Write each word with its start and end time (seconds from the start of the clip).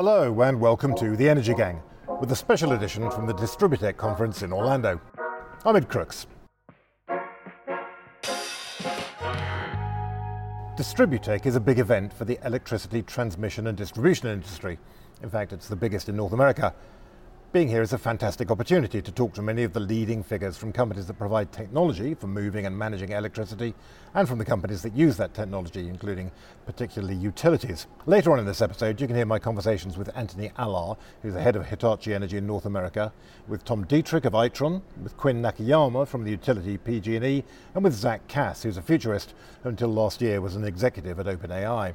Hello, 0.00 0.42
and 0.42 0.60
welcome 0.60 0.94
to 0.94 1.16
The 1.16 1.28
Energy 1.28 1.54
Gang, 1.54 1.82
with 2.20 2.30
a 2.30 2.36
special 2.36 2.70
edition 2.70 3.10
from 3.10 3.26
the 3.26 3.34
Distributech 3.34 3.96
conference 3.96 4.44
in 4.44 4.52
Orlando. 4.52 5.00
I'm 5.64 5.74
Ed 5.74 5.88
Crooks. 5.88 6.28
Distributech 10.76 11.46
is 11.46 11.56
a 11.56 11.60
big 11.60 11.80
event 11.80 12.12
for 12.12 12.24
the 12.24 12.38
electricity 12.46 13.02
transmission 13.02 13.66
and 13.66 13.76
distribution 13.76 14.28
industry. 14.28 14.78
In 15.20 15.30
fact, 15.30 15.52
it's 15.52 15.66
the 15.66 15.74
biggest 15.74 16.08
in 16.08 16.14
North 16.14 16.32
America. 16.32 16.72
Being 17.50 17.68
here 17.68 17.80
is 17.80 17.94
a 17.94 17.98
fantastic 17.98 18.50
opportunity 18.50 19.00
to 19.00 19.10
talk 19.10 19.32
to 19.32 19.40
many 19.40 19.62
of 19.62 19.72
the 19.72 19.80
leading 19.80 20.22
figures 20.22 20.58
from 20.58 20.70
companies 20.70 21.06
that 21.06 21.14
provide 21.14 21.50
technology 21.50 22.12
for 22.12 22.26
moving 22.26 22.66
and 22.66 22.78
managing 22.78 23.12
electricity, 23.12 23.74
and 24.12 24.28
from 24.28 24.36
the 24.36 24.44
companies 24.44 24.82
that 24.82 24.94
use 24.94 25.16
that 25.16 25.32
technology, 25.32 25.88
including 25.88 26.30
particularly 26.66 27.14
utilities. 27.14 27.86
Later 28.04 28.32
on 28.32 28.38
in 28.38 28.44
this 28.44 28.60
episode, 28.60 29.00
you 29.00 29.06
can 29.06 29.16
hear 29.16 29.24
my 29.24 29.38
conversations 29.38 29.96
with 29.96 30.14
Anthony 30.14 30.52
Allard, 30.58 30.98
who's 31.22 31.32
the 31.32 31.40
head 31.40 31.56
of 31.56 31.64
Hitachi 31.64 32.12
Energy 32.12 32.36
in 32.36 32.46
North 32.46 32.66
America, 32.66 33.14
with 33.46 33.64
Tom 33.64 33.86
Dietrich 33.86 34.26
of 34.26 34.34
Itron, 34.34 34.82
with 35.02 35.16
Quinn 35.16 35.40
Nakayama 35.40 36.06
from 36.06 36.24
the 36.24 36.30
utility 36.30 36.76
PG&E, 36.76 37.44
and 37.74 37.82
with 37.82 37.94
Zack 37.94 38.28
Kass, 38.28 38.62
who's 38.62 38.76
a 38.76 38.82
futurist 38.82 39.32
who 39.62 39.70
until 39.70 39.88
last 39.88 40.20
year 40.20 40.42
was 40.42 40.54
an 40.54 40.64
executive 40.64 41.18
at 41.18 41.24
OpenAI. 41.24 41.94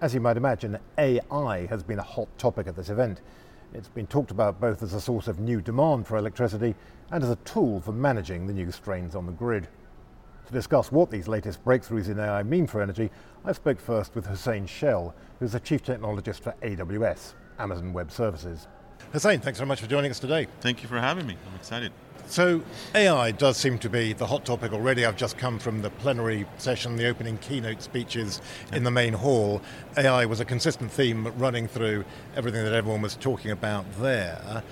As 0.00 0.12
you 0.12 0.20
might 0.20 0.36
imagine, 0.36 0.80
AI 0.98 1.66
has 1.66 1.84
been 1.84 2.00
a 2.00 2.02
hot 2.02 2.26
topic 2.36 2.66
at 2.66 2.74
this 2.74 2.88
event. 2.88 3.20
It's 3.74 3.88
been 3.88 4.06
talked 4.06 4.30
about 4.30 4.60
both 4.60 4.82
as 4.82 4.92
a 4.92 5.00
source 5.00 5.28
of 5.28 5.40
new 5.40 5.62
demand 5.62 6.06
for 6.06 6.18
electricity 6.18 6.74
and 7.10 7.24
as 7.24 7.30
a 7.30 7.36
tool 7.36 7.80
for 7.80 7.92
managing 7.92 8.46
the 8.46 8.52
new 8.52 8.70
strains 8.70 9.14
on 9.14 9.24
the 9.24 9.32
grid. 9.32 9.66
To 10.46 10.52
discuss 10.52 10.92
what 10.92 11.10
these 11.10 11.26
latest 11.26 11.64
breakthroughs 11.64 12.08
in 12.08 12.18
AI 12.18 12.42
mean 12.42 12.66
for 12.66 12.82
energy, 12.82 13.10
I 13.46 13.52
spoke 13.52 13.80
first 13.80 14.14
with 14.14 14.26
Hussein 14.26 14.66
Shel, 14.66 15.14
who's 15.38 15.52
the 15.52 15.60
Chief 15.60 15.82
Technologist 15.82 16.40
for 16.40 16.54
AWS, 16.62 17.32
Amazon 17.58 17.94
Web 17.94 18.12
Services. 18.12 18.66
Hussein, 19.12 19.40
thanks 19.40 19.58
very 19.58 19.68
much 19.68 19.80
for 19.80 19.86
joining 19.86 20.10
us 20.10 20.20
today. 20.20 20.48
Thank 20.60 20.82
you 20.82 20.88
for 20.88 21.00
having 21.00 21.26
me. 21.26 21.36
I'm 21.48 21.56
excited. 21.56 21.92
So, 22.32 22.62
AI 22.94 23.32
does 23.32 23.58
seem 23.58 23.78
to 23.80 23.90
be 23.90 24.14
the 24.14 24.26
hot 24.26 24.46
topic 24.46 24.72
already. 24.72 25.04
I've 25.04 25.18
just 25.18 25.36
come 25.36 25.58
from 25.58 25.82
the 25.82 25.90
plenary 25.90 26.46
session, 26.56 26.96
the 26.96 27.06
opening 27.06 27.36
keynote 27.36 27.82
speeches 27.82 28.40
in 28.72 28.84
the 28.84 28.90
main 28.90 29.12
hall. 29.12 29.60
AI 29.98 30.24
was 30.24 30.40
a 30.40 30.46
consistent 30.46 30.90
theme 30.90 31.26
running 31.36 31.68
through 31.68 32.06
everything 32.34 32.64
that 32.64 32.72
everyone 32.72 33.02
was 33.02 33.16
talking 33.16 33.50
about 33.50 33.84
there. 34.00 34.62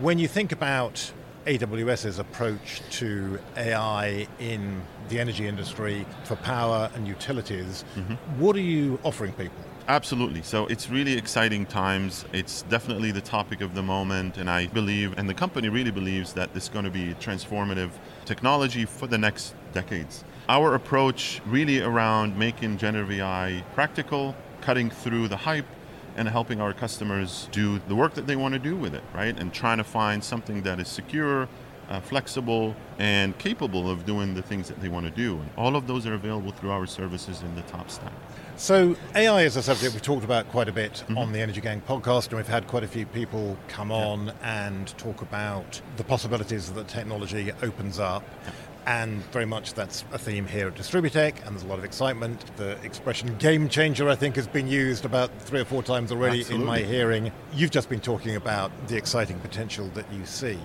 When 0.00 0.18
you 0.18 0.28
think 0.28 0.52
about 0.52 1.10
AWS's 1.46 2.18
approach 2.18 2.82
to 2.98 3.38
AI 3.56 4.28
in 4.38 4.82
the 5.08 5.20
energy 5.20 5.48
industry 5.48 6.04
for 6.24 6.36
power 6.36 6.90
and 6.94 7.08
utilities, 7.08 7.82
mm-hmm. 7.96 8.12
what 8.38 8.54
are 8.56 8.60
you 8.60 8.98
offering 9.04 9.32
people? 9.32 9.69
Absolutely. 9.90 10.42
So 10.42 10.66
it's 10.66 10.88
really 10.88 11.18
exciting 11.18 11.66
times. 11.66 12.24
It's 12.32 12.62
definitely 12.62 13.10
the 13.10 13.20
topic 13.20 13.60
of 13.60 13.74
the 13.74 13.82
moment, 13.82 14.38
and 14.38 14.48
I 14.48 14.68
believe, 14.68 15.18
and 15.18 15.28
the 15.28 15.34
company 15.34 15.68
really 15.68 15.90
believes, 15.90 16.32
that 16.34 16.54
this 16.54 16.62
is 16.62 16.68
going 16.68 16.84
to 16.84 16.92
be 16.92 17.14
transformative 17.14 17.90
technology 18.24 18.84
for 18.84 19.08
the 19.08 19.18
next 19.18 19.52
decades. 19.72 20.22
Our 20.48 20.76
approach 20.76 21.42
really 21.44 21.80
around 21.80 22.38
making 22.38 22.78
generative 22.78 23.10
AI 23.10 23.64
practical, 23.74 24.36
cutting 24.60 24.90
through 24.90 25.26
the 25.26 25.38
hype, 25.38 25.66
and 26.14 26.28
helping 26.28 26.60
our 26.60 26.72
customers 26.72 27.48
do 27.50 27.80
the 27.88 27.96
work 27.96 28.14
that 28.14 28.28
they 28.28 28.36
want 28.36 28.52
to 28.52 28.60
do 28.60 28.76
with 28.76 28.94
it, 28.94 29.02
right? 29.12 29.36
And 29.36 29.52
trying 29.52 29.78
to 29.78 29.84
find 29.84 30.22
something 30.22 30.62
that 30.62 30.78
is 30.78 30.86
secure, 30.86 31.48
uh, 31.90 32.00
flexible, 32.00 32.74
and 32.98 33.36
capable 33.38 33.90
of 33.90 34.06
doing 34.06 34.34
the 34.34 34.42
things 34.42 34.68
that 34.68 34.80
they 34.80 34.88
want 34.88 35.04
to 35.04 35.10
do. 35.10 35.38
And 35.38 35.50
all 35.56 35.76
of 35.76 35.86
those 35.86 36.06
are 36.06 36.14
available 36.14 36.52
through 36.52 36.70
our 36.70 36.86
services 36.86 37.42
in 37.42 37.54
the 37.54 37.62
top 37.62 37.90
stack. 37.90 38.12
So, 38.56 38.94
AI 39.14 39.42
is 39.42 39.56
a 39.56 39.62
subject 39.62 39.94
we've 39.94 40.02
talked 40.02 40.24
about 40.24 40.48
quite 40.50 40.68
a 40.68 40.72
bit 40.72 40.92
mm-hmm. 40.92 41.18
on 41.18 41.32
the 41.32 41.40
Energy 41.40 41.60
Gang 41.60 41.80
podcast, 41.80 42.28
and 42.28 42.36
we've 42.36 42.46
had 42.46 42.66
quite 42.66 42.84
a 42.84 42.88
few 42.88 43.06
people 43.06 43.56
come 43.68 43.90
on 43.90 44.26
yeah. 44.26 44.66
and 44.66 44.98
talk 44.98 45.22
about 45.22 45.80
the 45.96 46.04
possibilities 46.04 46.70
that 46.72 46.86
technology 46.86 47.50
opens 47.62 47.98
up. 47.98 48.22
Yeah. 48.44 48.50
And 48.86 49.22
very 49.26 49.44
much 49.44 49.74
that's 49.74 50.04
a 50.12 50.18
theme 50.18 50.46
here 50.46 50.68
at 50.68 50.74
Distributech, 50.74 51.46
and 51.46 51.54
there's 51.54 51.64
a 51.64 51.66
lot 51.66 51.78
of 51.78 51.84
excitement. 51.84 52.44
The 52.56 52.72
expression 52.82 53.36
game 53.36 53.68
changer, 53.68 54.08
I 54.08 54.14
think, 54.14 54.36
has 54.36 54.46
been 54.46 54.66
used 54.66 55.04
about 55.04 55.30
three 55.40 55.60
or 55.60 55.64
four 55.64 55.82
times 55.82 56.10
already 56.10 56.40
Absolutely. 56.40 56.62
in 56.62 56.66
my 56.66 56.78
hearing. 56.80 57.32
You've 57.52 57.70
just 57.70 57.88
been 57.88 58.00
talking 58.00 58.36
about 58.36 58.72
the 58.88 58.96
exciting 58.96 59.38
potential 59.40 59.88
that 59.94 60.10
you 60.12 60.24
see. 60.24 60.58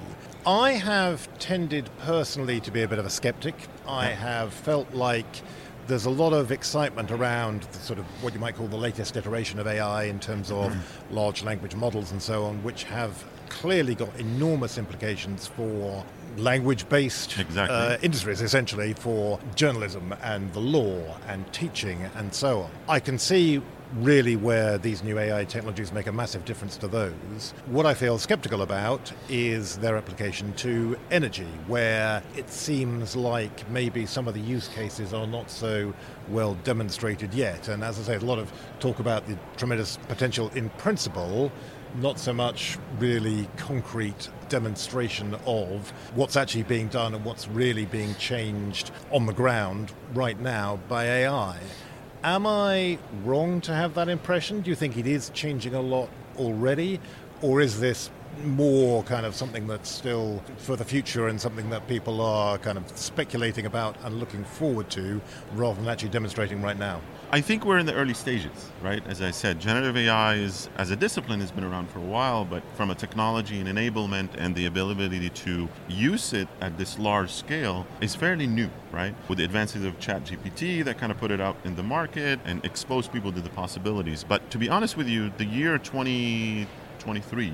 I 0.47 0.71
have 0.71 1.27
tended 1.39 1.89
personally 1.99 2.59
to 2.61 2.71
be 2.71 2.83
a 2.83 2.87
bit 2.87 2.99
of 2.99 3.05
a 3.05 3.09
skeptic. 3.09 3.55
I 3.87 4.07
have 4.07 4.53
felt 4.53 4.93
like 4.93 5.41
there's 5.87 6.05
a 6.05 6.09
lot 6.09 6.33
of 6.33 6.51
excitement 6.51 7.11
around 7.11 7.63
the 7.63 7.79
sort 7.79 7.99
of 7.99 8.05
what 8.23 8.33
you 8.33 8.39
might 8.39 8.55
call 8.55 8.67
the 8.67 8.77
latest 8.77 9.17
iteration 9.17 9.59
of 9.59 9.67
AI 9.67 10.03
in 10.03 10.19
terms 10.19 10.51
of 10.51 10.71
mm-hmm. 10.71 11.15
large 11.15 11.43
language 11.43 11.75
models 11.75 12.11
and 12.11 12.21
so 12.21 12.45
on, 12.45 12.63
which 12.63 12.83
have 12.83 13.23
clearly 13.49 13.95
got 13.95 14.15
enormous 14.19 14.77
implications 14.77 15.47
for 15.47 16.03
language 16.37 16.87
based 16.89 17.37
exactly. 17.39 17.75
uh, 17.75 17.97
industries, 18.01 18.41
essentially, 18.41 18.93
for 18.93 19.39
journalism 19.55 20.13
and 20.21 20.51
the 20.53 20.59
law 20.59 21.17
and 21.27 21.51
teaching 21.53 22.01
and 22.15 22.33
so 22.33 22.61
on. 22.61 22.71
I 22.87 22.99
can 22.99 23.17
see 23.19 23.61
really 23.93 24.35
where 24.35 24.77
these 24.77 25.03
new 25.03 25.17
AI 25.17 25.45
technologies 25.45 25.93
make 25.93 26.07
a 26.07 26.11
massive 26.11 26.43
difference 26.45 26.77
to 26.77 26.87
those. 26.87 27.53
What 27.67 27.85
I 27.85 27.93
feel 27.93 28.17
skeptical 28.17 28.61
about 28.61 29.11
is 29.29 29.77
their 29.77 29.95
application 29.95 30.53
to 30.53 30.97
energy, 31.11 31.47
where 31.67 32.21
it 32.35 32.49
seems 32.49 33.15
like 33.15 33.69
maybe 33.69 34.05
some 34.05 34.27
of 34.27 34.33
the 34.33 34.41
use 34.41 34.67
cases 34.69 35.13
are 35.13 35.27
not 35.27 35.49
so 35.49 35.93
well 36.29 36.55
demonstrated 36.63 37.33
yet. 37.33 37.67
And 37.67 37.83
as 37.83 37.99
I 37.99 38.03
say, 38.03 38.15
a 38.15 38.19
lot 38.19 38.39
of 38.39 38.51
talk 38.79 38.99
about 38.99 39.27
the 39.27 39.37
tremendous 39.57 39.97
potential 40.07 40.51
in 40.55 40.69
principle, 40.71 41.51
not 41.99 42.19
so 42.19 42.33
much 42.33 42.77
really 42.99 43.47
concrete 43.57 44.29
demonstration 44.49 45.35
of 45.45 45.89
what's 46.13 46.35
actually 46.35 46.63
being 46.63 46.87
done 46.87 47.15
and 47.15 47.23
what's 47.23 47.47
really 47.47 47.85
being 47.85 48.13
changed 48.15 48.91
on 49.11 49.25
the 49.25 49.33
ground 49.33 49.91
right 50.13 50.39
now 50.39 50.79
by 50.87 51.05
AI. 51.05 51.57
Am 52.23 52.45
I 52.45 52.97
wrong 53.23 53.61
to 53.61 53.73
have 53.73 53.93
that 53.95 54.09
impression? 54.09 54.61
Do 54.61 54.69
you 54.69 54.75
think 54.75 54.97
it 54.97 55.07
is 55.07 55.29
changing 55.29 55.73
a 55.73 55.81
lot 55.81 56.09
already? 56.37 56.99
Or 57.41 57.61
is 57.61 57.79
this 57.79 58.09
more 58.43 59.03
kind 59.03 59.25
of 59.25 59.35
something 59.35 59.67
that's 59.67 59.89
still 59.89 60.43
for 60.57 60.75
the 60.75 60.85
future 60.85 61.27
and 61.27 61.39
something 61.39 61.69
that 61.69 61.87
people 61.87 62.21
are 62.21 62.57
kind 62.57 62.77
of 62.77 62.85
speculating 62.97 63.65
about 63.65 63.95
and 64.03 64.19
looking 64.19 64.43
forward 64.43 64.89
to 64.91 65.21
rather 65.53 65.79
than 65.79 65.89
actually 65.89 66.09
demonstrating 66.09 66.61
right 66.61 66.77
now? 66.77 67.01
I 67.31 67.41
think 67.41 67.65
we're 67.65 67.79
in 67.79 67.85
the 67.85 67.93
early 67.93 68.13
stages, 68.13 68.71
right? 68.81 69.05
As 69.07 69.21
I 69.21 69.31
said, 69.31 69.59
generative 69.59 69.97
AI 69.97 70.35
is, 70.35 70.69
as 70.77 70.91
a 70.91 70.95
discipline, 70.95 71.39
has 71.39 71.51
been 71.51 71.63
around 71.63 71.89
for 71.89 71.99
a 71.99 72.03
while, 72.03 72.45
but 72.45 72.63
from 72.75 72.91
a 72.91 72.95
technology 72.95 73.59
and 73.59 73.67
enablement 73.67 74.29
and 74.37 74.55
the 74.55 74.67
ability 74.67 75.29
to 75.29 75.67
use 75.87 76.33
it 76.33 76.47
at 76.61 76.77
this 76.77 76.99
large 76.99 77.31
scale 77.31 77.87
is 77.99 78.15
fairly 78.15 78.47
new, 78.47 78.69
right? 78.91 79.15
With 79.27 79.39
the 79.39 79.43
advances 79.43 79.83
of 79.83 79.99
ChatGPT 79.99 80.83
that 80.85 80.97
kind 80.97 81.11
of 81.11 81.17
put 81.17 81.31
it 81.31 81.41
out 81.41 81.57
in 81.63 81.75
the 81.75 81.83
market 81.83 82.39
and 82.45 82.63
expose 82.63 83.07
people 83.07 83.31
to 83.33 83.41
the 83.41 83.49
possibilities. 83.49 84.23
But 84.23 84.49
to 84.51 84.57
be 84.57 84.69
honest 84.69 84.95
with 84.95 85.07
you, 85.07 85.31
the 85.37 85.45
year 85.45 85.77
2023 85.77 87.53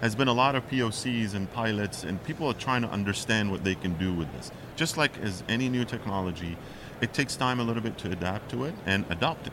has 0.00 0.14
been 0.14 0.28
a 0.28 0.32
lot 0.32 0.54
of 0.54 0.68
POCs 0.68 1.34
and 1.34 1.50
pilots, 1.52 2.04
and 2.04 2.22
people 2.24 2.46
are 2.46 2.54
trying 2.54 2.82
to 2.82 2.88
understand 2.88 3.50
what 3.50 3.64
they 3.64 3.74
can 3.74 3.94
do 3.98 4.12
with 4.14 4.32
this. 4.32 4.50
Just 4.76 4.96
like 4.96 5.18
as 5.18 5.42
any 5.48 5.68
new 5.68 5.84
technology, 5.84 6.56
it 7.00 7.12
takes 7.12 7.36
time 7.36 7.60
a 7.60 7.64
little 7.64 7.82
bit 7.82 7.98
to 7.98 8.10
adapt 8.10 8.50
to 8.50 8.64
it 8.64 8.74
and 8.86 9.04
adopt 9.10 9.46
it. 9.46 9.52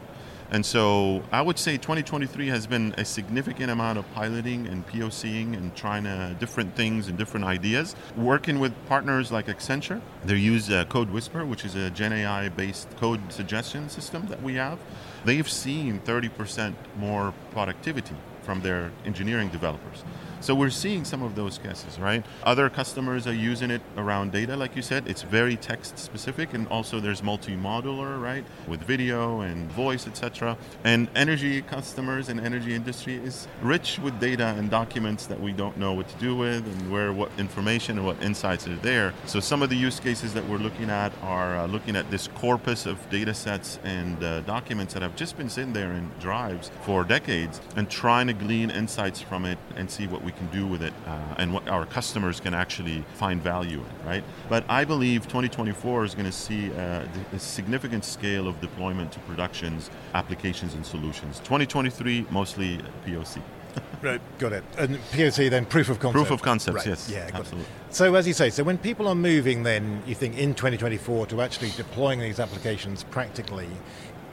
And 0.50 0.66
so 0.66 1.24
I 1.32 1.42
would 1.42 1.60
say 1.60 1.74
2023 1.74 2.48
has 2.48 2.68
been 2.68 2.96
a 2.98 3.04
significant 3.04 3.70
amount 3.70 4.00
of 4.00 4.10
piloting 4.14 4.66
and 4.68 4.88
POCing 4.88 5.54
and 5.58 5.76
trying 5.76 6.06
different 6.36 6.74
things 6.76 7.10
and 7.10 7.18
different 7.18 7.46
ideas. 7.46 7.96
Working 8.16 8.60
with 8.60 8.74
partners 8.88 9.30
like 9.30 9.48
Accenture, 9.48 10.02
they 10.24 10.38
use 10.38 10.70
uh, 10.70 10.86
Code 10.86 11.10
Whisper, 11.10 11.46
which 11.46 11.66
is 11.66 11.76
a 11.76 11.90
Gen 11.90 12.14
AI 12.14 12.48
based 12.48 12.88
code 12.96 13.20
suggestion 13.32 13.90
system 13.90 14.28
that 14.28 14.42
we 14.42 14.54
have. 14.56 14.80
They've 15.26 15.50
seen 15.50 16.00
30% 16.00 16.74
more 16.98 17.34
productivity 17.52 18.16
from 18.42 18.62
their 18.62 18.92
engineering 19.04 19.50
developers. 19.50 20.06
So 20.40 20.54
we're 20.54 20.70
seeing 20.70 21.04
some 21.04 21.24
of 21.24 21.36
those 21.36 21.58
cases, 21.58 22.00
right? 22.00 22.24
Other 22.44 22.70
customers 22.70 23.26
are 23.28 23.34
using 23.34 23.72
it 23.72 23.82
around 23.98 24.32
data, 24.32 24.56
like 24.56 24.76
you 24.76 24.82
said. 24.82 25.08
It's 25.08 25.24
very 25.24 25.56
text 25.56 25.98
specific, 25.98 26.54
and 26.54 26.68
also 26.68 27.00
there's 27.00 27.24
multi-modular, 27.24 28.22
right, 28.22 28.46
with 28.68 28.82
video 28.82 29.42
and 29.42 29.72
voice, 29.72 30.08
etc. 30.08 30.56
And 30.84 31.10
energy 31.16 31.62
customers 31.62 32.30
and 32.30 32.40
energy 32.40 32.76
industry 32.76 33.16
is 33.16 33.48
rich 33.62 34.00
with 34.00 34.20
data 34.20 34.56
and 34.58 34.70
documents 34.70 35.26
that 35.26 35.42
we 35.42 35.54
don't 35.54 35.76
know 35.78 35.94
what 35.94 36.08
to 36.10 36.16
do 36.18 36.36
with, 36.36 36.66
and 36.66 36.92
where 36.92 37.12
what 37.12 37.32
information 37.38 37.98
and 37.98 38.06
what 38.06 38.22
insights 38.22 38.68
are 38.68 38.76
there. 38.78 39.14
So 39.26 39.40
some 39.40 39.64
of 39.64 39.70
the 39.70 39.76
use 39.76 40.00
cases 40.00 40.34
that 40.36 40.48
we're 40.48 40.58
looking 40.58 40.90
at 40.90 41.12
are 41.24 41.58
uh, 41.58 41.68
looking 41.68 41.96
at 41.96 42.10
this 42.12 42.28
corpus 42.36 42.86
of 42.86 42.98
data 43.10 43.34
sets 43.34 43.80
and 43.84 44.24
uh, 44.24 44.42
documents 44.42 44.94
that 44.94 45.02
have 45.02 45.16
just 45.16 45.36
been 45.36 45.50
sitting 45.50 45.74
there 45.74 45.92
in 45.94 46.12
drives 46.20 46.70
for 46.84 47.04
decades, 47.04 47.60
and 47.76 47.90
trying 47.90 48.28
to 48.28 48.34
glean 48.34 48.70
insights 48.70 49.20
from 49.20 49.46
it 49.46 49.58
and 49.76 49.90
see 49.90 50.06
what 50.08 50.24
we 50.28 50.34
can 50.34 50.48
do 50.48 50.68
with 50.68 50.84
it 50.84 50.94
uh, 51.06 51.36
and 51.38 51.54
what 51.54 51.66
our 51.70 51.86
customers 51.86 52.42
can 52.42 52.54
actually 52.54 53.02
find 53.14 53.42
value 53.42 53.80
in, 53.80 54.08
right? 54.08 54.24
But 54.50 54.66
I 54.68 54.84
believe 54.84 55.24
2024 55.24 56.04
is 56.04 56.14
going 56.14 56.26
to 56.26 56.34
see 56.34 56.68
a, 56.72 57.08
a 57.32 57.40
significant 57.40 58.04
scale 58.04 58.46
of 58.46 58.60
deployment 58.60 59.14
to 59.14 59.20
productions, 59.20 59.90
applications, 60.14 60.74
and 60.74 60.86
solutions. 60.86 61.40
2023, 61.40 62.26
mostly 62.30 62.82
POC. 63.06 63.42
right, 64.02 64.20
got 64.38 64.52
it. 64.52 64.66
And 64.78 64.98
POC 65.14 65.50
then 65.50 65.66
proof 65.66 65.88
of 65.88 66.00
concept. 66.00 66.16
Proof 66.16 66.32
of 66.32 66.42
concept, 66.42 66.78
right. 66.78 66.88
yes. 66.88 67.10
Yeah, 67.10 67.30
absolutely. 67.34 67.62
It. 67.62 67.96
So 67.96 68.16
as 68.16 68.28
you 68.28 68.34
say, 68.34 68.50
so 68.50 68.64
when 68.64 68.78
people 68.78 69.08
are 69.08 69.16
moving 69.16 69.64
then, 69.64 70.04
you 70.06 70.14
think 70.14 70.38
in 70.38 70.56
2024 70.56 71.28
to 71.28 71.42
actually 71.42 71.72
deploying 71.78 72.20
these 72.20 72.42
applications 72.42 73.04
practically, 73.04 73.70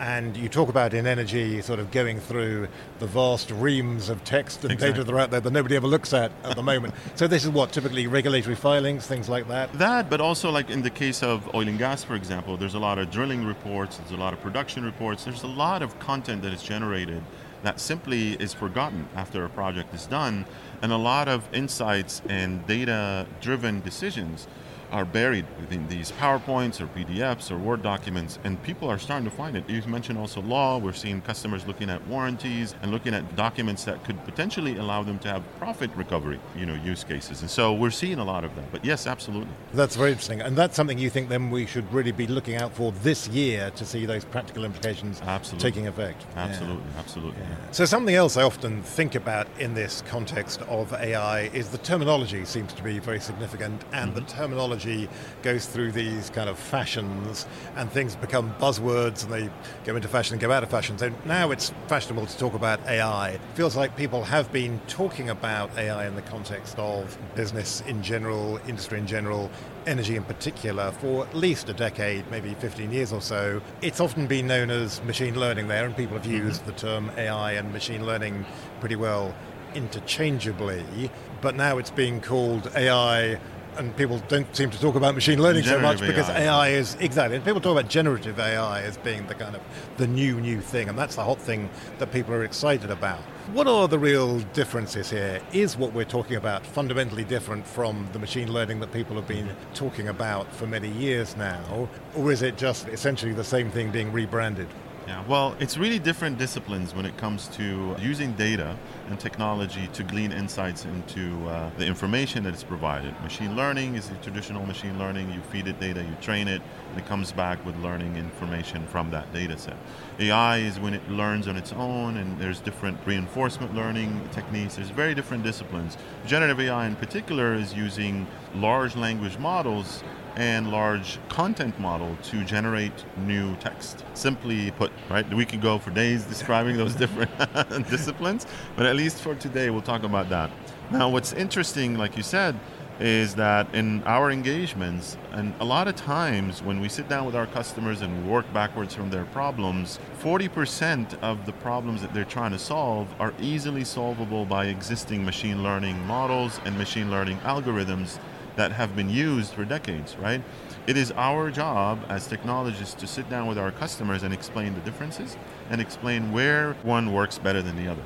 and 0.00 0.37
you 0.37 0.49
talk 0.49 0.69
about 0.69 0.94
in 0.94 1.06
energy 1.06 1.61
sort 1.62 1.79
of 1.79 1.91
going 1.91 2.20
through 2.20 2.69
the 2.99 3.06
vast 3.06 3.50
reams 3.50 4.08
of 4.08 4.25
text 4.25 4.64
and 4.64 4.73
exactly. 4.73 4.93
data 4.93 5.05
that 5.05 5.14
are 5.14 5.20
out 5.20 5.31
there 5.31 5.41
that 5.41 5.52
nobody 5.52 5.76
ever 5.76 5.87
looks 5.87 6.12
at 6.12 6.32
at 6.43 6.56
the 6.56 6.62
moment. 6.62 6.94
So 7.17 7.29
this 7.29 7.44
is 7.44 7.50
what 7.50 7.70
typically 7.73 8.06
regulatory 8.08 8.56
filings, 8.56 9.06
things 9.06 9.29
like 9.29 9.46
that. 9.49 9.73
That, 9.75 10.11
but 10.11 10.20
also 10.20 10.50
like 10.50 10.69
in 10.69 10.82
the 10.82 10.91
case 10.91 11.23
of 11.23 11.55
oil 11.55 11.69
and 11.69 11.79
gas, 11.79 12.02
for 12.02 12.17
example, 12.17 12.56
there's 12.56 12.75
a 12.75 12.79
lot 12.79 12.99
of 12.99 13.11
drilling 13.11 13.44
reports, 13.44 13.99
there's 13.99 14.11
a 14.11 14.17
lot 14.17 14.32
of 14.32 14.41
production 14.41 14.85
reports, 14.85 15.25
there's 15.25 15.44
a 15.44 15.49
lot 15.49 15.81
of 15.81 15.97
content 16.00 16.43
that 16.43 16.52
is 16.52 16.62
generated 16.62 17.23
that 17.64 17.81
simply 17.81 18.35
is 18.35 18.52
forgotten 18.52 19.08
after 19.17 19.44
a 19.44 19.49
project 19.49 19.93
is 19.94 20.06
done, 20.06 20.44
and 20.82 20.93
a 20.93 20.97
lot 20.97 21.29
of 21.29 21.49
insights 21.52 22.20
and 22.29 22.64
data-driven 22.67 23.81
decisions 23.81 24.47
are 24.91 25.05
buried 25.05 25.47
within 25.61 25.87
these 25.89 26.13
PowerPoints 26.13 26.81
or 26.81 26.87
PDFs 26.87 27.51
or 27.51 27.59
Word 27.59 27.83
documents, 27.83 28.39
and 28.45 28.63
people 28.63 28.89
are 28.91 28.99
starting 28.99 29.29
to 29.29 29.35
find 29.35 29.57
it. 29.57 29.69
You 29.69 29.83
mentioned 29.87 30.19
also 30.19 30.41
law. 30.43 30.79
We're 30.79 30.93
seeing 30.93 31.21
customers 31.21 31.67
looking 31.67 31.91
at 31.91 32.07
warranties 32.07 32.75
and 32.83 32.91
looking 32.91 33.15
at 33.15 33.37
documents 33.37 33.85
that 33.85 34.05
could 34.05 34.23
potentially 34.25 34.77
allow 34.77 35.03
them 35.03 35.19
to 35.21 35.29
have 35.29 35.43
profit 35.59 35.91
recovery, 35.97 36.41
you 36.57 36.67
know, 36.67 36.75
use 36.75 37.05
cases. 37.05 37.41
And 37.41 37.51
so 37.51 37.73
we're 37.73 37.91
seeing 37.91 38.19
a 38.19 38.25
lot 38.25 38.45
of 38.45 38.55
that. 38.57 38.71
But 38.71 38.85
yes, 38.85 39.07
absolutely. 39.07 39.49
That's 39.73 39.97
very 39.97 40.11
interesting, 40.11 40.41
and 40.41 40.57
that's 40.57 40.77
something 40.77 40.99
you 40.99 41.11
think 41.11 41.29
then 41.29 41.51
we 41.51 41.67
should 41.67 41.91
really 41.93 42.13
be 42.13 42.27
looking 42.27 42.57
out 42.57 42.75
for 42.75 42.93
this 43.03 43.29
year 43.29 43.71
to 43.77 43.85
see 43.85 44.07
those 44.07 44.25
practical 44.25 44.65
implications 44.65 45.21
absolutely. 45.23 45.71
taking 45.71 45.87
effect. 45.87 46.25
Absolutely, 46.37 46.83
yeah. 46.93 46.99
absolutely. 46.99 47.41
Yeah. 47.41 47.71
So 47.73 47.85
something 47.85 48.15
else 48.15 48.37
I 48.37 48.43
often 48.43 48.83
think 48.83 49.15
about 49.15 49.47
in 49.59 49.75
this 49.75 50.03
context 50.09 50.63
of 50.63 50.93
AI 50.93 51.43
is 51.55 51.69
the 51.69 51.79
terminology 51.79 52.45
seems 52.45 52.73
to 52.75 52.83
be 52.83 52.99
very 52.99 53.21
significant, 53.21 53.83
and 53.93 54.13
mm-hmm. 54.13 54.21
the 54.21 54.33
terminology 54.33 54.74
technology 54.75 55.09
goes 55.43 55.67
through 55.67 55.93
these 55.93 56.31
kind 56.31 56.49
of 56.49 56.59
fashions 56.59 57.47
and 57.76 57.91
things 57.91 58.17
become 58.17 58.53
buzzwords 58.55 59.25
and 59.25 59.32
they 59.32 59.50
go 59.85 59.97
into 59.97 60.09
fashion 60.09 60.35
and 60.35 60.41
go 60.41 60.50
out 60.50 60.62
of 60.62 60.71
fashion. 60.71 60.99
So 60.99 61.12
now 61.25 61.50
it's 61.50 61.73
fashionable 61.87 62.26
to 62.26 62.38
talk 62.38 62.55
about 62.55 62.81
AI. 62.87 63.31
It 63.31 63.41
feels 63.55 63.76
like 63.76 63.97
people 63.97 64.25
have 64.25 64.53
been 64.53 64.81
talking 64.87 65.31
about 65.31 65.76
AI 65.76 66.06
in 66.06 66.15
the 66.15 66.23
context 66.23 66.79
of 66.79 67.17
business 67.35 67.82
in 67.87 68.03
general, 68.03 68.59
industry 68.67 68.99
in 68.99 69.06
general, 69.06 69.50
energy 69.87 70.17
in 70.17 70.25
particular 70.25 70.91
for 70.93 71.26
at 71.26 71.35
least 71.35 71.69
a 71.69 71.75
decade, 71.75 72.29
maybe 72.31 72.55
15 72.55 72.91
years 72.91 73.12
or 73.12 73.21
so. 73.21 73.61
It's 73.82 74.00
often 74.00 74.26
been 74.26 74.47
known 74.47 74.71
as 74.71 75.03
machine 75.03 75.38
learning 75.38 75.69
there, 75.69 75.85
and 75.85 75.97
people 75.97 76.17
have 76.17 76.26
mm-hmm. 76.26 76.47
used 76.47 76.65
the 76.65 76.73
term 76.73 77.11
AI 77.17 77.53
and 77.53 77.73
machine 77.73 78.06
learning 78.06 78.47
pretty 78.81 78.97
well 78.97 79.35
interchangeably, 79.75 81.11
but 81.41 81.55
now 81.56 81.79
it's 81.79 81.91
being 81.91 82.21
called 82.21 82.71
AI 82.75 83.38
and 83.76 83.97
people 83.97 84.19
don't 84.29 84.55
seem 84.55 84.71
to 84.71 84.81
talk 84.81 84.94
about 84.94 85.15
machine 85.15 85.41
learning 85.41 85.65
so 85.65 85.79
much 85.79 86.00
because 86.00 86.29
AI. 86.29 86.44
AI 86.44 86.69
is 86.71 86.97
exactly. 87.00 87.37
And 87.37 87.44
people 87.44 87.61
talk 87.61 87.73
about 87.73 87.91
generative 87.91 88.38
AI 88.38 88.82
as 88.82 88.97
being 88.99 89.26
the 89.26 89.35
kind 89.35 89.55
of 89.55 89.62
the 89.97 90.06
new 90.06 90.41
new 90.41 90.61
thing, 90.61 90.88
and 90.88 90.99
that's 90.99 91.17
the 91.17 91.25
hot 91.25 91.41
thing 91.41 91.71
that 91.99 92.12
people 92.12 92.35
are 92.35 92.44
excited 92.44 92.91
about. 92.91 93.21
What 93.53 93.67
are 93.67 93.88
the 93.88 93.99
real 93.99 94.41
differences 94.55 95.11
here? 95.11 95.41
Is 95.53 95.76
what 95.76 95.93
we're 95.93 96.05
talking 96.05 96.37
about 96.37 96.67
fundamentally 96.67 97.25
different 97.25 97.67
from 97.67 98.09
the 98.12 98.19
machine 98.19 98.53
learning 98.53 98.81
that 98.81 98.93
people 98.93 99.17
have 99.17 99.29
been 99.29 99.55
talking 99.75 100.09
about 100.09 100.53
for 100.55 100.67
many 100.67 100.88
years 100.88 101.37
now, 101.37 101.88
or 102.15 102.32
is 102.32 102.43
it 102.43 102.56
just 102.56 102.88
essentially 102.88 103.32
the 103.32 103.44
same 103.44 103.71
thing 103.71 103.91
being 103.91 104.12
rebranded? 104.12 104.69
Yeah, 105.06 105.23
well, 105.29 105.55
it's 105.61 105.76
really 105.76 105.99
different 105.99 106.38
disciplines 106.38 106.94
when 106.94 107.05
it 107.05 107.19
comes 107.19 107.49
to 107.49 107.94
using 108.00 108.32
data 108.32 108.75
and 109.09 109.19
technology 109.21 109.89
to 109.93 110.03
glean 110.03 110.33
insights 110.33 110.85
into 110.85 111.47
uh, 111.49 111.71
the 111.79 111.87
information 111.87 112.45
that 112.45 112.55
is 112.55 112.65
provided. 112.65 113.12
Machine 113.23 113.56
learning 113.56 113.95
is 113.95 114.09
the 114.09 114.17
traditional 114.17 114.65
machine 114.67 114.99
learning. 114.99 115.31
You 115.33 115.41
feed 115.41 115.67
it 115.67 115.79
data, 115.81 116.03
you 116.03 116.17
train 116.21 116.49
it, 116.49 116.62
and 116.91 116.99
it 116.99 117.06
comes 117.06 117.33
back 117.33 117.65
with 117.65 117.77
learning 117.77 118.17
information 118.17 118.87
from 118.87 119.11
that 119.11 119.33
data 119.33 119.59
set. 119.59 119.77
AI 120.19 120.59
is 120.59 120.79
when 120.81 120.95
it 120.95 121.09
learns 121.09 121.49
on 121.49 121.56
its 121.56 121.73
own, 121.73 122.17
and 122.17 122.39
there's 122.39 122.61
different 122.61 122.99
reinforcement 123.05 123.75
learning 123.75 124.29
techniques. 124.33 124.77
There's 124.77 124.91
very 124.91 125.15
different 125.15 125.45
disciplines. 125.45 125.97
Generative 126.27 126.61
AI 126.61 126.87
in 126.87 126.97
particular 126.97 127.55
is 127.55 127.75
using 127.75 128.27
large 128.55 128.97
language 128.97 129.39
models 129.39 130.03
and 130.37 130.71
large 130.71 131.19
content 131.29 131.79
model 131.79 132.17
to 132.23 132.45
generate 132.45 132.93
new 133.19 133.55
text. 133.57 134.05
Simply 134.15 134.71
put, 134.73 134.91
right? 135.09 135.29
We 135.33 135.45
could 135.45 135.61
go 135.61 135.79
for 135.79 135.91
days 135.91 136.25
describing 136.25 136.77
those 136.77 136.95
different 137.05 137.31
disciplines, 137.91 138.47
but 138.77 138.87
at 138.94 138.99
least 138.99 139.17
for 139.17 139.35
today, 139.35 139.70
we'll 139.70 139.82
talk 139.82 140.05
about 140.05 140.29
that. 140.29 140.52
Now, 140.93 141.08
what's 141.08 141.32
interesting, 141.32 141.99
like 141.99 142.17
you 142.17 142.23
said, 142.23 142.55
is 143.00 143.35
that 143.35 143.75
in 143.75 144.05
our 144.05 144.31
engagements, 144.31 145.17
and 145.32 145.52
a 145.58 145.64
lot 145.64 145.88
of 145.88 145.96
times 145.96 146.62
when 146.62 146.79
we 146.79 146.88
sit 146.88 147.08
down 147.08 147.26
with 147.26 147.35
our 147.35 147.49
customers 147.49 148.02
and 148.02 148.31
work 148.31 148.46
backwards 148.52 148.94
from 148.94 149.11
their 149.11 149.25
problems, 149.25 149.99
40% 150.20 151.20
of 151.23 151.44
the 151.44 151.52
problems 151.55 152.02
that 152.02 152.14
they're 152.14 152.25
trying 152.25 152.52
to 152.52 152.58
solve 152.58 153.12
are 153.19 153.35
easily 153.41 153.82
solvable 153.82 154.44
by 154.44 154.67
existing 154.67 155.25
machine 155.25 155.64
learning 155.64 155.99
models 156.06 156.61
and 156.64 156.79
machine 156.79 157.11
learning 157.11 157.38
algorithms 157.38 158.20
that 158.55 158.70
have 158.70 158.94
been 158.94 159.11
used 159.11 159.55
for 159.55 159.64
decades, 159.64 160.17
right? 160.19 160.40
It 160.87 160.97
is 160.97 161.11
our 161.17 161.50
job 161.50 161.99
as 162.08 162.29
technologists 162.29 162.94
to 163.00 163.08
sit 163.08 163.29
down 163.29 163.49
with 163.49 163.58
our 163.58 163.73
customers 163.73 164.23
and 164.23 164.32
explain 164.32 164.75
the 164.75 164.81
differences 164.82 165.37
and 165.69 165.81
explain 165.81 166.31
where 166.31 166.75
one 166.85 167.12
works 167.12 167.38
better 167.38 167.61
than 167.61 167.75
the 167.75 167.90
other. 167.90 168.02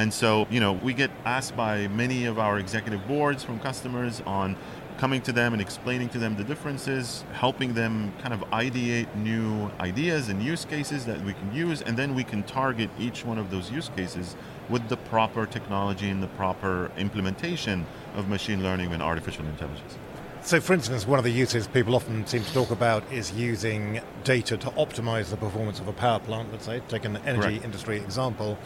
And 0.00 0.14
so, 0.14 0.46
you 0.50 0.60
know, 0.60 0.72
we 0.72 0.94
get 0.94 1.10
asked 1.26 1.54
by 1.54 1.86
many 1.88 2.24
of 2.24 2.38
our 2.38 2.58
executive 2.58 3.06
boards 3.06 3.44
from 3.44 3.60
customers 3.60 4.22
on 4.24 4.56
coming 4.96 5.20
to 5.20 5.30
them 5.30 5.52
and 5.52 5.60
explaining 5.60 6.08
to 6.08 6.18
them 6.18 6.36
the 6.36 6.44
differences, 6.44 7.22
helping 7.34 7.74
them 7.74 8.10
kind 8.22 8.32
of 8.32 8.40
ideate 8.48 9.14
new 9.16 9.70
ideas 9.78 10.30
and 10.30 10.42
use 10.42 10.64
cases 10.64 11.04
that 11.04 11.22
we 11.22 11.34
can 11.34 11.54
use, 11.54 11.82
and 11.82 11.98
then 11.98 12.14
we 12.14 12.24
can 12.24 12.42
target 12.44 12.88
each 12.98 13.26
one 13.26 13.36
of 13.36 13.50
those 13.50 13.70
use 13.70 13.90
cases 13.94 14.36
with 14.70 14.88
the 14.88 14.96
proper 14.96 15.44
technology 15.44 16.08
and 16.08 16.22
the 16.22 16.28
proper 16.28 16.90
implementation 16.96 17.84
of 18.14 18.26
machine 18.26 18.62
learning 18.62 18.94
and 18.94 19.02
artificial 19.02 19.44
intelligence. 19.44 19.98
So, 20.42 20.58
for 20.58 20.72
instance, 20.72 21.06
one 21.06 21.18
of 21.18 21.24
the 21.24 21.30
uses 21.30 21.66
people 21.66 21.94
often 21.94 22.26
seem 22.26 22.42
to 22.42 22.52
talk 22.54 22.70
about 22.70 23.04
is 23.12 23.32
using 23.32 24.00
data 24.24 24.56
to 24.56 24.70
optimize 24.70 25.28
the 25.28 25.36
performance 25.36 25.80
of 25.80 25.88
a 25.88 25.92
power 25.92 26.18
plant, 26.18 26.50
let's 26.50 26.64
say, 26.64 26.80
take 26.88 27.04
an 27.04 27.18
energy 27.18 27.48
Correct. 27.48 27.64
industry 27.64 27.98
example. 27.98 28.58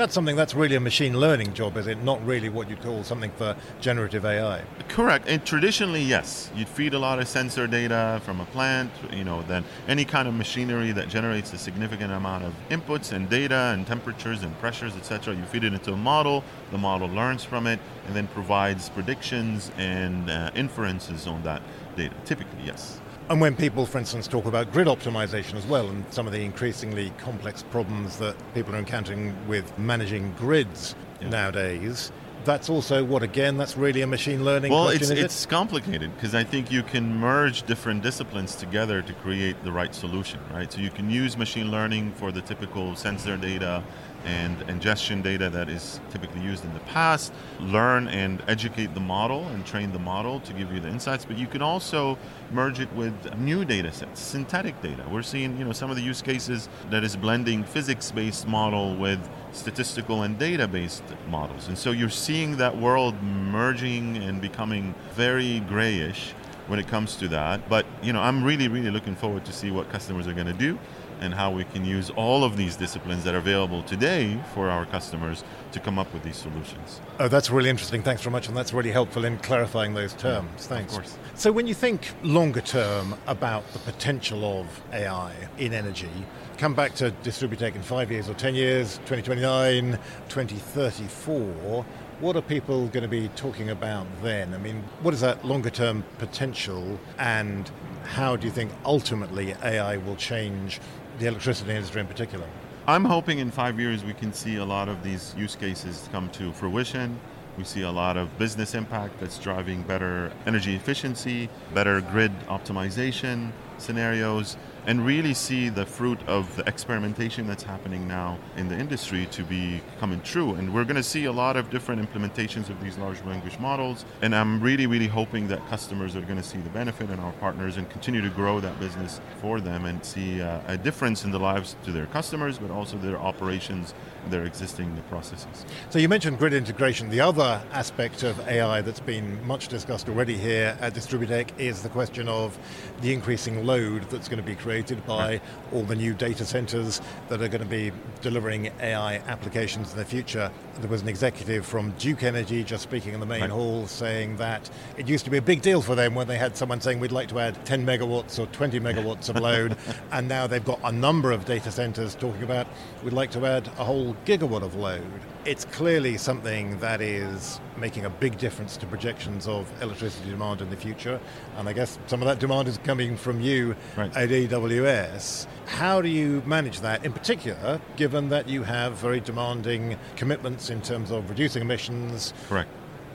That's 0.00 0.14
something 0.14 0.34
that's 0.34 0.54
really 0.54 0.76
a 0.76 0.80
machine 0.80 1.20
learning 1.20 1.52
job, 1.52 1.76
is 1.76 1.86
it? 1.86 2.02
Not 2.02 2.24
really 2.24 2.48
what 2.48 2.70
you'd 2.70 2.80
call 2.80 3.04
something 3.04 3.30
for 3.32 3.54
generative 3.82 4.24
AI. 4.24 4.62
Correct. 4.88 5.28
And 5.28 5.44
traditionally, 5.44 6.00
yes. 6.00 6.50
You'd 6.56 6.70
feed 6.70 6.94
a 6.94 6.98
lot 6.98 7.18
of 7.18 7.28
sensor 7.28 7.66
data 7.66 8.18
from 8.24 8.40
a 8.40 8.46
plant, 8.46 8.90
you 9.12 9.24
know, 9.24 9.42
then 9.42 9.62
any 9.88 10.06
kind 10.06 10.26
of 10.26 10.32
machinery 10.32 10.92
that 10.92 11.10
generates 11.10 11.52
a 11.52 11.58
significant 11.58 12.14
amount 12.14 12.44
of 12.44 12.54
inputs 12.70 13.12
and 13.12 13.28
data 13.28 13.74
and 13.74 13.86
temperatures 13.86 14.42
and 14.42 14.58
pressures, 14.58 14.96
etc. 14.96 15.34
You 15.34 15.44
feed 15.44 15.64
it 15.64 15.74
into 15.74 15.92
a 15.92 15.98
model, 15.98 16.44
the 16.70 16.78
model 16.78 17.08
learns 17.08 17.44
from 17.44 17.66
it, 17.66 17.78
and 18.06 18.16
then 18.16 18.26
provides 18.28 18.88
predictions 18.88 19.70
and 19.76 20.30
uh, 20.30 20.50
inferences 20.54 21.26
on 21.26 21.42
that 21.42 21.60
data. 21.94 22.14
Typically, 22.24 22.64
yes. 22.64 23.02
And 23.30 23.40
when 23.40 23.54
people, 23.54 23.86
for 23.86 23.98
instance, 23.98 24.26
talk 24.26 24.46
about 24.46 24.72
grid 24.72 24.88
optimization 24.88 25.54
as 25.54 25.64
well, 25.64 25.88
and 25.88 26.04
some 26.12 26.26
of 26.26 26.32
the 26.32 26.44
increasingly 26.44 27.12
complex 27.18 27.62
problems 27.62 28.18
that 28.18 28.34
people 28.54 28.74
are 28.74 28.78
encountering 28.78 29.36
with 29.46 29.78
managing 29.78 30.34
grids 30.36 30.96
yeah. 31.20 31.28
nowadays, 31.28 32.10
that's 32.44 32.68
also 32.68 33.04
what 33.04 33.22
again 33.22 33.58
that's 33.58 33.76
really 33.76 34.00
a 34.00 34.06
machine 34.06 34.44
learning 34.46 34.72
well 34.72 34.86
question, 34.86 35.12
it's, 35.12 35.20
it's 35.20 35.44
complicated 35.44 36.10
because 36.14 36.34
i 36.34 36.42
think 36.42 36.72
you 36.72 36.82
can 36.82 37.14
merge 37.14 37.64
different 37.64 38.02
disciplines 38.02 38.54
together 38.54 39.02
to 39.02 39.12
create 39.12 39.62
the 39.62 39.70
right 39.70 39.94
solution 39.94 40.40
right 40.50 40.72
so 40.72 40.80
you 40.80 40.88
can 40.88 41.10
use 41.10 41.36
machine 41.36 41.70
learning 41.70 42.10
for 42.12 42.32
the 42.32 42.40
typical 42.40 42.96
sensor 42.96 43.36
data 43.36 43.84
and 44.24 44.60
ingestion 44.68 45.22
data 45.22 45.48
that 45.50 45.68
is 45.68 46.00
typically 46.10 46.40
used 46.40 46.64
in 46.64 46.72
the 46.74 46.80
past, 46.80 47.32
learn 47.58 48.08
and 48.08 48.42
educate 48.48 48.94
the 48.94 49.00
model 49.00 49.46
and 49.48 49.64
train 49.64 49.92
the 49.92 49.98
model 49.98 50.40
to 50.40 50.52
give 50.52 50.72
you 50.72 50.80
the 50.80 50.88
insights, 50.88 51.24
but 51.24 51.38
you 51.38 51.46
can 51.46 51.62
also 51.62 52.18
merge 52.52 52.80
it 52.80 52.92
with 52.94 53.14
new 53.38 53.64
data 53.64 53.92
sets, 53.92 54.20
synthetic 54.20 54.80
data. 54.82 55.04
We're 55.10 55.22
seeing, 55.22 55.56
you 55.58 55.64
know, 55.64 55.72
some 55.72 55.90
of 55.90 55.96
the 55.96 56.02
use 56.02 56.22
cases 56.22 56.68
that 56.90 57.04
is 57.04 57.16
blending 57.16 57.64
physics-based 57.64 58.46
model 58.46 58.96
with 58.96 59.20
statistical 59.52 60.22
and 60.22 60.38
data-based 60.38 61.04
models. 61.28 61.68
And 61.68 61.76
so 61.76 61.90
you're 61.90 62.08
seeing 62.08 62.56
that 62.58 62.76
world 62.76 63.20
merging 63.22 64.18
and 64.18 64.40
becoming 64.40 64.94
very 65.12 65.60
grayish 65.60 66.34
when 66.66 66.78
it 66.78 66.86
comes 66.86 67.16
to 67.16 67.26
that. 67.28 67.68
But, 67.68 67.84
you 68.02 68.12
know, 68.12 68.20
I'm 68.20 68.44
really, 68.44 68.68
really 68.68 68.90
looking 68.90 69.16
forward 69.16 69.44
to 69.46 69.52
see 69.52 69.70
what 69.70 69.90
customers 69.90 70.28
are 70.28 70.34
going 70.34 70.46
to 70.46 70.52
do 70.52 70.78
and 71.20 71.34
how 71.34 71.50
we 71.50 71.64
can 71.64 71.84
use 71.84 72.10
all 72.10 72.44
of 72.44 72.56
these 72.56 72.76
disciplines 72.76 73.24
that 73.24 73.34
are 73.34 73.38
available 73.38 73.82
today 73.82 74.40
for 74.54 74.68
our 74.68 74.86
customers 74.86 75.44
to 75.72 75.80
come 75.80 75.98
up 75.98 76.12
with 76.12 76.22
these 76.22 76.36
solutions. 76.36 77.00
Oh, 77.18 77.28
that's 77.28 77.50
really 77.50 77.70
interesting. 77.70 78.02
Thanks 78.02 78.22
very 78.22 78.32
much, 78.32 78.48
and 78.48 78.56
that's 78.56 78.72
really 78.72 78.90
helpful 78.90 79.24
in 79.24 79.38
clarifying 79.38 79.94
those 79.94 80.14
terms. 80.14 80.48
Yeah, 80.52 80.76
Thanks. 80.76 80.92
Of 80.92 81.02
course. 81.02 81.18
So, 81.34 81.52
when 81.52 81.66
you 81.66 81.74
think 81.74 82.12
longer 82.22 82.60
term 82.60 83.14
about 83.26 83.66
the 83.72 83.78
potential 83.80 84.60
of 84.60 84.66
AI 84.92 85.34
in 85.58 85.72
energy, 85.72 86.10
come 86.58 86.74
back 86.74 86.94
to 86.96 87.10
Distributech 87.22 87.74
in 87.74 87.82
five 87.82 88.10
years 88.10 88.28
or 88.28 88.34
10 88.34 88.54
years, 88.54 88.96
2029, 89.06 89.98
2034, 90.28 91.84
what 92.20 92.36
are 92.36 92.42
people 92.42 92.86
going 92.88 93.02
to 93.02 93.08
be 93.08 93.28
talking 93.28 93.70
about 93.70 94.06
then? 94.22 94.52
I 94.52 94.58
mean, 94.58 94.84
what 95.00 95.14
is 95.14 95.20
that 95.20 95.42
longer 95.44 95.70
term 95.70 96.04
potential 96.18 97.00
and 97.18 97.70
how 98.04 98.36
do 98.36 98.46
you 98.46 98.52
think 98.52 98.70
ultimately 98.84 99.54
AI 99.62 99.96
will 99.96 100.16
change 100.16 100.80
the 101.20 101.26
electricity 101.26 101.70
industry 101.70 102.00
in 102.00 102.06
particular? 102.06 102.46
I'm 102.86 103.04
hoping 103.04 103.38
in 103.38 103.50
five 103.50 103.78
years 103.78 104.02
we 104.04 104.14
can 104.14 104.32
see 104.32 104.56
a 104.56 104.64
lot 104.64 104.88
of 104.88 105.02
these 105.04 105.34
use 105.36 105.54
cases 105.54 106.08
come 106.10 106.30
to 106.30 106.50
fruition. 106.52 107.20
We 107.58 107.64
see 107.64 107.82
a 107.82 107.90
lot 107.90 108.16
of 108.16 108.36
business 108.38 108.74
impact 108.74 109.20
that's 109.20 109.38
driving 109.38 109.82
better 109.82 110.32
energy 110.46 110.74
efficiency, 110.74 111.50
better 111.74 112.00
grid 112.00 112.32
optimization 112.48 113.52
scenarios, 113.76 114.56
and 114.86 115.04
really 115.04 115.34
see 115.34 115.68
the 115.68 115.84
fruit 115.84 116.18
of 116.26 116.54
the 116.56 116.66
experimentation 116.66 117.46
that's 117.46 117.62
happening 117.62 118.08
now 118.08 118.38
in 118.56 118.68
the 118.68 118.78
industry 118.78 119.26
to 119.26 119.42
be 119.44 119.80
coming 119.98 120.20
true. 120.22 120.54
And 120.54 120.72
we're 120.72 120.84
going 120.84 120.96
to 120.96 121.02
see 121.02 121.26
a 121.26 121.32
lot 121.32 121.56
of 121.56 121.70
different 121.70 122.00
implementations 122.00 122.70
of 122.70 122.82
these 122.82 122.96
large 122.98 123.22
language 123.24 123.58
models. 123.58 124.04
And 124.22 124.34
I'm 124.34 124.60
really, 124.60 124.86
really 124.86 125.06
hoping 125.06 125.48
that 125.48 125.66
customers 125.68 126.16
are 126.16 126.22
going 126.22 126.36
to 126.36 126.42
see 126.42 126.58
the 126.58 126.70
benefit 126.70 127.10
and 127.10 127.20
our 127.20 127.32
partners 127.34 127.76
and 127.76 127.88
continue 127.90 128.20
to 128.22 128.30
grow 128.30 128.60
that 128.60 128.78
business 128.80 129.20
for 129.40 129.60
them 129.60 129.84
and 129.84 130.04
see 130.04 130.40
uh, 130.40 130.60
a 130.66 130.76
difference 130.76 131.24
in 131.24 131.30
the 131.30 131.38
lives 131.38 131.76
to 131.84 131.92
their 131.92 132.06
customers, 132.06 132.58
but 132.58 132.70
also 132.70 132.96
their 132.96 133.18
operations 133.18 133.94
their 134.28 134.44
existing 134.44 135.02
processes. 135.08 135.64
So 135.88 135.98
you 135.98 136.06
mentioned 136.06 136.38
grid 136.38 136.52
integration. 136.52 137.08
The 137.08 137.20
other 137.20 137.62
aspect 137.72 138.22
of 138.22 138.38
AI 138.46 138.82
that's 138.82 139.00
been 139.00 139.42
much 139.46 139.68
discussed 139.68 140.10
already 140.10 140.36
here 140.36 140.76
at 140.78 140.92
Distributech 140.92 141.58
is 141.58 141.82
the 141.82 141.88
question 141.88 142.28
of 142.28 142.58
the 143.00 143.14
increasing 143.14 143.64
load 143.64 144.02
that's 144.10 144.28
going 144.28 144.36
to 144.36 144.44
be 144.44 144.54
created 144.54 144.69
by 145.06 145.40
all 145.72 145.82
the 145.82 145.96
new 145.96 146.14
data 146.14 146.44
centers 146.44 147.00
that 147.28 147.42
are 147.42 147.48
going 147.48 147.62
to 147.62 147.68
be 147.68 147.92
delivering 148.22 148.70
AI 148.80 149.16
applications 149.26 149.92
in 149.92 149.98
the 149.98 150.04
future. 150.04 150.50
There 150.80 150.88
was 150.88 151.02
an 151.02 151.08
executive 151.08 151.66
from 151.66 151.90
Duke 151.98 152.22
Energy 152.22 152.62
just 152.62 152.82
speaking 152.82 153.12
in 153.14 153.20
the 153.20 153.26
main 153.26 153.40
right. 153.40 153.50
hall 153.50 153.86
saying 153.86 154.36
that 154.36 154.70
it 154.96 155.08
used 155.08 155.24
to 155.24 155.30
be 155.30 155.38
a 155.38 155.42
big 155.42 155.60
deal 155.60 155.82
for 155.82 155.94
them 155.94 156.14
when 156.14 156.28
they 156.28 156.38
had 156.38 156.56
someone 156.56 156.80
saying 156.80 157.00
we'd 157.00 157.12
like 157.12 157.28
to 157.28 157.40
add 157.40 157.64
10 157.66 157.84
megawatts 157.84 158.38
or 158.38 158.46
20 158.46 158.78
megawatts 158.80 159.28
of 159.28 159.36
load, 159.40 159.76
and 160.12 160.28
now 160.28 160.46
they've 160.46 160.64
got 160.64 160.80
a 160.84 160.92
number 160.92 161.32
of 161.32 161.44
data 161.44 161.70
centers 161.70 162.14
talking 162.14 162.42
about 162.42 162.66
we'd 163.02 163.12
like 163.12 163.30
to 163.32 163.44
add 163.44 163.66
a 163.78 163.84
whole 163.84 164.14
gigawatt 164.24 164.62
of 164.62 164.76
load. 164.76 165.02
It's 165.44 165.64
clearly 165.64 166.16
something 166.16 166.78
that 166.80 167.00
is 167.00 167.60
making 167.80 168.04
a 168.04 168.10
big 168.10 168.38
difference 168.38 168.76
to 168.76 168.86
projections 168.86 169.48
of 169.48 169.70
electricity 169.82 170.30
demand 170.30 170.60
in 170.60 170.70
the 170.70 170.76
future. 170.76 171.18
And 171.56 171.68
I 171.68 171.72
guess 171.72 171.98
some 172.06 172.20
of 172.20 172.28
that 172.28 172.38
demand 172.38 172.68
is 172.68 172.78
coming 172.78 173.16
from 173.16 173.40
you 173.40 173.74
right. 173.96 174.14
at 174.16 174.28
AWS. 174.28 175.46
How 175.66 176.02
do 176.02 176.08
you 176.08 176.42
manage 176.46 176.80
that, 176.80 177.04
in 177.04 177.12
particular, 177.12 177.80
given 177.96 178.28
that 178.28 178.48
you 178.48 178.62
have 178.62 178.94
very 178.98 179.20
demanding 179.20 179.96
commitments 180.16 180.70
in 180.70 180.82
terms 180.82 181.10
of 181.10 181.28
reducing 181.30 181.62
emissions, 181.62 182.34
Correct. 182.48 182.68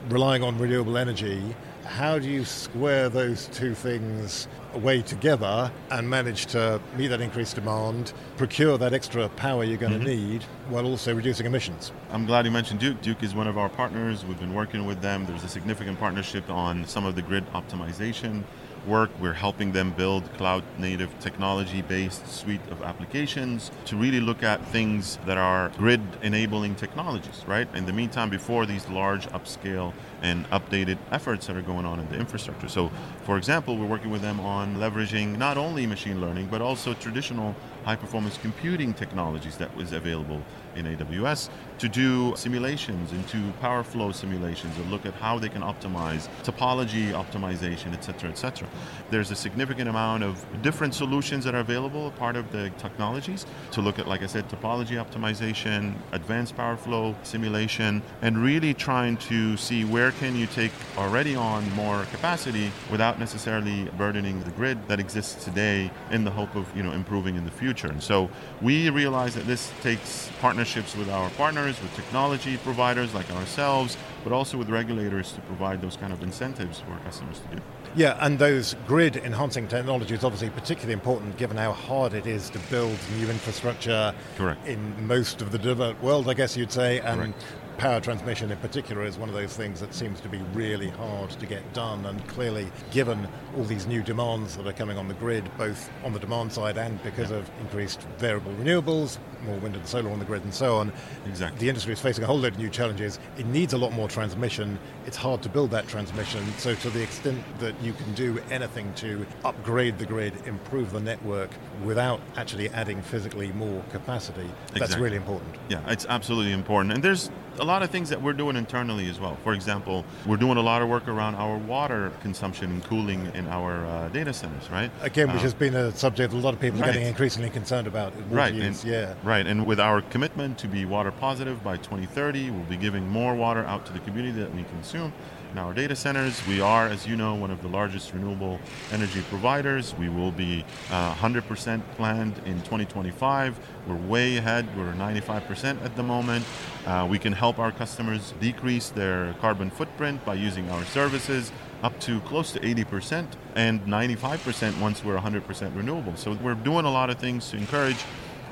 relying 0.10 0.44
on 0.44 0.58
renewable 0.58 0.98
energy? 0.98 1.56
How 1.86 2.18
do 2.18 2.28
you 2.28 2.44
square 2.44 3.10
those 3.10 3.48
two 3.54 3.76
things 3.76 4.48
away 4.76 5.02
together 5.02 5.72
and 5.90 6.10
manage 6.10 6.46
to 6.48 6.80
meet 6.98 7.08
that 7.08 7.22
increased 7.22 7.56
demand, 7.56 8.14
procure 8.38 8.78
that 8.78 8.94
extra 8.94 9.30
power 9.30 9.64
you're 9.64 9.78
going 9.78 9.94
mm-hmm. 9.94 10.04
to 10.04 10.16
need, 10.16 10.44
while 10.70 10.86
also 10.86 11.16
reducing 11.16 11.46
emissions? 11.46 11.92
I'm 12.12 12.26
glad 12.26 12.46
you 12.46 12.52
mentioned 12.52 12.80
Duke. 12.80 13.02
Duke 13.02 13.24
is 13.24 13.34
one 13.34 13.48
of 13.48 13.58
our 13.58 13.70
partners. 13.70 14.26
We've 14.26 14.40
been 14.40 14.54
working 14.54 14.86
with 14.86 15.02
them. 15.02 15.26
There's 15.26 15.44
a 15.44 15.50
significant 15.50 16.00
partnership 16.00 16.50
on 16.50 16.86
some 16.86 17.06
of 17.06 17.16
the 17.16 17.22
grid 17.22 17.46
optimization 17.54 18.44
work. 18.88 19.10
We're 19.20 19.34
helping 19.34 19.72
them 19.72 19.92
build 19.92 20.32
cloud 20.34 20.64
native 20.78 21.18
technology 21.20 21.82
based 21.82 22.28
suite 22.28 22.62
of 22.72 22.82
applications 22.82 23.72
to 23.86 23.96
really 23.96 24.20
look 24.20 24.44
at 24.44 24.66
things 24.68 25.18
that 25.26 25.38
are 25.38 25.70
grid 25.78 26.02
enabling 26.22 26.76
technologies, 26.76 27.44
right? 27.48 27.68
In 27.76 27.86
the 27.86 27.94
meantime, 27.94 28.30
before 28.30 28.66
these 28.66 28.88
large 28.90 29.28
upscale 29.28 29.94
and 30.22 30.50
updated 30.50 30.98
efforts 31.12 31.48
that 31.48 31.56
are 31.56 31.62
going 31.62 31.86
on 31.86 32.00
in 32.00 32.10
the 32.10 32.18
infrastructure. 32.18 32.68
So, 32.68 32.92
for 33.24 33.38
example, 33.38 33.78
we're 33.78 33.86
working 33.86 34.12
with 34.12 34.22
them 34.22 34.40
on 34.40 34.78
leveraging 34.78 35.38
not 35.38 35.58
only 35.58 35.86
machine 35.86 36.22
learning, 36.22 36.48
but 36.48 36.62
also 36.62 36.94
traditional 36.94 37.56
high 37.84 37.96
performance 37.96 38.38
computing 38.38 38.94
technologies 38.94 39.58
that 39.58 39.76
was 39.76 39.92
available 39.92 40.42
in 40.76 40.86
AWS 40.86 41.50
to 41.80 41.90
do 41.90 42.34
simulations 42.36 43.12
into 43.12 43.52
power 43.60 43.84
flow 43.84 44.12
simulations 44.12 44.78
and 44.78 44.90
look 44.90 45.06
at 45.06 45.14
how 45.16 45.38
they 45.38 45.50
can 45.50 45.62
optimize 45.62 46.30
topology 46.44 47.12
optimization, 47.12 47.94
et 47.94 48.04
cetera, 48.04 48.30
et 48.30 48.38
cetera. 48.38 48.68
There's 49.10 49.32
a 49.32 49.36
significant 49.36 49.90
amount 49.90 50.24
of 50.24 50.46
different 50.62 50.94
solutions 50.94 51.44
that 51.46 51.54
are 51.54 51.60
available, 51.60 52.12
part 52.12 52.36
of 52.36 52.52
the 52.52 52.70
technologies, 52.78 53.46
to 53.72 53.82
look 53.82 54.00
at, 54.00 54.08
like 54.08 54.24
I 54.24 54.28
said, 54.28 54.48
topology 54.50 55.04
optimization, 55.04 55.96
advanced 56.12 56.56
power 56.56 56.78
flow 56.78 57.16
simulation, 57.24 58.02
and 58.22 58.38
really 58.38 58.74
trying 58.74 59.18
to 59.18 59.58
see 59.58 59.84
where 59.84 60.12
can 60.12 60.36
you 60.36 60.48
take 60.48 60.72
already 60.98 61.36
on 61.36 61.70
more 61.74 62.06
capacity 62.12 62.72
without 62.92 63.20
necessarily 63.20 63.86
burdening 63.98 64.42
the 64.44 64.52
grid 64.52 64.88
that 64.88 65.00
exists 65.00 65.44
today 65.44 65.92
in 66.12 66.24
the 66.24 66.32
hope 66.32 66.56
of 66.56 66.66
you 66.76 66.84
know 66.84 66.92
improving 66.92 67.36
in 67.36 67.46
the 67.46 67.52
future. 67.52 67.88
And 67.88 68.02
so 68.02 68.30
we 68.62 68.90
realize 68.90 69.36
that 69.36 69.46
this 69.46 69.72
takes 69.82 70.30
partnerships 70.66 70.96
with 70.98 71.10
our 71.12 71.30
partners, 71.32 71.80
with 71.80 71.96
technology 71.96 72.58
providers 72.58 73.14
like 73.14 73.30
ourselves, 73.34 73.96
but 74.24 74.34
also 74.34 74.58
with 74.58 74.68
regulators 74.68 75.32
to 75.32 75.42
provide 75.42 75.80
those 75.80 75.96
kind 75.96 76.12
of 76.12 76.24
incentives 76.24 76.80
for 76.80 76.98
customers 77.06 77.40
to 77.40 77.58
do. 77.58 77.62
Yeah, 77.96 78.18
and 78.20 78.40
those 78.40 78.76
grid 78.88 79.16
enhancing 79.18 79.68
technologies 79.68 80.24
obviously 80.24 80.50
particularly 80.50 80.94
important 80.94 81.38
given 81.38 81.56
how 81.56 81.72
hard 81.72 82.16
it 82.16 82.26
is 82.26 82.50
to 82.50 82.60
build 82.72 82.98
new 83.20 83.30
infrastructure 83.30 84.12
Correct. 84.38 84.68
in 84.68 85.06
most 85.06 85.44
of 85.44 85.52
the 85.52 85.60
developed 85.60 86.02
world, 86.02 86.28
I 86.28 86.34
guess 86.34 86.58
you'd 86.58 86.72
say, 86.72 87.00
and 87.00 87.20
Correct 87.20 87.44
power 87.78 88.00
transmission 88.00 88.52
in 88.52 88.58
particular 88.58 89.04
is 89.04 89.18
one 89.18 89.30
of 89.30 89.36
those 89.36 89.56
things 89.56 89.80
that 89.80 89.94
seems 89.94 90.20
to 90.22 90.30
be 90.30 90.38
really 90.54 90.90
hard 90.90 91.30
to 91.32 91.46
get 91.46 91.74
done. 91.74 92.06
And 92.06 92.26
clearly, 92.28 92.72
given 92.92 93.28
all 93.58 93.64
these 93.64 93.86
new 93.86 94.02
demands 94.02 94.56
that 94.58 94.68
are 94.68 94.74
coming 94.74 94.98
on 94.98 95.08
the 95.08 95.14
grid, 95.16 95.50
both 95.58 95.90
on 96.04 96.14
the 96.14 96.20
demand 96.20 96.52
side 96.52 96.78
and 96.78 97.02
because 97.04 97.32
of 97.32 97.50
increased 97.62 98.02
variable 98.18 98.52
renewables, 98.54 99.18
more 99.46 99.58
wind 99.58 99.76
and 99.76 99.88
solar 99.88 100.10
on 100.10 100.20
the 100.20 100.26
grid, 100.26 100.44
and 100.44 100.54
so 100.54 100.78
on, 100.78 100.92
exactly. 101.26 101.60
the 101.60 101.70
industry 101.70 101.94
is 101.94 102.00
facing 102.00 102.24
a 102.24 102.28
whole 102.28 102.40
load 102.40 102.54
of 102.54 102.60
new 102.60 102.70
challenges. 102.70 103.20
It 103.38 103.46
needs 103.46 103.74
a 103.74 103.78
lot 103.78 103.94
more 103.94 104.08
transmission. 104.08 104.80
It's 105.06 105.18
hard 105.18 105.42
to 105.44 105.50
build 105.50 105.72
that 105.72 105.88
transmission. 105.88 106.46
So, 106.58 106.76
to 106.76 106.90
the 106.90 107.02
extent 107.02 107.44
that 107.60 107.80
you 107.82 107.94
can 107.94 108.14
do 108.14 108.40
anything 108.50 108.94
to 108.96 109.26
upgrade 109.44 109.98
the 109.98 110.06
grid, 110.06 110.34
improve 110.48 110.92
the 110.92 111.00
network 111.00 111.52
without 111.84 112.22
actually 112.38 112.70
adding 112.70 113.02
physically 113.02 113.52
more 113.52 113.84
capacity, 113.92 114.42
exactly. 114.42 114.80
that's 114.80 114.98
really 114.98 115.18
important. 115.18 115.56
Yeah, 115.70 115.82
it's 115.88 116.06
absolutely 116.08 116.54
important. 116.54 116.94
And 116.94 117.04
there's 117.04 117.30
a 117.60 117.65
lot 117.66 117.84
of 117.84 117.90
things 117.90 118.10
that 118.10 118.22
we're 118.22 118.34
doing 118.34 118.56
internally 118.56 119.10
as 119.10 119.20
well. 119.20 119.38
For 119.44 119.54
example, 119.54 120.06
we're 120.26 120.38
doing 120.38 120.58
a 120.58 120.62
lot 120.62 120.82
of 120.82 120.90
work 120.90 121.08
around 121.08 121.36
our 121.36 121.58
water 121.58 122.12
consumption 122.22 122.72
and 122.72 122.84
cooling 122.84 123.32
in 123.34 123.48
our 123.48 123.86
uh, 123.86 124.10
data 124.10 124.34
centers, 124.34 124.70
right? 124.70 124.92
Again, 125.02 125.28
which 125.28 125.38
uh, 125.38 125.42
has 125.42 125.54
been 125.54 125.76
a 125.76 125.92
subject 125.92 126.34
a 126.34 126.38
lot 126.38 126.54
of 126.54 126.60
people 126.60 126.80
right. 126.80 126.90
are 126.90 126.94
getting 126.94 127.08
increasingly 127.08 127.50
concerned 127.50 127.88
about. 127.88 128.14
right, 128.30 128.54
use, 128.54 128.84
and, 128.84 128.92
yeah. 128.92 129.14
Right, 129.24 129.46
and 129.46 129.66
with 129.66 129.80
our 129.80 130.02
commitment 130.02 130.58
to 130.60 130.68
be 130.68 130.86
water 130.86 131.12
positive 131.12 131.64
by 131.64 131.78
2030, 131.78 132.52
we'll 132.52 132.64
be 132.64 132.78
giving 132.78 133.08
more 133.08 133.36
water 133.36 133.64
out 133.66 133.86
to 133.88 133.94
the 133.94 134.00
community 134.00 134.40
that 134.40 134.54
we 134.54 134.64
consume 134.64 135.14
our 135.58 135.74
data 135.74 135.96
centers. 135.96 136.46
We 136.48 136.62
are, 136.62 136.88
as 136.88 137.08
you 137.08 137.16
know, 137.16 137.36
one 137.36 137.52
of 137.52 137.62
the 137.62 137.68
largest 137.68 138.14
renewable 138.14 138.60
energy 138.92 139.22
providers. 139.30 139.96
We 139.96 140.10
will 140.10 140.32
be 140.32 140.66
uh, 140.92 141.14
100% 141.16 141.82
planned 141.96 142.38
in 142.46 142.58
2025. 142.62 143.60
We're 143.88 143.96
way 143.96 144.38
ahead. 144.38 144.68
We're 144.78 144.94
95% 144.94 145.84
at 145.84 145.96
the 145.96 146.04
moment. 146.04 146.46
Uh, 146.86 147.08
we 147.10 147.20
can 147.20 147.34
help 147.34 147.60
our 147.60 147.72
customers 147.72 148.34
decrease 148.40 148.90
their 148.90 149.34
carbon 149.42 149.70
footprint 149.70 150.24
by 150.26 150.36
using 150.36 150.70
our 150.70 150.84
services 150.86 151.52
up 151.84 152.00
to 152.00 152.20
close 152.22 152.52
to 152.54 152.60
80% 152.60 153.28
and 153.56 153.82
95% 153.86 154.80
once 154.80 155.04
we're 155.04 155.18
100% 155.18 155.76
renewable. 155.76 156.16
So 156.16 156.34
we're 156.34 156.56
doing 156.56 156.86
a 156.86 156.92
lot 156.92 157.10
of 157.10 157.20
things 157.20 157.50
to 157.52 157.58
encourage. 157.58 158.04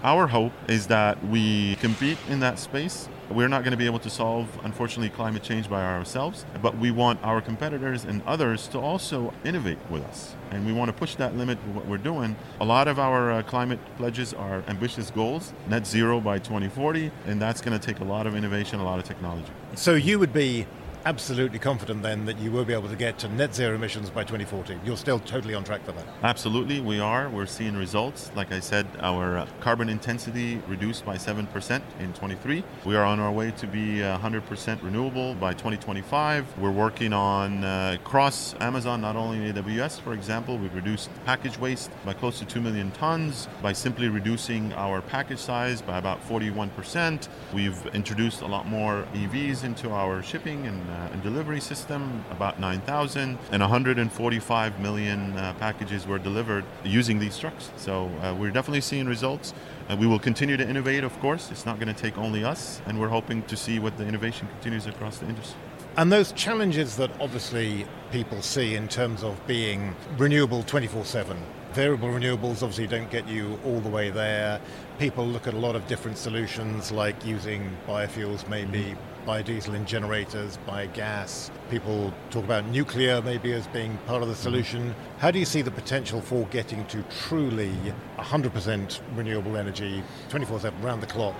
Our 0.03 0.27
hope 0.27 0.51
is 0.67 0.87
that 0.87 1.25
we 1.27 1.75
compete 1.77 2.17
in 2.29 2.41
that 2.41 2.59
space 2.59 3.07
we're 3.29 3.47
not 3.47 3.63
going 3.63 3.71
to 3.71 3.77
be 3.77 3.85
able 3.85 3.99
to 3.99 4.09
solve, 4.09 4.47
unfortunately, 4.63 5.09
climate 5.09 5.43
change 5.43 5.69
by 5.69 5.83
ourselves, 5.83 6.45
but 6.61 6.77
we 6.77 6.91
want 6.91 7.23
our 7.23 7.41
competitors 7.41 8.03
and 8.03 8.21
others 8.25 8.67
to 8.69 8.79
also 8.79 9.33
innovate 9.43 9.77
with 9.89 10.03
us. 10.03 10.35
And 10.51 10.65
we 10.65 10.71
want 10.71 10.89
to 10.89 10.93
push 10.93 11.15
that 11.15 11.35
limit 11.35 11.57
with 11.65 11.75
what 11.75 11.87
we're 11.87 11.97
doing. 11.97 12.35
A 12.59 12.65
lot 12.65 12.87
of 12.87 12.99
our 12.99 13.31
uh, 13.31 13.43
climate 13.43 13.79
pledges 13.97 14.33
are 14.33 14.63
ambitious 14.67 15.09
goals, 15.11 15.53
net 15.67 15.87
zero 15.87 16.19
by 16.19 16.39
2040, 16.39 17.11
and 17.25 17.41
that's 17.41 17.61
going 17.61 17.77
to 17.77 17.85
take 17.85 17.99
a 17.99 18.03
lot 18.03 18.27
of 18.27 18.35
innovation, 18.35 18.79
a 18.79 18.83
lot 18.83 18.99
of 18.99 19.05
technology. 19.05 19.51
So 19.75 19.95
you 19.95 20.19
would 20.19 20.33
be 20.33 20.67
absolutely 21.05 21.59
confident 21.59 22.01
then 22.01 22.25
that 22.25 22.39
you 22.39 22.51
will 22.51 22.65
be 22.65 22.73
able 22.73 22.89
to 22.89 22.95
get 22.95 23.19
to 23.19 23.27
net 23.29 23.53
zero 23.53 23.75
emissions 23.75 24.09
by 24.09 24.23
2040. 24.23 24.79
You're 24.85 24.97
still 24.97 25.19
totally 25.19 25.53
on 25.53 25.63
track 25.63 25.83
for 25.85 25.91
that. 25.91 26.05
Absolutely, 26.23 26.79
we 26.79 26.99
are. 26.99 27.29
We're 27.29 27.45
seeing 27.45 27.75
results. 27.75 28.31
Like 28.35 28.51
I 28.51 28.59
said, 28.59 28.87
our 28.99 29.39
uh, 29.39 29.47
carbon 29.59 29.89
intensity 29.89 30.61
reduced 30.67 31.05
by 31.05 31.15
7% 31.17 31.81
in 31.99 32.13
23. 32.13 32.63
We 32.85 32.95
are 32.95 33.03
on 33.03 33.19
our 33.19 33.31
way 33.31 33.51
to 33.51 33.67
be 33.67 33.97
100% 33.97 34.83
renewable 34.83 35.35
by 35.35 35.51
2025. 35.53 36.57
We're 36.57 36.71
working 36.71 37.13
on 37.13 37.63
uh, 37.63 37.97
across 37.99 38.55
Amazon, 38.59 39.01
not 39.01 39.15
only 39.15 39.45
in 39.45 39.55
AWS, 39.55 39.99
for 40.01 40.13
example, 40.13 40.57
we've 40.57 40.73
reduced 40.73 41.09
package 41.25 41.59
waste 41.59 41.91
by 42.05 42.13
close 42.13 42.39
to 42.39 42.45
2 42.45 42.61
million 42.61 42.91
tons 42.91 43.47
by 43.61 43.73
simply 43.73 44.07
reducing 44.07 44.71
our 44.73 45.01
package 45.01 45.39
size 45.39 45.81
by 45.81 45.97
about 45.97 46.25
41%. 46.27 47.27
We've 47.53 47.85
introduced 47.87 48.41
a 48.41 48.47
lot 48.47 48.67
more 48.67 49.05
EVs 49.13 49.63
into 49.63 49.89
our 49.91 50.23
shipping 50.23 50.65
and, 50.67 50.89
uh, 50.89 50.92
and 51.11 51.21
delivery 51.23 51.59
system, 51.59 52.23
about 52.31 52.59
9,000, 52.59 53.37
and 53.51 53.61
145 53.61 54.79
million 54.79 55.37
uh, 55.37 55.53
packages 55.59 56.07
were 56.07 56.19
delivered 56.19 56.65
using 56.83 57.19
these 57.19 57.37
trucks. 57.37 57.71
So 57.77 58.05
uh, 58.21 58.35
we're 58.37 58.51
definitely 58.51 58.81
seeing 58.81 59.07
results. 59.07 59.53
Uh, 59.89 59.95
we 59.97 60.07
will 60.07 60.19
continue 60.19 60.57
to 60.57 60.67
innovate, 60.67 61.03
of 61.03 61.17
course. 61.19 61.51
It's 61.51 61.65
not 61.65 61.79
going 61.79 61.93
to 61.93 61.99
take 61.99 62.17
only 62.17 62.43
us, 62.43 62.81
and 62.85 62.99
we're 62.99 63.09
hoping 63.09 63.43
to 63.43 63.55
see 63.55 63.79
what 63.79 63.97
the 63.97 64.07
innovation 64.07 64.47
continues 64.47 64.87
across 64.87 65.17
the 65.19 65.27
industry. 65.27 65.59
And 65.95 66.11
those 66.11 66.31
challenges 66.31 66.95
that 66.97 67.11
obviously 67.21 67.85
people 68.11 68.41
see 68.41 68.75
in 68.75 68.87
terms 68.87 69.23
of 69.23 69.45
being 69.45 69.95
renewable 70.17 70.63
24 70.63 71.05
7. 71.05 71.37
Variable 71.73 72.09
renewables 72.09 72.63
obviously 72.63 72.87
don't 72.87 73.09
get 73.11 73.27
you 73.27 73.59
all 73.63 73.79
the 73.79 73.89
way 73.89 74.09
there. 74.09 74.59
People 74.97 75.25
look 75.25 75.47
at 75.47 75.53
a 75.53 75.57
lot 75.57 75.75
of 75.75 75.87
different 75.87 76.17
solutions 76.17 76.91
like 76.91 77.23
using 77.25 77.75
biofuels, 77.87 78.47
maybe 78.47 78.95
biodiesel 79.25 79.73
in 79.75 79.85
generators, 79.85 80.57
biogas. 80.67 81.49
People 81.69 82.13
talk 82.29 82.43
about 82.43 82.65
nuclear 82.67 83.21
maybe 83.21 83.53
as 83.53 83.67
being 83.67 83.97
part 84.05 84.21
of 84.21 84.27
the 84.27 84.33
mm-hmm. 84.33 84.43
solution. 84.43 84.95
How 85.19 85.31
do 85.31 85.39
you 85.39 85.45
see 85.45 85.61
the 85.61 85.71
potential 85.71 86.21
for 86.21 86.45
getting 86.47 86.85
to 86.87 87.03
truly 87.27 87.71
100% 88.17 88.99
renewable 89.15 89.57
energy 89.57 90.03
24 90.29 90.59
7 90.59 90.81
round 90.81 91.01
the 91.01 91.07
clock, 91.07 91.35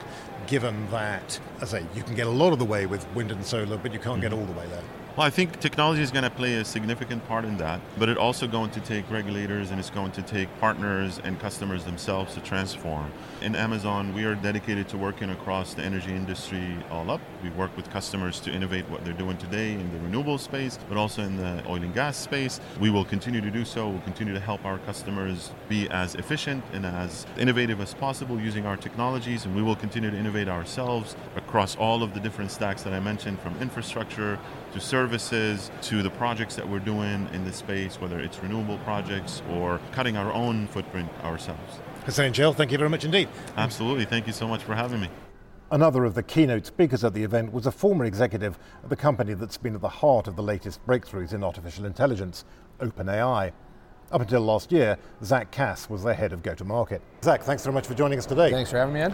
given 0.48 0.90
that, 0.92 1.40
as 1.62 1.74
I 1.74 1.80
say, 1.80 1.86
you 1.96 2.04
can 2.04 2.16
get 2.16 2.28
a 2.28 2.32
lot 2.32 2.54
of 2.54 2.60
the 2.60 2.66
way 2.66 2.86
with 2.86 3.08
wind 3.14 3.32
and 3.32 3.46
solar, 3.46 3.78
but 3.78 3.94
you 3.94 4.00
can't 4.00 4.22
get 4.22 4.32
mm-hmm. 4.32 4.40
all 4.40 4.46
the 4.46 4.60
way 4.60 4.68
there? 4.68 5.03
Well, 5.16 5.28
I 5.28 5.30
think 5.30 5.60
technology 5.60 6.02
is 6.02 6.10
going 6.10 6.24
to 6.24 6.32
play 6.32 6.56
a 6.56 6.66
significant 6.66 7.24
part 7.28 7.46
in 7.46 7.58
that, 7.58 7.80
but 8.00 8.10
it's 8.10 8.20
also 8.20 8.48
going 8.48 8.72
to 8.72 8.80
take 8.80 9.08
regulators 9.12 9.70
and 9.70 9.80
it's 9.80 9.92
going 9.92 10.12
to 10.14 10.24
take 10.24 10.50
partners 10.60 11.22
and 11.24 11.40
customers 11.40 11.86
themselves 11.86 12.34
to 12.34 12.40
transform. 12.40 13.12
In 13.44 13.56
Amazon, 13.56 14.16
we 14.16 14.24
are 14.26 14.34
dedicated 14.34 14.90
to 14.90 14.98
working 14.98 15.30
across 15.30 15.76
the 15.76 15.84
energy 15.84 16.10
industry 16.10 16.78
all 16.90 17.12
up. 17.12 17.22
We 17.44 17.52
work 17.52 17.78
with 17.78 17.92
customers 17.92 18.40
to 18.40 18.52
innovate 18.52 18.90
what 18.90 19.06
they're 19.06 19.14
doing 19.14 19.38
today 19.38 19.74
in 19.74 19.94
the 19.94 20.00
renewable 20.00 20.40
space, 20.40 20.80
but 20.90 20.98
also 20.98 21.22
in 21.22 21.38
the 21.38 21.64
oil 21.68 21.84
and 21.84 21.94
gas 21.94 22.18
space. 22.18 22.60
We 22.80 22.90
will 22.90 23.06
continue 23.06 23.42
to 23.42 23.52
do 23.52 23.66
so. 23.66 23.90
We'll 23.90 24.02
continue 24.02 24.34
to 24.34 24.40
help 24.40 24.66
our 24.66 24.80
customers 24.80 25.52
be 25.70 25.88
as 25.92 26.16
efficient 26.16 26.64
and 26.74 26.88
as 26.88 27.28
innovative 27.38 27.80
as 27.82 27.94
possible 27.94 28.42
using 28.42 28.66
our 28.66 28.78
technologies, 28.78 29.46
and 29.46 29.56
we 29.56 29.62
will 29.62 29.76
continue 29.76 30.10
to 30.10 30.18
innovate 30.18 30.48
ourselves 30.48 31.16
across 31.54 31.76
all 31.76 32.02
of 32.02 32.16
the 32.16 32.20
different 32.20 32.50
stacks 32.50 32.82
that 32.82 32.94
I 32.94 33.00
mentioned, 33.00 33.40
from 33.40 33.56
infrastructure 33.62 34.40
to 34.72 34.80
services 34.80 35.70
to 35.84 36.02
the 36.02 36.10
projects 36.10 36.56
that 36.56 36.68
we're 36.68 36.80
doing 36.80 37.30
in 37.32 37.46
this 37.46 37.58
space, 37.58 38.02
whether 38.02 38.20
it's 38.20 38.40
renewable 38.40 38.80
projects 38.80 39.44
or 39.52 39.80
cutting 39.92 40.18
our 40.18 40.34
own 40.34 40.66
footprint 40.66 41.08
ourselves. 41.24 41.80
Hussein 42.08 42.34
Shel, 42.34 42.54
thank 42.54 42.72
you 42.72 42.80
very 42.80 42.90
much 42.90 43.06
indeed. 43.06 43.30
Absolutely. 43.56 44.04
Thank 44.04 44.26
you 44.26 44.34
so 44.34 44.48
much 44.48 44.64
for 44.64 44.74
having 44.74 45.00
me. 45.00 45.10
Another 45.70 46.06
of 46.06 46.16
the 46.16 46.24
keynote 46.24 46.66
speakers 46.66 47.04
at 47.04 47.14
the 47.14 47.24
event 47.24 47.54
was 47.54 47.68
a 47.68 47.72
former 47.72 48.06
executive 48.06 48.58
of 48.84 48.90
the 48.90 48.96
company 48.96 49.36
that's 49.36 49.60
been 49.60 49.76
at 49.76 49.82
the 49.82 49.88
heart 49.88 50.28
of 50.28 50.36
the 50.36 50.42
latest 50.42 50.84
breakthroughs 50.88 51.34
in 51.34 51.44
artificial 51.44 51.86
intelligence, 51.86 52.46
OpenAI. 52.80 53.52
Up 54.12 54.22
until 54.22 54.42
last 54.42 54.72
year, 54.72 54.98
Zack 55.24 55.52
Kass 55.52 55.88
was 55.88 56.02
the 56.02 56.16
head 56.16 56.34
of 56.34 56.42
go 56.42 56.56
to 56.56 56.66
market. 56.66 57.04
Zack, 57.24 57.44
thanks 57.44 57.64
very 57.64 57.76
much 57.76 57.86
for 57.86 57.94
joining 57.94 58.18
us 58.18 58.26
today. 58.26 58.50
Thanks 58.50 58.72
for 58.72 58.80
having 58.80 58.96
me, 58.96 59.02
Ed. 59.02 59.14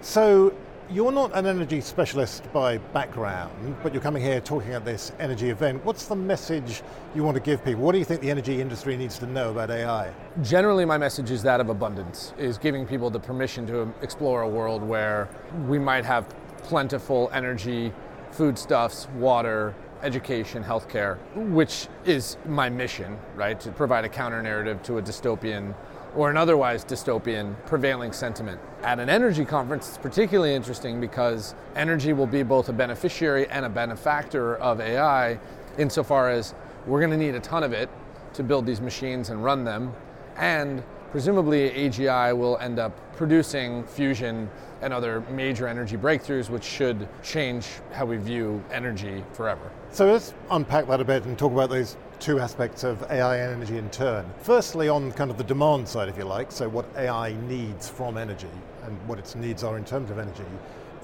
So, 0.00 0.54
you're 0.90 1.12
not 1.12 1.34
an 1.34 1.46
energy 1.46 1.80
specialist 1.80 2.50
by 2.52 2.76
background, 2.78 3.76
but 3.82 3.92
you're 3.94 4.02
coming 4.02 4.22
here 4.22 4.40
talking 4.40 4.72
at 4.72 4.84
this 4.84 5.12
energy 5.18 5.48
event. 5.48 5.82
What's 5.84 6.06
the 6.06 6.16
message 6.16 6.82
you 7.14 7.22
want 7.22 7.36
to 7.36 7.42
give 7.42 7.64
people? 7.64 7.82
What 7.82 7.92
do 7.92 7.98
you 7.98 8.04
think 8.04 8.20
the 8.20 8.30
energy 8.30 8.60
industry 8.60 8.96
needs 8.96 9.18
to 9.20 9.26
know 9.26 9.50
about 9.50 9.70
AI? 9.70 10.12
Generally, 10.42 10.84
my 10.84 10.98
message 10.98 11.30
is 11.30 11.42
that 11.42 11.60
of 11.60 11.70
abundance, 11.70 12.34
is 12.36 12.58
giving 12.58 12.86
people 12.86 13.08
the 13.08 13.20
permission 13.20 13.66
to 13.68 13.92
explore 14.02 14.42
a 14.42 14.48
world 14.48 14.82
where 14.82 15.28
we 15.66 15.78
might 15.78 16.04
have 16.04 16.28
plentiful 16.58 17.30
energy, 17.32 17.92
foodstuffs, 18.30 19.08
water, 19.16 19.74
education, 20.02 20.62
healthcare, 20.62 21.16
which 21.34 21.88
is 22.04 22.36
my 22.44 22.68
mission, 22.68 23.16
right? 23.34 23.58
To 23.60 23.72
provide 23.72 24.04
a 24.04 24.08
counter 24.08 24.42
narrative 24.42 24.82
to 24.82 24.98
a 24.98 25.02
dystopian 25.02 25.74
or 26.16 26.30
an 26.30 26.36
otherwise 26.36 26.84
dystopian 26.84 27.54
prevailing 27.66 28.12
sentiment. 28.12 28.60
At 28.82 29.00
an 29.00 29.08
energy 29.08 29.44
conference, 29.44 29.88
it's 29.88 29.98
particularly 29.98 30.54
interesting 30.54 31.00
because 31.00 31.54
energy 31.76 32.12
will 32.12 32.26
be 32.26 32.42
both 32.42 32.68
a 32.68 32.72
beneficiary 32.72 33.48
and 33.48 33.64
a 33.64 33.68
benefactor 33.68 34.56
of 34.56 34.80
AI 34.80 35.38
insofar 35.78 36.30
as 36.30 36.54
we're 36.86 37.00
going 37.00 37.10
to 37.10 37.16
need 37.16 37.34
a 37.34 37.40
ton 37.40 37.62
of 37.62 37.72
it 37.72 37.88
to 38.34 38.42
build 38.42 38.66
these 38.66 38.80
machines 38.80 39.30
and 39.30 39.42
run 39.42 39.64
them. 39.64 39.92
And 40.36 40.82
presumably, 41.10 41.70
AGI 41.70 42.36
will 42.36 42.58
end 42.58 42.78
up 42.78 42.92
producing 43.16 43.84
fusion 43.84 44.50
and 44.82 44.92
other 44.92 45.20
major 45.30 45.66
energy 45.66 45.96
breakthroughs, 45.96 46.50
which 46.50 46.64
should 46.64 47.08
change 47.22 47.66
how 47.92 48.04
we 48.04 48.16
view 48.18 48.62
energy 48.70 49.24
forever. 49.32 49.70
So 49.90 50.10
let's 50.12 50.34
unpack 50.50 50.86
that 50.88 51.00
a 51.00 51.04
bit 51.04 51.24
and 51.24 51.38
talk 51.38 51.52
about 51.52 51.70
those 51.70 51.96
two 52.20 52.40
aspects 52.40 52.84
of 52.84 53.02
AI 53.10 53.36
and 53.36 53.54
energy 53.54 53.78
in 53.78 53.90
turn. 53.90 54.24
Firstly, 54.42 54.88
on 54.88 55.12
kind 55.12 55.30
of 55.30 55.38
the 55.38 55.44
demand 55.44 55.88
side, 55.88 56.08
if 56.08 56.16
you 56.16 56.24
like, 56.24 56.50
so 56.52 56.68
what 56.68 56.86
AI 56.96 57.34
needs 57.48 57.88
from 57.88 58.16
energy 58.16 58.48
and 58.84 58.96
what 59.08 59.18
its 59.18 59.34
needs 59.34 59.64
are 59.64 59.76
in 59.76 59.84
terms 59.84 60.10
of 60.10 60.18
energy. 60.18 60.44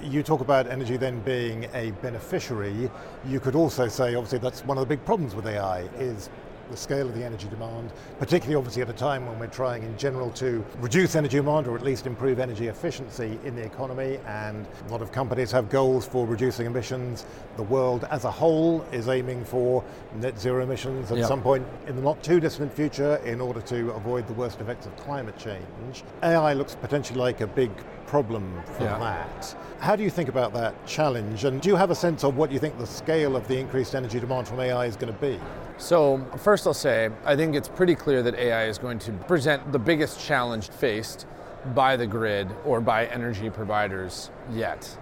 You 0.03 0.23
talk 0.23 0.41
about 0.41 0.67
energy 0.67 0.97
then 0.97 1.21
being 1.21 1.69
a 1.75 1.91
beneficiary. 2.03 2.91
You 3.27 3.41
could 3.41 3.55
also 3.55 3.87
say, 3.89 4.15
obviously, 4.15 4.39
that's 4.39 4.65
one 4.65 4.79
of 4.79 4.83
the 4.83 4.97
big 4.97 5.05
problems 5.05 5.35
with 5.35 5.47
AI 5.47 5.83
is 5.99 6.31
the 6.71 6.77
scale 6.77 7.09
of 7.09 7.15
the 7.15 7.25
energy 7.25 7.49
demand, 7.49 7.93
particularly 8.19 8.57
obviously 8.57 8.83
at 8.83 8.89
a 8.89 8.95
time 8.95 9.27
when 9.27 9.39
we're 9.39 9.47
trying 9.47 9.83
in 9.83 9.97
general 9.99 10.31
to 10.31 10.65
reduce 10.79 11.17
energy 11.17 11.37
demand 11.37 11.67
or 11.67 11.77
at 11.77 11.83
least 11.83 12.07
improve 12.07 12.39
energy 12.39 12.69
efficiency 12.69 13.39
in 13.45 13.57
the 13.57 13.63
economy 13.63 14.19
and 14.27 14.67
a 14.87 14.91
lot 14.91 15.03
of 15.03 15.13
companies 15.13 15.51
have 15.51 15.69
goals 15.69 16.07
for 16.07 16.27
reducing 16.27 16.67
emissions. 16.67 17.27
The 17.57 17.63
world 17.65 18.07
as 18.11 18.25
a 18.25 18.31
whole 18.31 18.83
is 18.93 19.09
aiming 19.09 19.45
for 19.45 19.85
net 20.17 20.39
zero 20.39 20.63
emissions 20.63 21.11
at 21.11 21.19
yep. 21.19 21.29
some 21.29 21.43
point 21.43 21.67
in 21.87 21.97
the 21.97 22.03
not 22.03 22.23
too 22.23 22.41
distant 22.41 22.73
future 22.73 23.17
in 23.25 23.41
order 23.41 23.61
to 23.63 23.91
avoid 23.93 24.27
the 24.27 24.35
worst 24.35 24.61
effects 24.61 24.87
of 24.87 24.97
climate 24.97 25.39
change. 25.39 26.05
AI 26.23 26.53
looks 26.53 26.75
potentially 26.75 27.19
like 27.19 27.41
a 27.41 27.47
big 27.47 27.71
problem 28.07 28.61
for 28.77 28.85
yeah. 28.85 28.99
that. 28.99 29.57
How 29.79 29.95
do 29.95 30.03
you 30.03 30.11
think 30.11 30.29
about 30.29 30.53
that 30.55 30.75
challenge? 30.87 31.45
And 31.45 31.63
do 31.63 31.69
you 31.69 31.77
have 31.77 31.91
a 31.91 31.95
sense 31.95 32.25
of 32.25 32.37
what 32.37 32.51
you 32.51 32.59
think 32.59 32.77
the 32.77 32.87
scale 32.87 33.37
of 33.37 33.47
the 33.47 33.57
increased 33.57 33.95
energy 33.95 34.19
demand 34.19 34.49
from 34.49 34.59
AI 34.59 34.87
is 34.87 34.97
going 34.97 35.13
to 35.13 35.21
be? 35.21 35.39
So, 35.81 36.23
first 36.37 36.67
I'll 36.67 36.75
say, 36.75 37.09
I 37.25 37.35
think 37.35 37.57
it's 37.57 37.67
pretty 37.69 37.95
clear 37.95 38.23
that 38.23 38.35
AI 38.35 38.67
is 38.67 38.77
going 38.77 38.99
to 39.01 39.13
present 39.13 39.73
the 39.73 39.79
biggest 39.79 40.21
challenge 40.21 40.69
faced 40.69 41.27
by 41.75 41.97
the 41.97 42.07
grid 42.07 42.49
or 42.67 42.83
by 42.83 43.07
energy 43.07 43.49
providers 43.49 44.31
yet. 44.53 44.99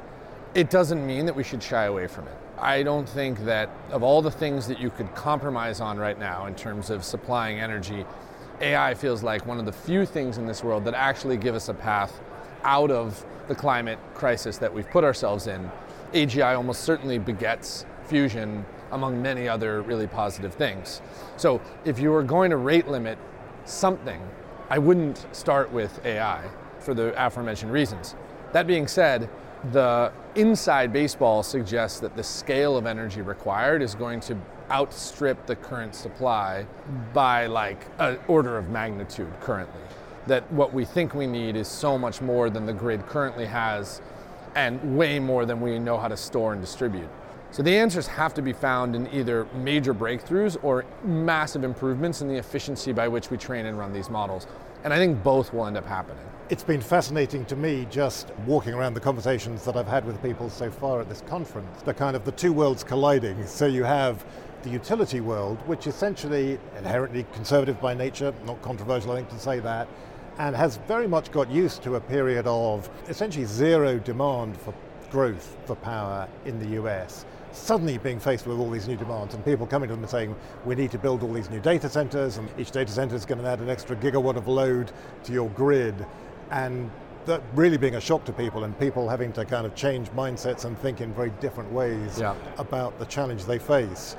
It 0.55 0.71
doesn't 0.71 1.05
mean 1.05 1.27
that 1.27 1.35
we 1.35 1.43
should 1.43 1.65
shy 1.65 1.87
away 1.87 2.07
from 2.07 2.29
it. 2.29 2.37
I 2.61 2.85
don't 2.85 3.09
think 3.09 3.41
that 3.41 3.71
of 3.91 4.05
all 4.05 4.23
the 4.23 4.31
things 4.31 4.69
that 4.69 4.79
you 4.79 4.91
could 4.91 5.13
compromise 5.17 5.81
on 5.81 5.99
right 5.99 6.19
now 6.19 6.47
in 6.47 6.55
terms 6.55 6.91
of 6.91 7.05
supplying 7.05 7.59
energy, 7.59 8.07
AI 8.61 8.95
feels 8.95 9.25
like 9.25 9.47
one 9.47 9.59
of 9.59 9.67
the 9.67 9.73
few 9.73 10.07
things 10.07 10.39
in 10.39 10.47
this 10.47 10.63
world 10.63 10.85
that 10.85 10.95
actually 10.95 11.39
give 11.39 11.57
us 11.57 11.69
a 11.69 11.75
path 11.75 12.21
out 12.63 12.93
of 12.93 13.27
the 13.49 13.55
climate 13.55 13.99
crisis 14.15 14.59
that 14.59 14.73
we've 14.73 14.89
put 14.91 15.03
ourselves 15.03 15.49
in. 15.49 15.69
AGI 16.13 16.57
almost 16.57 16.83
certainly 16.83 17.19
begets 17.19 17.85
fusion 18.07 18.65
among 18.91 19.21
many 19.21 19.49
other 19.49 19.83
really 19.83 20.07
positive 20.07 20.55
things. 20.55 21.01
So 21.37 21.61
if 21.85 21.99
you 21.99 22.11
were 22.11 22.23
going 22.23 22.51
to 22.51 22.57
rate 22.57 22.89
limit 22.89 23.19
something, 23.65 24.21
I 24.71 24.79
wouldn't 24.79 25.27
start 25.35 25.73
with 25.73 26.05
AI 26.05 26.49
for 26.81 26.95
the 26.95 27.15
aforementioned 27.17 27.73
reasons. 27.73 28.15
That 28.53 28.67
being 28.67 28.87
said, 28.87 29.29
the 29.73 30.13
inside 30.35 30.93
baseball 30.93 31.43
suggests 31.43 32.01
that 32.01 32.17
the 32.17 32.23
scale 32.23 32.77
of 32.77 32.87
energy 32.87 33.23
required 33.23 33.83
is 33.83 33.95
going 33.95 34.21
to 34.21 34.37
outstrip 34.71 35.47
the 35.47 35.57
current 35.57 35.95
supply 35.95 36.67
by 37.13 37.47
like 37.47 37.87
an 37.99 38.19
order 38.29 38.59
of 38.59 38.69
magnitude 38.69 39.33
currently 39.41 39.81
that 40.29 40.51
what 40.53 40.73
we 40.73 40.85
think 40.85 41.15
we 41.15 41.27
need 41.27 41.57
is 41.57 41.67
so 41.67 41.99
much 41.99 42.21
more 42.21 42.51
than 42.51 42.67
the 42.67 42.73
grid 42.73 43.05
currently 43.07 43.47
has 43.47 44.01
and 44.55 44.97
way 44.97 45.19
more 45.19 45.45
than 45.45 45.61
we 45.61 45.79
know 45.79 45.99
how 45.99 46.09
to 46.09 46.17
store 46.17 46.53
and 46.53 46.61
distribute. 46.61 47.09
So 47.51 47.63
the 47.63 47.75
answers 47.75 48.07
have 48.07 48.35
to 48.35 48.43
be 48.43 48.53
found 48.53 48.95
in 48.95 49.09
either 49.13 49.47
major 49.55 49.95
breakthroughs 49.95 50.59
or 50.63 50.85
massive 51.03 51.65
improvements 51.65 52.21
in 52.21 52.29
the 52.29 52.35
efficiency 52.35 52.93
by 52.93 53.09
which 53.09 53.31
we 53.31 53.39
train 53.39 53.65
and 53.65 53.79
run 53.79 53.93
these 53.93 54.11
models. 54.11 54.47
And 54.85 54.93
I 54.93 54.99
think 54.99 55.23
both 55.23 55.53
will 55.55 55.67
end 55.67 55.79
up 55.79 55.87
happening. 55.87 56.23
It's 56.51 56.63
been 56.63 56.83
fascinating 56.83 57.47
to 57.47 57.57
me 57.57 57.87
just 57.91 58.31
walking 58.47 58.75
around 58.75 58.95
the 58.95 59.01
conversations 59.01 59.65
that 59.65 59.77
I've 59.77 59.89
had 59.89 60.05
with 60.05 60.23
people 60.23 60.51
so 60.51 60.71
far 60.71 61.01
at 61.01 61.09
this 61.09 61.23
conference. 61.23 61.83
The 61.83 61.95
kind 61.95 62.15
of 62.15 62.25
the 62.27 62.33
two 62.33 62.53
worlds 62.53 62.85
colliding. 62.85 63.47
So 63.47 63.67
you 63.67 63.83
have 63.83 64.27
the 64.63 64.71
utility 64.71 65.21
world, 65.21 65.59
which 65.67 65.87
essentially 65.87 66.59
inherently 66.77 67.25
conservative 67.33 67.81
by 67.81 67.95
nature, 67.95 68.35
not 68.45 68.61
controversial 68.61 69.13
I 69.13 69.17
think 69.17 69.31
to 69.31 69.39
say 69.39 69.59
that, 69.61 69.89
and 70.39 70.55
has 70.55 70.77
very 70.87 71.09
much 71.09 71.33
got 71.33 71.51
used 71.51 71.83
to 71.85 71.97
a 71.97 72.01
period 72.01 72.47
of 72.47 72.91
essentially 73.09 73.47
zero 73.47 73.99
demand 73.99 74.57
for 74.57 74.75
growth 75.11 75.57
for 75.65 75.75
power 75.77 76.29
in 76.45 76.59
the 76.61 76.83
US 76.83 77.25
suddenly 77.53 77.99
being 77.99 78.21
faced 78.21 78.47
with 78.47 78.59
all 78.59 78.71
these 78.71 78.89
new 78.89 78.97
demands 78.97 79.35
and 79.35 79.45
people 79.45 79.67
coming 79.67 79.89
to 79.89 79.95
them 79.95 80.03
and 80.03 80.11
saying, 80.11 80.35
we 80.65 80.75
need 80.75 80.91
to 80.91 80.99
build 80.99 81.23
all 81.23 81.33
these 81.33 81.51
new 81.51 81.61
data 81.61 81.89
centers 81.89 82.37
and 82.37 82.49
each 82.59 82.71
data 82.71 82.91
center 82.91 83.15
is 83.15 83.25
going 83.25 83.41
to 83.41 83.47
add 83.49 83.61
an 83.61 83.69
extra 83.69 83.97
gigawatt 83.97 84.37
of 84.37 84.49
load 84.49 84.93
to 85.25 85.33
your 85.33 85.49
grid. 85.51 86.07
And 86.51 86.91
that 87.27 87.43
really 87.55 87.77
being 87.77 87.97
a 87.97 88.01
shock 88.01 88.25
to 88.25 88.33
people 88.33 88.65
and 88.65 88.79
people 88.79 89.09
having 89.09 89.33
to 89.35 89.45
kind 89.45 89.67
of 89.67 89.75
change 89.75 90.09
mindsets 90.11 90.65
and 90.65 90.79
think 90.79 91.01
in 91.01 91.13
very 91.13 91.31
different 91.41 91.71
ways 91.73 92.19
yeah. 92.19 92.35
about 92.57 92.99
the 92.99 93.05
challenge 93.05 93.45
they 93.45 93.59
face. 93.59 94.17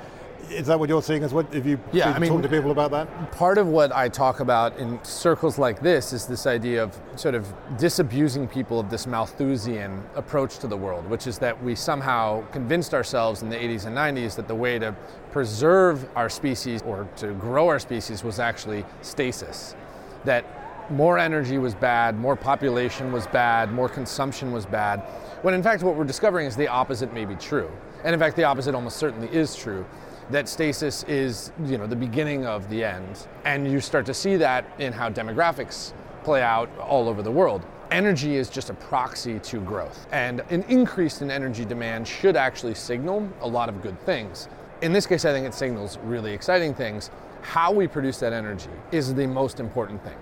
Is 0.50 0.66
that 0.66 0.80
what 0.80 0.88
you're 0.88 1.02
seeing 1.02 1.22
as 1.22 1.32
well? 1.32 1.44
Have 1.52 1.64
you 1.64 1.78
yeah, 1.92 2.10
I 2.10 2.18
mean, 2.18 2.30
talking 2.30 2.42
to 2.42 2.48
people 2.48 2.72
about 2.72 2.90
that? 2.90 3.30
Part 3.32 3.56
of 3.56 3.68
what 3.68 3.92
I 3.92 4.08
talk 4.08 4.40
about 4.40 4.76
in 4.78 5.02
circles 5.04 5.58
like 5.58 5.80
this 5.80 6.12
is 6.12 6.26
this 6.26 6.44
idea 6.44 6.82
of 6.82 6.98
sort 7.14 7.36
of 7.36 7.52
disabusing 7.78 8.48
people 8.48 8.80
of 8.80 8.90
this 8.90 9.06
Malthusian 9.06 10.02
approach 10.16 10.58
to 10.58 10.66
the 10.66 10.76
world, 10.76 11.08
which 11.08 11.28
is 11.28 11.38
that 11.38 11.62
we 11.62 11.76
somehow 11.76 12.44
convinced 12.50 12.94
ourselves 12.94 13.42
in 13.42 13.48
the 13.48 13.56
80s 13.56 13.86
and 13.86 13.96
90s 13.96 14.34
that 14.36 14.48
the 14.48 14.54
way 14.54 14.76
to 14.80 14.92
preserve 15.30 16.08
our 16.16 16.28
species 16.28 16.82
or 16.82 17.08
to 17.16 17.32
grow 17.34 17.68
our 17.68 17.78
species 17.78 18.24
was 18.24 18.40
actually 18.40 18.84
stasis. 19.02 19.76
That 20.24 20.90
more 20.90 21.16
energy 21.16 21.58
was 21.58 21.76
bad, 21.76 22.18
more 22.18 22.34
population 22.34 23.12
was 23.12 23.28
bad, 23.28 23.70
more 23.72 23.88
consumption 23.88 24.50
was 24.50 24.66
bad, 24.66 24.98
when 25.42 25.54
in 25.54 25.62
fact 25.62 25.84
what 25.84 25.94
we're 25.94 26.02
discovering 26.02 26.48
is 26.48 26.56
the 26.56 26.66
opposite 26.66 27.14
may 27.14 27.24
be 27.24 27.36
true. 27.36 27.70
And 28.02 28.14
in 28.14 28.18
fact, 28.18 28.34
the 28.34 28.44
opposite 28.44 28.74
almost 28.74 28.96
certainly 28.96 29.28
is 29.28 29.54
true 29.54 29.86
that 30.30 30.48
stasis 30.48 31.02
is 31.04 31.52
you 31.64 31.76
know 31.78 31.86
the 31.86 31.96
beginning 31.96 32.46
of 32.46 32.68
the 32.70 32.84
end. 32.84 33.26
And 33.44 33.70
you 33.70 33.80
start 33.80 34.06
to 34.06 34.14
see 34.14 34.36
that 34.36 34.64
in 34.78 34.92
how 34.92 35.10
demographics 35.10 35.92
play 36.24 36.42
out 36.42 36.68
all 36.78 37.08
over 37.08 37.22
the 37.22 37.30
world. 37.30 37.64
Energy 37.90 38.36
is 38.36 38.48
just 38.48 38.70
a 38.70 38.74
proxy 38.74 39.40
to 39.40 39.60
growth. 39.60 40.06
And 40.12 40.40
an 40.50 40.62
increase 40.64 41.22
in 41.22 41.30
energy 41.30 41.64
demand 41.64 42.06
should 42.06 42.36
actually 42.36 42.74
signal 42.74 43.28
a 43.40 43.48
lot 43.48 43.68
of 43.68 43.82
good 43.82 43.98
things. 44.06 44.48
In 44.82 44.92
this 44.92 45.06
case 45.06 45.24
i 45.24 45.32
think 45.32 45.46
it 45.46 45.54
signals 45.54 45.98
really 46.04 46.32
exciting 46.32 46.74
things. 46.74 47.10
How 47.42 47.72
we 47.72 47.88
produce 47.88 48.18
that 48.20 48.32
energy 48.32 48.70
is 48.92 49.14
the 49.14 49.26
most 49.26 49.60
important 49.60 50.02
thing. 50.04 50.18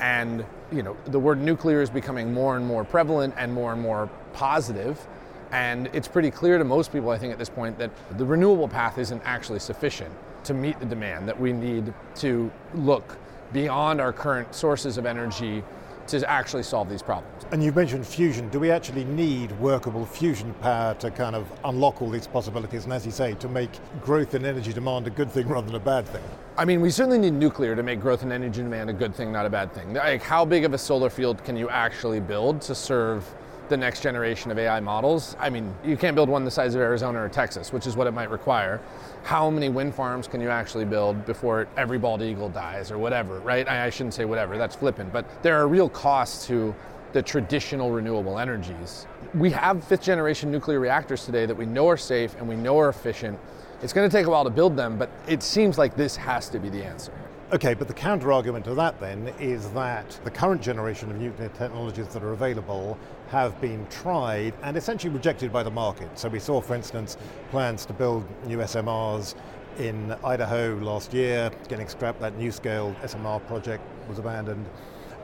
And 0.00 0.46
you 0.72 0.82
know 0.82 0.96
the 1.06 1.20
word 1.20 1.40
nuclear 1.40 1.82
is 1.82 1.90
becoming 1.90 2.32
more 2.32 2.56
and 2.56 2.66
more 2.66 2.84
prevalent 2.84 3.34
and 3.36 3.52
more 3.52 3.72
and 3.72 3.82
more 3.82 4.08
positive 4.32 5.06
and 5.52 5.88
it's 5.92 6.08
pretty 6.08 6.30
clear 6.30 6.58
to 6.58 6.64
most 6.64 6.92
people, 6.92 7.10
I 7.10 7.18
think, 7.18 7.32
at 7.32 7.38
this 7.38 7.48
point, 7.48 7.78
that 7.78 7.90
the 8.18 8.24
renewable 8.24 8.68
path 8.68 8.98
isn't 8.98 9.22
actually 9.24 9.58
sufficient 9.58 10.14
to 10.44 10.54
meet 10.54 10.78
the 10.80 10.86
demand, 10.86 11.28
that 11.28 11.38
we 11.38 11.52
need 11.52 11.92
to 12.16 12.50
look 12.74 13.18
beyond 13.52 14.00
our 14.00 14.12
current 14.12 14.54
sources 14.54 14.96
of 14.96 15.06
energy 15.06 15.62
to 16.06 16.28
actually 16.28 16.62
solve 16.62 16.88
these 16.88 17.02
problems. 17.02 17.44
And 17.52 17.62
you 17.62 17.72
mentioned 17.72 18.06
fusion. 18.06 18.48
Do 18.48 18.58
we 18.58 18.70
actually 18.70 19.04
need 19.04 19.52
workable 19.60 20.04
fusion 20.06 20.54
power 20.54 20.94
to 20.94 21.10
kind 21.10 21.36
of 21.36 21.50
unlock 21.64 22.02
all 22.02 22.10
these 22.10 22.26
possibilities 22.26 22.84
and, 22.84 22.92
as 22.92 23.06
you 23.06 23.12
say, 23.12 23.34
to 23.34 23.48
make 23.48 23.70
growth 24.00 24.34
in 24.34 24.44
energy 24.44 24.72
demand 24.72 25.06
a 25.06 25.10
good 25.10 25.30
thing 25.30 25.46
rather 25.48 25.66
than 25.66 25.76
a 25.76 25.80
bad 25.80 26.06
thing? 26.06 26.22
I 26.56 26.64
mean, 26.64 26.80
we 26.80 26.90
certainly 26.90 27.18
need 27.18 27.34
nuclear 27.34 27.76
to 27.76 27.82
make 27.82 28.00
growth 28.00 28.22
in 28.22 28.32
energy 28.32 28.62
demand 28.62 28.90
a 28.90 28.92
good 28.92 29.14
thing, 29.14 29.30
not 29.30 29.46
a 29.46 29.50
bad 29.50 29.72
thing. 29.72 29.94
Like, 29.94 30.22
how 30.22 30.44
big 30.44 30.64
of 30.64 30.74
a 30.74 30.78
solar 30.78 31.10
field 31.10 31.42
can 31.44 31.56
you 31.56 31.68
actually 31.68 32.20
build 32.20 32.60
to 32.62 32.74
serve 32.74 33.24
the 33.70 33.76
next 33.76 34.02
generation 34.02 34.50
of 34.50 34.58
AI 34.58 34.80
models. 34.80 35.36
I 35.38 35.48
mean, 35.48 35.74
you 35.82 35.96
can't 35.96 36.14
build 36.14 36.28
one 36.28 36.44
the 36.44 36.50
size 36.50 36.74
of 36.74 36.82
Arizona 36.82 37.22
or 37.22 37.28
Texas, 37.28 37.72
which 37.72 37.86
is 37.86 37.96
what 37.96 38.06
it 38.06 38.10
might 38.10 38.28
require. 38.28 38.80
How 39.22 39.48
many 39.48 39.70
wind 39.70 39.94
farms 39.94 40.26
can 40.26 40.40
you 40.40 40.50
actually 40.50 40.84
build 40.84 41.24
before 41.24 41.68
every 41.78 41.98
bald 41.98 42.20
eagle 42.20 42.50
dies 42.50 42.90
or 42.90 42.98
whatever, 42.98 43.40
right? 43.40 43.66
I, 43.66 43.86
I 43.86 43.90
shouldn't 43.90 44.14
say 44.14 44.26
whatever, 44.26 44.58
that's 44.58 44.76
flippant, 44.76 45.12
but 45.12 45.24
there 45.42 45.56
are 45.58 45.68
real 45.68 45.88
costs 45.88 46.46
to 46.48 46.74
the 47.12 47.22
traditional 47.22 47.90
renewable 47.90 48.38
energies. 48.38 49.06
We 49.34 49.50
have 49.52 49.82
fifth 49.84 50.02
generation 50.02 50.50
nuclear 50.50 50.80
reactors 50.80 51.24
today 51.24 51.46
that 51.46 51.56
we 51.56 51.66
know 51.66 51.88
are 51.88 51.96
safe 51.96 52.34
and 52.36 52.48
we 52.48 52.56
know 52.56 52.78
are 52.78 52.88
efficient. 52.88 53.38
It's 53.82 53.92
going 53.92 54.08
to 54.08 54.14
take 54.14 54.26
a 54.26 54.30
while 54.30 54.44
to 54.44 54.50
build 54.50 54.76
them, 54.76 54.98
but 54.98 55.10
it 55.26 55.42
seems 55.42 55.78
like 55.78 55.96
this 55.96 56.16
has 56.16 56.48
to 56.50 56.58
be 56.58 56.68
the 56.68 56.84
answer. 56.84 57.12
Okay, 57.52 57.74
but 57.74 57.88
the 57.88 57.94
counter 57.94 58.30
argument 58.30 58.64
to 58.66 58.74
that 58.74 59.00
then 59.00 59.26
is 59.40 59.70
that 59.70 60.20
the 60.22 60.30
current 60.30 60.62
generation 60.62 61.10
of 61.10 61.16
nuclear 61.16 61.48
technologies 61.48 62.06
that 62.06 62.22
are 62.22 62.32
available 62.32 62.96
have 63.30 63.60
been 63.60 63.84
tried 63.88 64.54
and 64.62 64.76
essentially 64.76 65.12
rejected 65.12 65.52
by 65.52 65.64
the 65.64 65.70
market. 65.70 66.16
So 66.16 66.28
we 66.28 66.38
saw, 66.38 66.60
for 66.60 66.76
instance, 66.76 67.16
plans 67.50 67.84
to 67.86 67.92
build 67.92 68.24
new 68.46 68.58
SMRs 68.58 69.34
in 69.80 70.14
Idaho 70.22 70.76
last 70.76 71.12
year, 71.12 71.50
getting 71.66 71.88
scrapped, 71.88 72.20
that 72.20 72.38
NuScale 72.38 72.94
SMR 73.00 73.44
project 73.48 73.82
was 74.08 74.20
abandoned. 74.20 74.64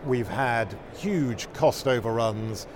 We've 0.04 0.26
had 0.26 0.76
huge 0.96 1.46
cost 1.52 1.86
overruns 1.86 2.66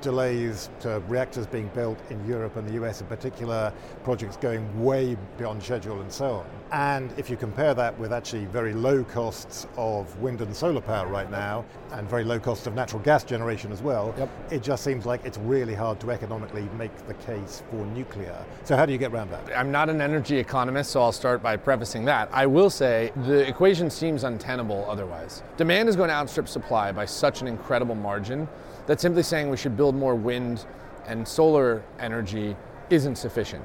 delays 0.00 0.70
to 0.80 1.02
reactors 1.08 1.46
being 1.46 1.68
built 1.74 1.98
in 2.10 2.24
Europe 2.26 2.56
and 2.56 2.68
the 2.68 2.72
US 2.84 3.00
in 3.00 3.06
particular, 3.06 3.72
projects 4.04 4.36
going 4.36 4.82
way 4.82 5.16
beyond 5.36 5.62
schedule 5.62 6.00
and 6.00 6.12
so 6.12 6.26
on. 6.26 6.46
And 6.70 7.12
if 7.16 7.30
you 7.30 7.36
compare 7.36 7.72
that 7.74 7.98
with 7.98 8.12
actually 8.12 8.44
very 8.46 8.74
low 8.74 9.02
costs 9.04 9.66
of 9.76 10.18
wind 10.18 10.40
and 10.42 10.54
solar 10.54 10.80
power 10.80 11.06
right 11.06 11.30
now, 11.30 11.64
and 11.92 12.08
very 12.08 12.24
low 12.24 12.38
costs 12.38 12.66
of 12.66 12.74
natural 12.74 13.00
gas 13.02 13.24
generation 13.24 13.72
as 13.72 13.80
well, 13.80 14.14
yep. 14.18 14.28
it 14.50 14.62
just 14.62 14.84
seems 14.84 15.06
like 15.06 15.24
it's 15.24 15.38
really 15.38 15.74
hard 15.74 15.98
to 16.00 16.10
economically 16.10 16.68
make 16.76 16.94
the 17.06 17.14
case 17.14 17.62
for 17.70 17.86
nuclear. 17.86 18.44
So 18.64 18.76
how 18.76 18.84
do 18.84 18.92
you 18.92 18.98
get 18.98 19.12
around 19.12 19.30
that? 19.30 19.56
I'm 19.56 19.70
not 19.70 19.88
an 19.88 20.00
energy 20.00 20.36
economist, 20.36 20.90
so 20.90 21.00
I'll 21.00 21.12
start 21.12 21.42
by 21.42 21.56
prefacing 21.56 22.04
that. 22.04 22.28
I 22.32 22.46
will 22.46 22.70
say 22.70 23.12
the 23.24 23.48
equation 23.48 23.90
seems 23.90 24.24
untenable 24.24 24.84
otherwise. 24.88 25.42
Demand 25.56 25.88
is 25.88 25.96
going 25.96 26.08
to 26.08 26.14
outstrip 26.14 26.48
supply 26.48 26.92
by 26.92 27.06
such 27.06 27.40
an 27.40 27.48
incredible 27.48 27.94
margin 27.94 28.48
that 28.88 29.00
simply 29.00 29.22
saying 29.22 29.48
we 29.50 29.56
should 29.56 29.76
build 29.76 29.94
more 29.94 30.14
wind 30.16 30.64
and 31.06 31.28
solar 31.28 31.82
energy 32.00 32.56
isn't 32.90 33.16
sufficient. 33.16 33.64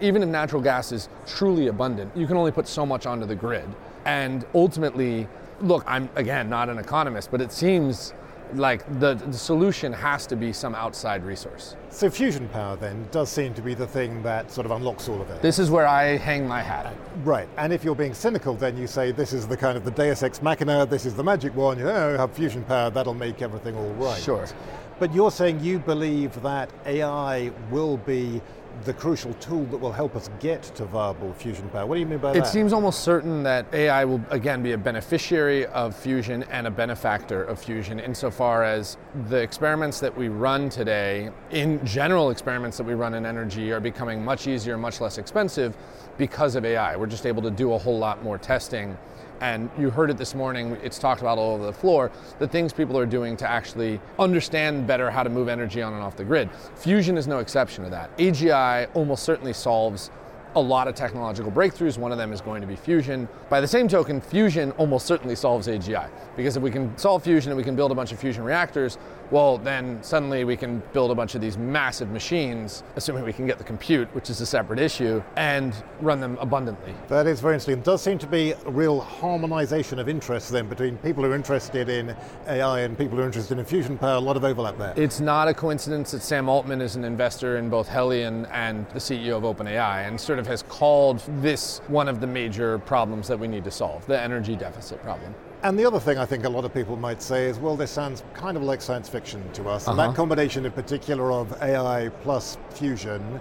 Even 0.00 0.22
if 0.22 0.28
natural 0.28 0.60
gas 0.60 0.90
is 0.90 1.08
truly 1.26 1.68
abundant, 1.68 2.10
you 2.16 2.26
can 2.26 2.36
only 2.36 2.50
put 2.50 2.66
so 2.66 2.84
much 2.84 3.06
onto 3.06 3.26
the 3.26 3.36
grid. 3.36 3.68
And 4.06 4.44
ultimately, 4.54 5.28
look, 5.60 5.84
I'm 5.86 6.08
again 6.16 6.48
not 6.48 6.68
an 6.68 6.78
economist, 6.78 7.30
but 7.30 7.40
it 7.40 7.52
seems 7.52 8.14
like 8.54 8.84
the, 9.00 9.14
the, 9.14 9.32
solution 9.32 9.92
has 9.92 10.26
to 10.26 10.36
be 10.36 10.52
some 10.52 10.74
outside 10.74 11.24
resource. 11.24 11.76
So 11.90 12.10
fusion 12.10 12.48
power 12.48 12.76
then 12.76 13.06
does 13.10 13.30
seem 13.30 13.54
to 13.54 13.62
be 13.62 13.74
the 13.74 13.86
thing 13.86 14.22
that 14.22 14.50
sort 14.50 14.66
of 14.66 14.72
unlocks 14.72 15.08
all 15.08 15.20
of 15.20 15.30
it. 15.30 15.42
This 15.42 15.58
is 15.58 15.70
where 15.70 15.86
I 15.86 16.16
hang 16.16 16.46
my 16.46 16.62
hat. 16.62 16.94
Right, 17.24 17.48
and 17.56 17.72
if 17.72 17.84
you're 17.84 17.94
being 17.94 18.14
cynical, 18.14 18.54
then 18.54 18.76
you 18.76 18.86
say 18.86 19.12
this 19.12 19.32
is 19.32 19.46
the 19.46 19.56
kind 19.56 19.76
of 19.76 19.84
the 19.84 19.90
Deus 19.90 20.22
ex 20.22 20.42
machina, 20.42 20.86
this 20.86 21.06
is 21.06 21.14
the 21.14 21.24
magic 21.24 21.54
one. 21.54 21.78
You 21.78 21.84
know, 21.84 22.16
have 22.16 22.32
fusion 22.32 22.64
power, 22.64 22.90
that'll 22.90 23.14
make 23.14 23.42
everything 23.42 23.76
all 23.76 23.92
right. 23.94 24.22
Sure. 24.22 24.46
But 24.98 25.12
you're 25.14 25.30
saying 25.30 25.60
you 25.60 25.78
believe 25.78 26.40
that 26.42 26.70
AI 26.86 27.50
will 27.70 27.96
be 27.96 28.40
the 28.84 28.92
crucial 28.92 29.32
tool 29.34 29.64
that 29.66 29.78
will 29.78 29.92
help 29.92 30.16
us 30.16 30.28
get 30.40 30.62
to 30.62 30.84
viable 30.84 31.32
fusion 31.34 31.68
power. 31.68 31.86
What 31.86 31.94
do 31.96 32.00
you 32.00 32.06
mean 32.06 32.18
by 32.18 32.30
it 32.30 32.34
that? 32.34 32.46
It 32.46 32.46
seems 32.46 32.72
almost 32.72 33.00
certain 33.00 33.42
that 33.44 33.72
AI 33.72 34.04
will 34.04 34.20
again 34.30 34.62
be 34.62 34.72
a 34.72 34.78
beneficiary 34.78 35.66
of 35.66 35.94
fusion 35.94 36.42
and 36.50 36.66
a 36.66 36.70
benefactor 36.70 37.44
of 37.44 37.60
fusion 37.60 38.00
insofar 38.00 38.64
as 38.64 38.96
the 39.28 39.36
experiments 39.36 40.00
that 40.00 40.16
we 40.16 40.28
run 40.28 40.68
today, 40.68 41.30
in 41.50 41.84
general 41.86 42.30
experiments 42.30 42.76
that 42.76 42.84
we 42.84 42.94
run 42.94 43.14
in 43.14 43.24
energy, 43.24 43.72
are 43.72 43.80
becoming 43.80 44.24
much 44.24 44.46
easier, 44.46 44.76
much 44.76 45.00
less 45.00 45.18
expensive 45.18 45.76
because 46.18 46.56
of 46.56 46.64
AI. 46.64 46.96
We're 46.96 47.06
just 47.06 47.26
able 47.26 47.42
to 47.42 47.50
do 47.50 47.72
a 47.72 47.78
whole 47.78 47.98
lot 47.98 48.22
more 48.22 48.38
testing 48.38 48.96
and 49.42 49.68
you 49.76 49.90
heard 49.90 50.08
it 50.08 50.16
this 50.16 50.36
morning, 50.36 50.78
it's 50.84 51.00
talked 51.00 51.20
about 51.20 51.36
all 51.36 51.54
over 51.54 51.66
the 51.66 51.72
floor, 51.72 52.12
the 52.38 52.46
things 52.46 52.72
people 52.72 52.96
are 52.96 53.04
doing 53.04 53.36
to 53.38 53.50
actually 53.50 54.00
understand 54.20 54.86
better 54.86 55.10
how 55.10 55.24
to 55.24 55.28
move 55.28 55.48
energy 55.48 55.82
on 55.82 55.92
and 55.92 56.00
off 56.00 56.16
the 56.16 56.24
grid. 56.24 56.48
Fusion 56.76 57.18
is 57.18 57.26
no 57.26 57.40
exception 57.40 57.82
to 57.82 57.90
that. 57.90 58.16
AGI 58.18 58.88
almost 58.94 59.24
certainly 59.24 59.52
solves 59.52 60.12
a 60.54 60.60
lot 60.60 60.88
of 60.88 60.94
technological 60.94 61.50
breakthroughs. 61.50 61.98
One 61.98 62.12
of 62.12 62.18
them 62.18 62.32
is 62.32 62.40
going 62.40 62.60
to 62.60 62.66
be 62.66 62.76
fusion. 62.76 63.28
By 63.48 63.60
the 63.60 63.68
same 63.68 63.88
token, 63.88 64.20
fusion 64.20 64.72
almost 64.72 65.06
certainly 65.06 65.34
solves 65.34 65.68
AGI. 65.68 66.08
Because 66.36 66.56
if 66.56 66.62
we 66.62 66.70
can 66.70 66.96
solve 66.96 67.22
fusion 67.22 67.50
and 67.52 67.56
we 67.56 67.64
can 67.64 67.76
build 67.76 67.92
a 67.92 67.94
bunch 67.94 68.12
of 68.12 68.18
fusion 68.18 68.44
reactors, 68.44 68.98
well, 69.30 69.56
then 69.56 70.02
suddenly 70.02 70.44
we 70.44 70.58
can 70.58 70.82
build 70.92 71.10
a 71.10 71.14
bunch 71.14 71.34
of 71.34 71.40
these 71.40 71.56
massive 71.56 72.10
machines, 72.10 72.82
assuming 72.96 73.24
we 73.24 73.32
can 73.32 73.46
get 73.46 73.56
the 73.56 73.64
compute, 73.64 74.06
which 74.14 74.28
is 74.28 74.42
a 74.42 74.46
separate 74.46 74.78
issue, 74.78 75.22
and 75.36 75.74
run 76.02 76.20
them 76.20 76.36
abundantly. 76.38 76.94
That 77.08 77.26
is 77.26 77.40
very 77.40 77.54
interesting. 77.54 77.78
It 77.78 77.84
does 77.84 78.02
seem 78.02 78.18
to 78.18 78.26
be 78.26 78.52
a 78.52 78.70
real 78.70 79.00
harmonization 79.00 79.98
of 79.98 80.08
interests 80.08 80.50
then 80.50 80.68
between 80.68 80.98
people 80.98 81.24
who 81.24 81.30
are 81.30 81.34
interested 81.34 81.88
in 81.88 82.14
AI 82.46 82.80
and 82.80 82.96
people 82.98 83.16
who 83.16 83.22
are 83.22 83.26
interested 83.26 83.58
in 83.58 83.64
fusion 83.64 83.96
power, 83.96 84.16
a 84.16 84.20
lot 84.20 84.36
of 84.36 84.44
overlap 84.44 84.76
there. 84.76 84.92
It's 84.96 85.20
not 85.20 85.48
a 85.48 85.54
coincidence 85.54 86.10
that 86.10 86.22
Sam 86.22 86.50
Altman 86.50 86.82
is 86.82 86.96
an 86.96 87.04
investor 87.04 87.56
in 87.56 87.70
both 87.70 87.88
Helion 87.88 88.46
and 88.52 88.86
the 88.90 88.98
CEO 88.98 89.38
of 89.38 89.44
OpenAI, 89.44 90.06
and 90.06 90.20
sort 90.20 90.38
of 90.38 90.41
has 90.46 90.62
called 90.64 91.22
this 91.40 91.80
one 91.88 92.08
of 92.08 92.20
the 92.20 92.26
major 92.26 92.78
problems 92.78 93.28
that 93.28 93.38
we 93.38 93.48
need 93.48 93.64
to 93.64 93.70
solve, 93.70 94.06
the 94.06 94.20
energy 94.20 94.56
deficit 94.56 95.02
problem. 95.02 95.34
And 95.62 95.78
the 95.78 95.86
other 95.86 96.00
thing 96.00 96.18
I 96.18 96.26
think 96.26 96.44
a 96.44 96.48
lot 96.48 96.64
of 96.64 96.74
people 96.74 96.96
might 96.96 97.22
say 97.22 97.46
is, 97.46 97.58
well, 97.58 97.76
this 97.76 97.90
sounds 97.90 98.24
kind 98.34 98.56
of 98.56 98.64
like 98.64 98.82
science 98.82 99.08
fiction 99.08 99.42
to 99.52 99.68
us. 99.68 99.86
Uh-huh. 99.86 99.96
that 99.96 100.16
combination 100.16 100.66
in 100.66 100.72
particular 100.72 101.30
of 101.32 101.52
AI 101.62 102.08
plus 102.22 102.58
fusion, 102.70 103.40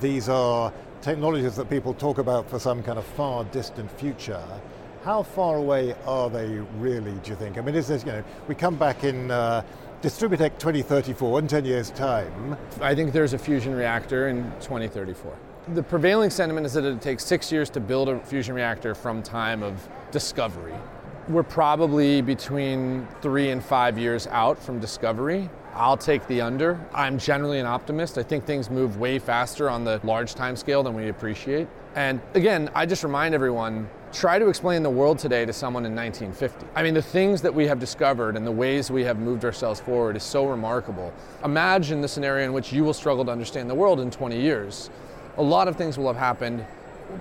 these 0.00 0.28
are 0.28 0.72
technologies 1.00 1.56
that 1.56 1.70
people 1.70 1.94
talk 1.94 2.18
about 2.18 2.48
for 2.48 2.58
some 2.58 2.82
kind 2.82 2.98
of 2.98 3.04
far 3.04 3.44
distant 3.44 3.90
future. 3.98 4.42
How 5.04 5.22
far 5.22 5.56
away 5.56 5.94
are 6.06 6.30
they 6.30 6.48
really, 6.78 7.12
do 7.22 7.30
you 7.30 7.36
think? 7.36 7.58
I 7.58 7.60
mean, 7.60 7.74
is 7.74 7.88
this, 7.88 8.04
you 8.04 8.12
know, 8.12 8.24
we 8.48 8.54
come 8.54 8.76
back 8.76 9.04
in 9.04 9.30
uh, 9.30 9.62
Distributech 10.04 10.58
2034 10.58 11.38
in 11.38 11.48
10 11.48 11.64
years' 11.64 11.90
time. 11.90 12.58
I 12.82 12.94
think 12.94 13.14
there's 13.14 13.32
a 13.32 13.38
fusion 13.38 13.74
reactor 13.74 14.28
in 14.28 14.44
2034. 14.60 15.34
The 15.68 15.82
prevailing 15.82 16.28
sentiment 16.28 16.66
is 16.66 16.74
that 16.74 16.84
it 16.84 17.00
takes 17.00 17.24
six 17.24 17.50
years 17.50 17.70
to 17.70 17.80
build 17.80 18.10
a 18.10 18.20
fusion 18.20 18.54
reactor 18.54 18.94
from 18.94 19.22
time 19.22 19.62
of 19.62 19.88
discovery. 20.10 20.74
We're 21.26 21.42
probably 21.42 22.20
between 22.20 23.08
three 23.22 23.48
and 23.48 23.64
five 23.64 23.96
years 23.96 24.26
out 24.26 24.62
from 24.62 24.78
discovery. 24.78 25.48
I'll 25.72 25.96
take 25.96 26.26
the 26.26 26.42
under. 26.42 26.78
I'm 26.92 27.18
generally 27.18 27.60
an 27.60 27.66
optimist. 27.66 28.18
I 28.18 28.22
think 28.22 28.44
things 28.44 28.68
move 28.68 28.98
way 28.98 29.18
faster 29.18 29.70
on 29.70 29.84
the 29.84 30.02
large 30.04 30.34
time 30.34 30.54
scale 30.54 30.82
than 30.82 30.94
we 30.94 31.08
appreciate. 31.08 31.66
And 31.94 32.20
again, 32.34 32.68
I 32.74 32.84
just 32.84 33.02
remind 33.02 33.34
everyone 33.34 33.88
try 34.12 34.38
to 34.38 34.48
explain 34.48 34.82
the 34.82 34.90
world 34.90 35.18
today 35.18 35.46
to 35.46 35.52
someone 35.52 35.86
in 35.86 35.96
1950. 35.96 36.66
I 36.76 36.82
mean, 36.82 36.92
the 36.92 37.02
things 37.02 37.40
that 37.40 37.54
we 37.54 37.66
have 37.66 37.80
discovered 37.80 38.36
and 38.36 38.46
the 38.46 38.52
ways 38.52 38.90
we 38.90 39.02
have 39.04 39.18
moved 39.18 39.46
ourselves 39.46 39.80
forward 39.80 40.14
is 40.14 40.22
so 40.22 40.46
remarkable. 40.46 41.10
Imagine 41.42 42.02
the 42.02 42.08
scenario 42.08 42.44
in 42.44 42.52
which 42.52 42.70
you 42.70 42.84
will 42.84 42.92
struggle 42.92 43.24
to 43.24 43.32
understand 43.32 43.70
the 43.70 43.74
world 43.74 43.98
in 43.98 44.10
20 44.10 44.38
years. 44.38 44.90
A 45.36 45.42
lot 45.42 45.66
of 45.68 45.76
things 45.76 45.98
will 45.98 46.06
have 46.06 46.16
happened, 46.16 46.64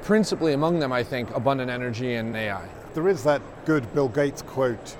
principally 0.03 0.53
among 0.53 0.79
them, 0.79 0.91
I 0.91 1.03
think, 1.03 1.35
abundant 1.35 1.71
energy 1.71 2.15
and 2.15 2.35
AI. 2.35 2.67
There 2.93 3.07
is 3.07 3.23
that 3.23 3.41
good 3.65 3.91
Bill 3.93 4.07
Gates 4.07 4.41
quote, 4.43 4.91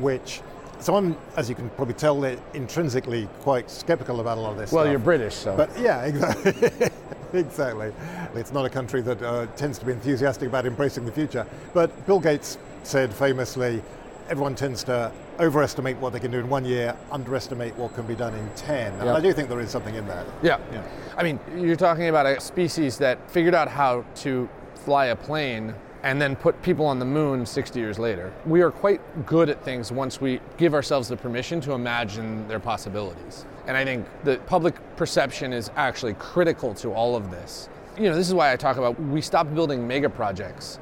which, 0.00 0.40
so 0.80 0.96
I'm, 0.96 1.16
as 1.36 1.48
you 1.48 1.54
can 1.54 1.70
probably 1.70 1.94
tell, 1.94 2.24
intrinsically 2.54 3.28
quite 3.40 3.70
skeptical 3.70 4.20
about 4.20 4.38
a 4.38 4.40
lot 4.40 4.52
of 4.52 4.58
this 4.58 4.72
Well, 4.72 4.84
stuff. 4.84 4.90
you're 4.90 4.98
British, 4.98 5.34
so. 5.34 5.56
But 5.56 5.70
yeah, 5.78 6.02
exactly. 6.04 6.88
exactly. 7.32 7.92
It's 8.34 8.52
not 8.52 8.64
a 8.66 8.70
country 8.70 9.02
that 9.02 9.22
uh, 9.22 9.46
tends 9.56 9.78
to 9.78 9.86
be 9.86 9.92
enthusiastic 9.92 10.48
about 10.48 10.66
embracing 10.66 11.04
the 11.04 11.12
future. 11.12 11.46
But 11.74 12.06
Bill 12.06 12.18
Gates 12.20 12.58
said 12.82 13.14
famously, 13.14 13.82
everyone 14.28 14.54
tends 14.54 14.84
to 14.84 15.10
overestimate 15.40 15.96
what 15.98 16.12
they 16.12 16.20
can 16.20 16.30
do 16.30 16.38
in 16.38 16.48
one 16.48 16.64
year, 16.64 16.94
underestimate 17.10 17.74
what 17.76 17.94
can 17.94 18.06
be 18.06 18.14
done 18.14 18.34
in 18.34 18.48
10. 18.56 18.92
And 18.94 19.04
Yeah. 19.04 19.14
I 19.14 19.20
do 19.20 19.32
think 19.32 19.48
there 19.48 19.60
is 19.60 19.70
something 19.70 19.94
in 19.94 20.06
that. 20.08 20.26
Yeah. 20.42 20.58
Yeah. 20.72 20.82
I 21.16 21.22
mean, 21.22 21.40
you're 21.56 21.76
talking 21.76 22.08
about 22.08 22.26
a 22.26 22.40
species 22.40 22.98
that 22.98 23.18
figured 23.30 23.54
out 23.54 23.68
how 23.68 24.04
to 24.16 24.48
fly 24.74 25.06
a 25.06 25.16
plane 25.16 25.74
and 26.02 26.20
then 26.20 26.36
put 26.36 26.60
people 26.62 26.86
on 26.86 26.98
the 26.98 27.04
moon 27.04 27.44
60 27.44 27.80
years 27.80 27.98
later. 27.98 28.32
We 28.46 28.62
are 28.62 28.70
quite 28.70 29.00
good 29.26 29.48
at 29.50 29.64
things 29.64 29.90
once 29.90 30.20
we 30.20 30.40
give 30.56 30.74
ourselves 30.74 31.08
the 31.08 31.16
permission 31.16 31.60
to 31.62 31.72
imagine 31.72 32.46
their 32.46 32.60
possibilities. 32.60 33.44
And 33.66 33.76
I 33.76 33.84
think 33.84 34.06
the 34.24 34.36
public 34.46 34.74
perception 34.96 35.52
is 35.52 35.70
actually 35.76 36.14
critical 36.14 36.72
to 36.74 36.92
all 36.92 37.16
of 37.16 37.30
this. 37.30 37.68
You 37.98 38.04
know, 38.10 38.14
this 38.14 38.28
is 38.28 38.34
why 38.34 38.52
I 38.52 38.56
talk 38.56 38.76
about 38.76 39.00
we 39.00 39.20
stopped 39.20 39.54
building 39.54 39.86
mega 39.88 40.08
projects 40.08 40.78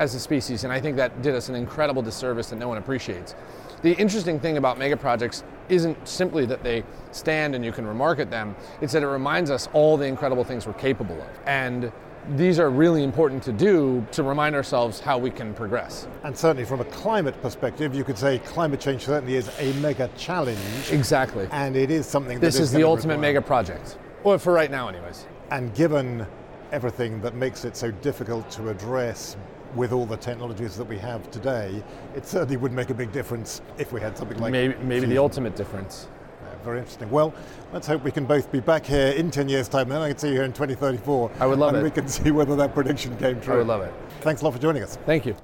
as 0.00 0.14
a 0.14 0.18
species, 0.18 0.64
and 0.64 0.72
I 0.72 0.80
think 0.80 0.96
that 0.96 1.20
did 1.20 1.34
us 1.34 1.50
an 1.50 1.54
incredible 1.54 2.00
disservice 2.00 2.48
that 2.48 2.56
no 2.56 2.68
one 2.68 2.78
appreciates. 2.78 3.34
The 3.82 3.92
interesting 3.92 4.40
thing 4.40 4.56
about 4.56 4.78
mega 4.78 4.96
projects 4.96 5.44
isn't 5.68 6.08
simply 6.08 6.46
that 6.46 6.62
they 6.64 6.84
stand 7.12 7.54
and 7.54 7.62
you 7.62 7.70
can 7.70 7.86
remark 7.86 8.18
at 8.18 8.30
them, 8.30 8.56
it's 8.80 8.94
that 8.94 9.02
it 9.02 9.08
reminds 9.08 9.50
us 9.50 9.68
all 9.74 9.98
the 9.98 10.06
incredible 10.06 10.42
things 10.42 10.66
we're 10.66 10.72
capable 10.72 11.20
of. 11.20 11.28
And 11.44 11.92
these 12.36 12.58
are 12.58 12.70
really 12.70 13.04
important 13.04 13.42
to 13.42 13.52
do 13.52 14.06
to 14.12 14.22
remind 14.22 14.54
ourselves 14.54 15.00
how 15.00 15.18
we 15.18 15.30
can 15.30 15.52
progress. 15.52 16.08
And 16.22 16.36
certainly 16.36 16.64
from 16.64 16.80
a 16.80 16.84
climate 16.86 17.40
perspective, 17.42 17.94
you 17.94 18.02
could 18.04 18.16
say 18.16 18.38
climate 18.38 18.80
change 18.80 19.04
certainly 19.04 19.36
is 19.36 19.50
a 19.58 19.72
mega 19.80 20.08
challenge. 20.16 20.58
Exactly. 20.90 21.46
And 21.52 21.76
it 21.76 21.90
is 21.90 22.06
something 22.06 22.40
that 22.40 22.46
This 22.46 22.58
is 22.58 22.72
the 22.72 22.84
ultimate 22.84 23.16
require- 23.16 23.32
mega 23.34 23.42
project. 23.42 23.98
Well, 24.24 24.38
for 24.38 24.54
right 24.54 24.70
now, 24.70 24.88
anyways. 24.88 25.26
And 25.50 25.74
given 25.74 26.26
everything 26.72 27.20
that 27.20 27.34
makes 27.34 27.66
it 27.66 27.76
so 27.76 27.90
difficult 27.90 28.50
to 28.52 28.70
address 28.70 29.36
with 29.74 29.92
all 29.92 30.06
the 30.06 30.16
technologies 30.16 30.76
that 30.76 30.84
we 30.84 30.98
have 30.98 31.30
today, 31.30 31.82
it 32.14 32.26
certainly 32.26 32.56
would 32.56 32.72
make 32.72 32.90
a 32.90 32.94
big 32.94 33.12
difference 33.12 33.62
if 33.78 33.92
we 33.92 34.00
had 34.00 34.16
something 34.16 34.38
like 34.38 34.52
maybe 34.52 34.74
maybe 34.82 35.06
the 35.06 35.18
ultimate 35.18 35.56
difference. 35.56 36.08
Yeah, 36.42 36.64
very 36.64 36.78
interesting. 36.78 37.10
Well, 37.10 37.34
let's 37.72 37.86
hope 37.86 38.02
we 38.02 38.10
can 38.10 38.24
both 38.24 38.50
be 38.50 38.60
back 38.60 38.84
here 38.84 39.08
in 39.08 39.30
10 39.30 39.48
years' 39.48 39.68
time. 39.68 39.88
Then 39.88 40.02
I 40.02 40.08
can 40.08 40.18
see 40.18 40.28
you 40.28 40.34
here 40.34 40.44
in 40.44 40.52
2034. 40.52 41.30
I 41.38 41.46
would 41.46 41.58
love 41.58 41.68
and 41.68 41.76
it. 41.76 41.80
And 41.80 41.84
we 41.84 41.90
can 41.90 42.08
see 42.24 42.30
whether 42.30 42.56
that 42.56 42.74
prediction 42.74 43.16
came 43.16 43.40
true. 43.40 43.54
I 43.54 43.56
would 43.58 43.66
love 43.66 43.82
it. 43.82 43.92
Thanks 44.20 44.42
a 44.42 44.44
lot 44.44 44.54
for 44.54 44.60
joining 44.60 44.82
us. 44.82 44.96
Thank 45.06 45.26
you. 45.26 45.36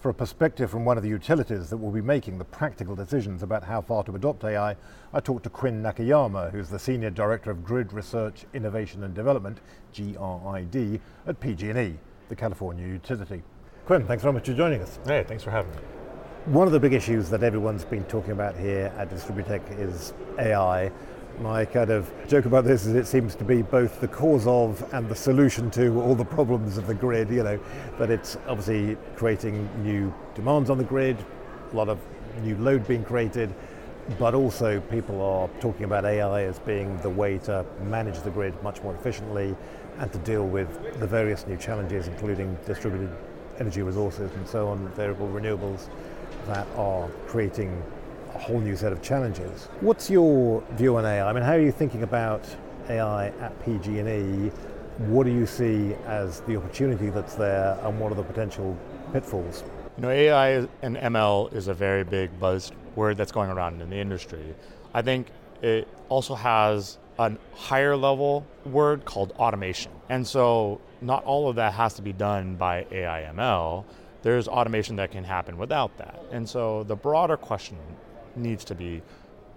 For 0.00 0.08
a 0.08 0.14
perspective 0.14 0.70
from 0.70 0.86
one 0.86 0.96
of 0.96 1.02
the 1.02 1.10
utilities 1.10 1.68
that 1.68 1.76
will 1.76 1.90
be 1.90 2.00
making 2.00 2.38
the 2.38 2.44
practical 2.46 2.96
decisions 2.96 3.42
about 3.42 3.62
how 3.62 3.82
far 3.82 4.02
to 4.04 4.14
adopt 4.14 4.44
AI, 4.44 4.74
I 5.12 5.20
talked 5.20 5.42
to 5.44 5.50
Quinn 5.50 5.82
Nakayama, 5.82 6.50
who's 6.50 6.70
the 6.70 6.78
Senior 6.78 7.10
Director 7.10 7.50
of 7.50 7.62
Grid 7.62 7.92
Research, 7.92 8.46
Innovation 8.54 9.04
and 9.04 9.12
Development, 9.12 9.58
GRID, 9.94 11.00
at 11.26 11.38
PG&E, 11.38 11.98
the 12.30 12.34
California 12.34 12.86
utility. 12.86 13.42
Quinn, 13.90 14.06
thanks 14.06 14.22
very 14.22 14.32
much 14.32 14.46
for 14.46 14.54
joining 14.54 14.80
us. 14.82 15.00
Hey, 15.04 15.24
thanks 15.26 15.42
for 15.42 15.50
having 15.50 15.72
me. 15.72 15.78
One 16.44 16.68
of 16.68 16.72
the 16.72 16.78
big 16.78 16.92
issues 16.92 17.28
that 17.30 17.42
everyone's 17.42 17.84
been 17.84 18.04
talking 18.04 18.30
about 18.30 18.56
here 18.56 18.94
at 18.96 19.10
Distributech 19.10 19.62
is 19.80 20.12
AI. 20.38 20.92
My 21.40 21.64
kind 21.64 21.90
of 21.90 22.08
joke 22.28 22.44
about 22.44 22.64
this 22.64 22.86
is 22.86 22.94
it 22.94 23.08
seems 23.08 23.34
to 23.34 23.42
be 23.42 23.62
both 23.62 24.00
the 24.00 24.06
cause 24.06 24.46
of 24.46 24.88
and 24.94 25.08
the 25.08 25.16
solution 25.16 25.72
to 25.72 26.00
all 26.02 26.14
the 26.14 26.24
problems 26.24 26.78
of 26.78 26.86
the 26.86 26.94
grid, 26.94 27.30
you 27.30 27.42
know, 27.42 27.58
that 27.98 28.12
it's 28.12 28.36
obviously 28.46 28.96
creating 29.16 29.68
new 29.82 30.14
demands 30.36 30.70
on 30.70 30.78
the 30.78 30.84
grid, 30.84 31.16
a 31.72 31.76
lot 31.76 31.88
of 31.88 31.98
new 32.42 32.56
load 32.58 32.86
being 32.86 33.02
created, 33.02 33.52
but 34.20 34.36
also 34.36 34.80
people 34.82 35.20
are 35.20 35.48
talking 35.60 35.82
about 35.82 36.04
AI 36.04 36.44
as 36.44 36.60
being 36.60 36.96
the 36.98 37.10
way 37.10 37.38
to 37.38 37.66
manage 37.82 38.20
the 38.20 38.30
grid 38.30 38.54
much 38.62 38.80
more 38.84 38.94
efficiently 38.94 39.56
and 39.98 40.12
to 40.12 40.18
deal 40.18 40.46
with 40.46 41.00
the 41.00 41.06
various 41.08 41.44
new 41.48 41.56
challenges, 41.56 42.06
including 42.06 42.56
distributed 42.66 43.10
energy 43.60 43.82
resources 43.82 44.32
and 44.34 44.48
so 44.48 44.68
on, 44.68 44.88
variable 44.88 45.28
renewables 45.28 45.88
that 46.46 46.66
are 46.76 47.08
creating 47.26 47.82
a 48.34 48.38
whole 48.38 48.58
new 48.58 48.74
set 48.74 48.90
of 48.90 49.02
challenges. 49.02 49.66
What's 49.80 50.08
your 50.10 50.62
view 50.72 50.96
on 50.96 51.04
AI? 51.04 51.28
I 51.28 51.32
mean, 51.32 51.42
how 51.42 51.52
are 51.52 51.60
you 51.60 51.70
thinking 51.70 52.02
about 52.02 52.44
AI 52.88 53.28
at 53.28 53.64
PG&E? 53.64 54.50
What 55.08 55.24
do 55.24 55.32
you 55.32 55.46
see 55.46 55.94
as 56.06 56.40
the 56.40 56.56
opportunity 56.56 57.10
that's 57.10 57.34
there, 57.34 57.78
and 57.82 58.00
what 58.00 58.12
are 58.12 58.14
the 58.14 58.22
potential 58.22 58.76
pitfalls? 59.12 59.62
You 59.96 60.02
know, 60.02 60.10
AI 60.10 60.66
and 60.82 60.96
ML 60.96 61.52
is 61.54 61.68
a 61.68 61.74
very 61.74 62.04
big 62.04 62.38
buzzword 62.40 63.16
that's 63.16 63.32
going 63.32 63.50
around 63.50 63.82
in 63.82 63.90
the 63.90 63.96
industry. 63.96 64.54
I 64.94 65.02
think 65.02 65.28
it 65.62 65.86
also 66.08 66.34
has 66.34 66.98
a 67.18 67.32
higher 67.54 67.96
level 67.96 68.46
word 68.64 69.04
called 69.04 69.32
automation. 69.32 69.92
And 70.08 70.26
so 70.26 70.80
not 71.00 71.24
all 71.24 71.48
of 71.48 71.56
that 71.56 71.72
has 71.74 71.94
to 71.94 72.02
be 72.02 72.12
done 72.12 72.56
by 72.56 72.86
AI 72.90 73.30
ML. 73.34 73.84
There's 74.22 74.48
automation 74.48 74.96
that 74.96 75.10
can 75.10 75.24
happen 75.24 75.56
without 75.56 75.96
that. 75.98 76.22
And 76.30 76.48
so 76.48 76.84
the 76.84 76.96
broader 76.96 77.36
question 77.36 77.78
needs 78.36 78.64
to 78.66 78.74
be 78.74 79.02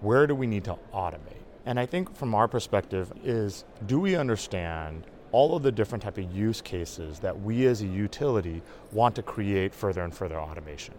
where 0.00 0.26
do 0.26 0.34
we 0.34 0.46
need 0.46 0.64
to 0.64 0.76
automate? 0.92 1.44
And 1.66 1.80
I 1.80 1.86
think 1.86 2.14
from 2.14 2.34
our 2.34 2.48
perspective 2.48 3.12
is 3.22 3.64
do 3.86 3.98
we 3.98 4.16
understand 4.16 5.06
all 5.32 5.56
of 5.56 5.62
the 5.62 5.72
different 5.72 6.04
type 6.04 6.18
of 6.18 6.30
use 6.32 6.60
cases 6.60 7.18
that 7.20 7.40
we 7.40 7.66
as 7.66 7.82
a 7.82 7.86
utility 7.86 8.62
want 8.92 9.16
to 9.16 9.22
create 9.22 9.74
further 9.74 10.02
and 10.02 10.14
further 10.14 10.38
automation? 10.38 10.94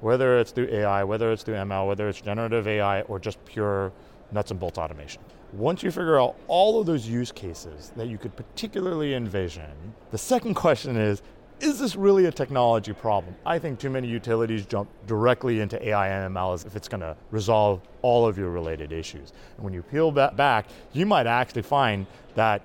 Whether 0.00 0.38
it's 0.38 0.52
through 0.52 0.68
AI, 0.70 1.04
whether 1.04 1.32
it's 1.32 1.42
through 1.42 1.56
ML, 1.56 1.86
whether 1.86 2.08
it's 2.08 2.20
generative 2.20 2.66
AI 2.66 3.02
or 3.02 3.18
just 3.18 3.44
pure 3.44 3.92
nuts 4.32 4.50
and 4.50 4.60
bolts 4.60 4.78
automation. 4.78 5.22
Once 5.52 5.82
you 5.82 5.90
figure 5.90 6.20
out 6.20 6.36
all 6.46 6.80
of 6.80 6.86
those 6.86 7.08
use 7.08 7.32
cases 7.32 7.92
that 7.96 8.08
you 8.08 8.18
could 8.18 8.36
particularly 8.36 9.14
envision, 9.14 9.94
the 10.10 10.18
second 10.18 10.54
question 10.54 10.96
is 10.96 11.22
is 11.60 11.80
this 11.80 11.96
really 11.96 12.26
a 12.26 12.30
technology 12.30 12.92
problem? 12.92 13.34
I 13.44 13.58
think 13.58 13.80
too 13.80 13.90
many 13.90 14.06
utilities 14.06 14.64
jump 14.64 14.88
directly 15.08 15.58
into 15.58 15.88
AI 15.88 16.08
and 16.08 16.34
ML 16.34 16.54
as 16.54 16.64
if 16.64 16.76
it's 16.76 16.86
going 16.86 17.00
to 17.00 17.16
resolve 17.32 17.80
all 18.02 18.28
of 18.28 18.38
your 18.38 18.50
related 18.50 18.92
issues. 18.92 19.32
And 19.56 19.64
when 19.64 19.74
you 19.74 19.82
peel 19.82 20.12
that 20.12 20.36
back, 20.36 20.68
you 20.92 21.04
might 21.04 21.26
actually 21.26 21.62
find 21.62 22.06
that, 22.36 22.62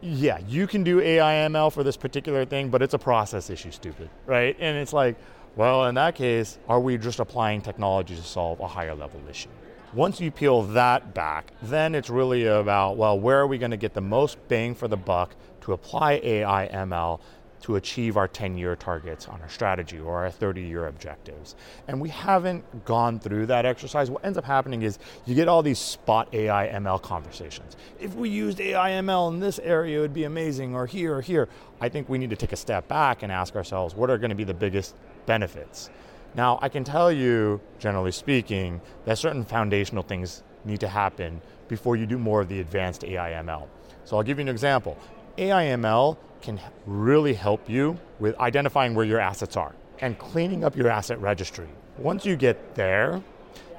yeah, 0.00 0.38
you 0.48 0.66
can 0.66 0.82
do 0.82 1.00
AI 1.00 1.48
ML 1.48 1.72
for 1.72 1.84
this 1.84 1.96
particular 1.96 2.44
thing, 2.44 2.68
but 2.68 2.82
it's 2.82 2.94
a 2.94 2.98
process 2.98 3.48
issue, 3.48 3.70
stupid, 3.70 4.10
right? 4.26 4.56
And 4.58 4.76
it's 4.76 4.92
like, 4.92 5.16
well, 5.54 5.86
in 5.86 5.94
that 5.94 6.16
case, 6.16 6.58
are 6.68 6.80
we 6.80 6.98
just 6.98 7.20
applying 7.20 7.60
technology 7.60 8.16
to 8.16 8.22
solve 8.22 8.58
a 8.58 8.66
higher 8.66 8.94
level 8.94 9.20
issue? 9.30 9.50
Once 9.94 10.22
you 10.22 10.30
peel 10.30 10.62
that 10.62 11.12
back, 11.12 11.52
then 11.60 11.94
it's 11.94 12.08
really 12.08 12.46
about, 12.46 12.96
well, 12.96 13.18
where 13.20 13.38
are 13.38 13.46
we 13.46 13.58
going 13.58 13.70
to 13.70 13.76
get 13.76 13.92
the 13.92 14.00
most 14.00 14.38
bang 14.48 14.74
for 14.74 14.88
the 14.88 14.96
buck 14.96 15.34
to 15.60 15.74
apply 15.74 16.12
AI 16.24 16.66
ML 16.72 17.20
to 17.60 17.76
achieve 17.76 18.16
our 18.16 18.26
10 18.26 18.56
year 18.56 18.74
targets 18.74 19.28
on 19.28 19.40
our 19.42 19.48
strategy 19.50 19.98
or 19.98 20.24
our 20.24 20.30
30 20.30 20.62
year 20.62 20.86
objectives. 20.86 21.54
And 21.88 22.00
we 22.00 22.08
haven't 22.08 22.84
gone 22.84 23.20
through 23.20 23.46
that 23.46 23.66
exercise. 23.66 24.10
What 24.10 24.24
ends 24.24 24.38
up 24.38 24.44
happening 24.44 24.82
is 24.82 24.98
you 25.26 25.34
get 25.34 25.46
all 25.46 25.62
these 25.62 25.78
spot 25.78 26.28
AI 26.32 26.68
ML 26.68 27.00
conversations. 27.02 27.76
If 28.00 28.14
we 28.14 28.30
used 28.30 28.60
AI 28.60 28.92
ML 28.92 29.32
in 29.32 29.40
this 29.40 29.58
area, 29.58 29.98
it 29.98 30.00
would 30.00 30.14
be 30.14 30.24
amazing, 30.24 30.74
or 30.74 30.86
here 30.86 31.14
or 31.14 31.20
here. 31.20 31.48
I 31.80 31.88
think 31.88 32.08
we 32.08 32.18
need 32.18 32.30
to 32.30 32.36
take 32.36 32.52
a 32.52 32.56
step 32.56 32.88
back 32.88 33.22
and 33.22 33.30
ask 33.30 33.54
ourselves 33.54 33.94
what 33.94 34.10
are 34.10 34.18
going 34.18 34.30
to 34.30 34.36
be 34.36 34.44
the 34.44 34.54
biggest 34.54 34.96
benefits. 35.26 35.90
Now, 36.34 36.58
I 36.62 36.68
can 36.68 36.84
tell 36.84 37.12
you, 37.12 37.60
generally 37.78 38.12
speaking, 38.12 38.80
that 39.04 39.18
certain 39.18 39.44
foundational 39.44 40.02
things 40.02 40.42
need 40.64 40.80
to 40.80 40.88
happen 40.88 41.42
before 41.68 41.96
you 41.96 42.06
do 42.06 42.18
more 42.18 42.40
of 42.40 42.48
the 42.48 42.60
advanced 42.60 43.04
AI/ML. 43.04 43.68
So 44.04 44.16
I'll 44.16 44.22
give 44.22 44.38
you 44.38 44.42
an 44.42 44.48
example. 44.48 44.96
AI/ML 45.38 46.16
can 46.40 46.60
really 46.86 47.34
help 47.34 47.68
you 47.68 47.98
with 48.18 48.38
identifying 48.38 48.94
where 48.94 49.04
your 49.04 49.20
assets 49.20 49.56
are 49.56 49.74
and 50.00 50.18
cleaning 50.18 50.64
up 50.64 50.76
your 50.76 50.88
asset 50.88 51.20
registry. 51.20 51.68
Once 51.98 52.24
you 52.24 52.36
get 52.36 52.74
there, 52.74 53.22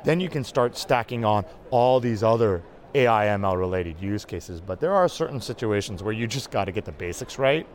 then 0.04 0.20
you 0.20 0.30
can 0.30 0.44
start 0.44 0.78
stacking 0.78 1.26
on 1.26 1.46
all 1.72 2.00
these 2.00 2.24
other 2.24 2.62
AI 2.94 3.28
ML 3.28 3.58
related 3.58 4.00
use 4.00 4.26
cases. 4.26 4.62
But 4.62 4.80
there 4.80 4.94
are 4.94 5.08
certain 5.08 5.42
situations 5.42 6.04
where 6.04 6.14
you 6.14 6.28
just 6.28 6.52
got 6.52 6.66
to 6.66 6.72
get 6.72 6.86
the 6.86 6.92
basics 6.92 7.40
right 7.40 7.66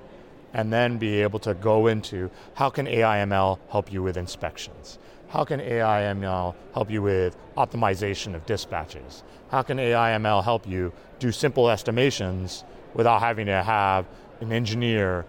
and 0.55 0.73
then 0.73 0.99
be 0.99 1.23
able 1.23 1.39
to 1.41 1.55
go 1.55 1.87
into 1.87 2.31
how 2.55 2.71
can 2.71 2.87
AIML 2.87 3.59
help 3.71 3.93
you 3.93 4.03
with 4.03 4.17
inspections? 4.17 4.99
How 5.29 5.45
can 5.45 5.61
AIML 5.61 6.55
help 6.73 6.91
you 6.91 7.03
with 7.03 7.37
optimization 7.57 8.35
of 8.35 8.47
dispatches? 8.47 9.23
How 9.51 9.63
can 9.63 9.79
AIML 9.79 10.43
help 10.43 10.67
you 10.67 10.93
do 11.19 11.33
simple 11.33 11.69
estimations 11.69 12.65
without 12.95 13.21
having 13.21 13.47
to 13.47 13.63
have 13.63 14.07
an 14.41 14.53
engineer 14.53 15.27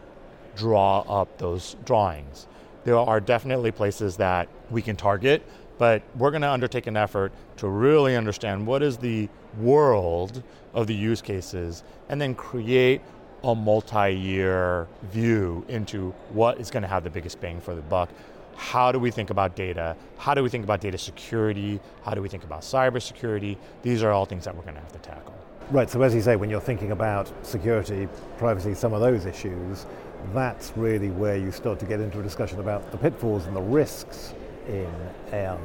draw 0.55 1.01
up 1.01 1.37
those 1.37 1.75
drawings? 1.85 2.47
There 2.85 2.97
are 2.97 3.19
definitely 3.19 3.71
places 3.71 4.15
that 4.17 4.47
we 4.71 4.81
can 4.81 4.95
target, 4.95 5.45
but 5.77 6.01
we're 6.15 6.31
going 6.31 6.43
to 6.43 6.51
undertake 6.51 6.87
an 6.87 6.95
effort 6.95 7.33
to 7.57 7.67
really 7.67 8.15
understand 8.15 8.65
what 8.65 8.81
is 8.81 8.97
the 8.97 9.27
world 9.57 10.43
of 10.73 10.87
the 10.87 10.95
use 10.95 11.21
cases 11.21 11.83
and 12.07 12.21
then 12.21 12.35
create 12.35 13.01
a 13.43 13.55
multi-year 13.55 14.87
view 15.11 15.65
into 15.67 16.11
what 16.31 16.59
is 16.59 16.69
going 16.69 16.83
to 16.83 16.89
have 16.89 17.03
the 17.03 17.09
biggest 17.09 17.39
bang 17.39 17.61
for 17.61 17.73
the 17.75 17.81
buck. 17.81 18.09
How 18.55 18.91
do 18.91 18.99
we 18.99 19.11
think 19.11 19.29
about 19.29 19.55
data? 19.55 19.95
How 20.17 20.33
do 20.33 20.43
we 20.43 20.49
think 20.49 20.65
about 20.65 20.81
data 20.81 20.97
security? 20.97 21.79
How 22.03 22.13
do 22.13 22.21
we 22.21 22.27
think 22.27 22.43
about 22.43 22.61
cybersecurity? 22.61 23.57
These 23.81 24.03
are 24.03 24.11
all 24.11 24.25
things 24.25 24.43
that 24.43 24.55
we're 24.55 24.63
going 24.63 24.75
to 24.75 24.81
have 24.81 24.91
to 24.91 24.99
tackle. 24.99 25.33
Right, 25.71 25.89
so 25.89 26.01
as 26.01 26.13
you 26.13 26.21
say, 26.21 26.35
when 26.35 26.49
you're 26.49 26.59
thinking 26.59 26.91
about 26.91 27.31
security, 27.45 28.09
privacy, 28.37 28.73
some 28.73 28.91
of 28.91 29.01
those 29.01 29.25
issues, 29.25 29.85
that's 30.33 30.73
really 30.75 31.11
where 31.11 31.37
you 31.37 31.51
start 31.51 31.79
to 31.79 31.85
get 31.85 32.01
into 32.01 32.19
a 32.19 32.23
discussion 32.23 32.59
about 32.59 32.91
the 32.91 32.97
pitfalls 32.97 33.45
and 33.45 33.55
the 33.55 33.61
risks 33.61 34.33
in 34.67 34.91
AI. 35.31 35.55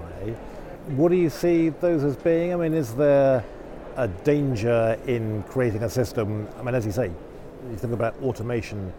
What 0.88 1.08
do 1.08 1.16
you 1.16 1.30
see 1.30 1.70
those 1.70 2.04
as 2.04 2.16
being? 2.16 2.52
I 2.52 2.56
mean, 2.56 2.74
is 2.74 2.94
there 2.94 3.42
a 3.96 4.06
danger 4.06 4.98
in 5.06 5.42
creating 5.44 5.82
a 5.82 5.90
system? 5.90 6.46
I 6.58 6.62
mean, 6.62 6.74
as 6.74 6.84
you 6.86 6.92
say, 6.92 7.10
you 7.70 7.76
think 7.76 7.92
about 7.92 8.14
automation 8.22 8.92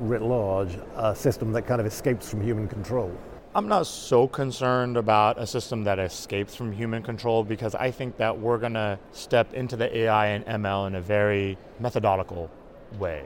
writ 0.00 0.22
large, 0.22 0.76
a 0.96 1.14
system 1.14 1.52
that 1.52 1.66
kind 1.66 1.80
of 1.80 1.86
escapes 1.86 2.28
from 2.28 2.40
human 2.40 2.68
control. 2.68 3.12
I'm 3.54 3.66
not 3.66 3.86
so 3.86 4.28
concerned 4.28 4.96
about 4.96 5.38
a 5.38 5.46
system 5.46 5.82
that 5.84 5.98
escapes 5.98 6.54
from 6.54 6.70
human 6.72 7.02
control 7.02 7.42
because 7.42 7.74
I 7.74 7.90
think 7.90 8.16
that 8.18 8.38
we're 8.38 8.58
going 8.58 8.74
to 8.74 8.98
step 9.12 9.54
into 9.54 9.76
the 9.76 9.96
AI 9.96 10.26
and 10.28 10.44
ML 10.46 10.86
in 10.86 10.94
a 10.94 11.00
very 11.00 11.56
methodical 11.80 12.50
way. 12.98 13.24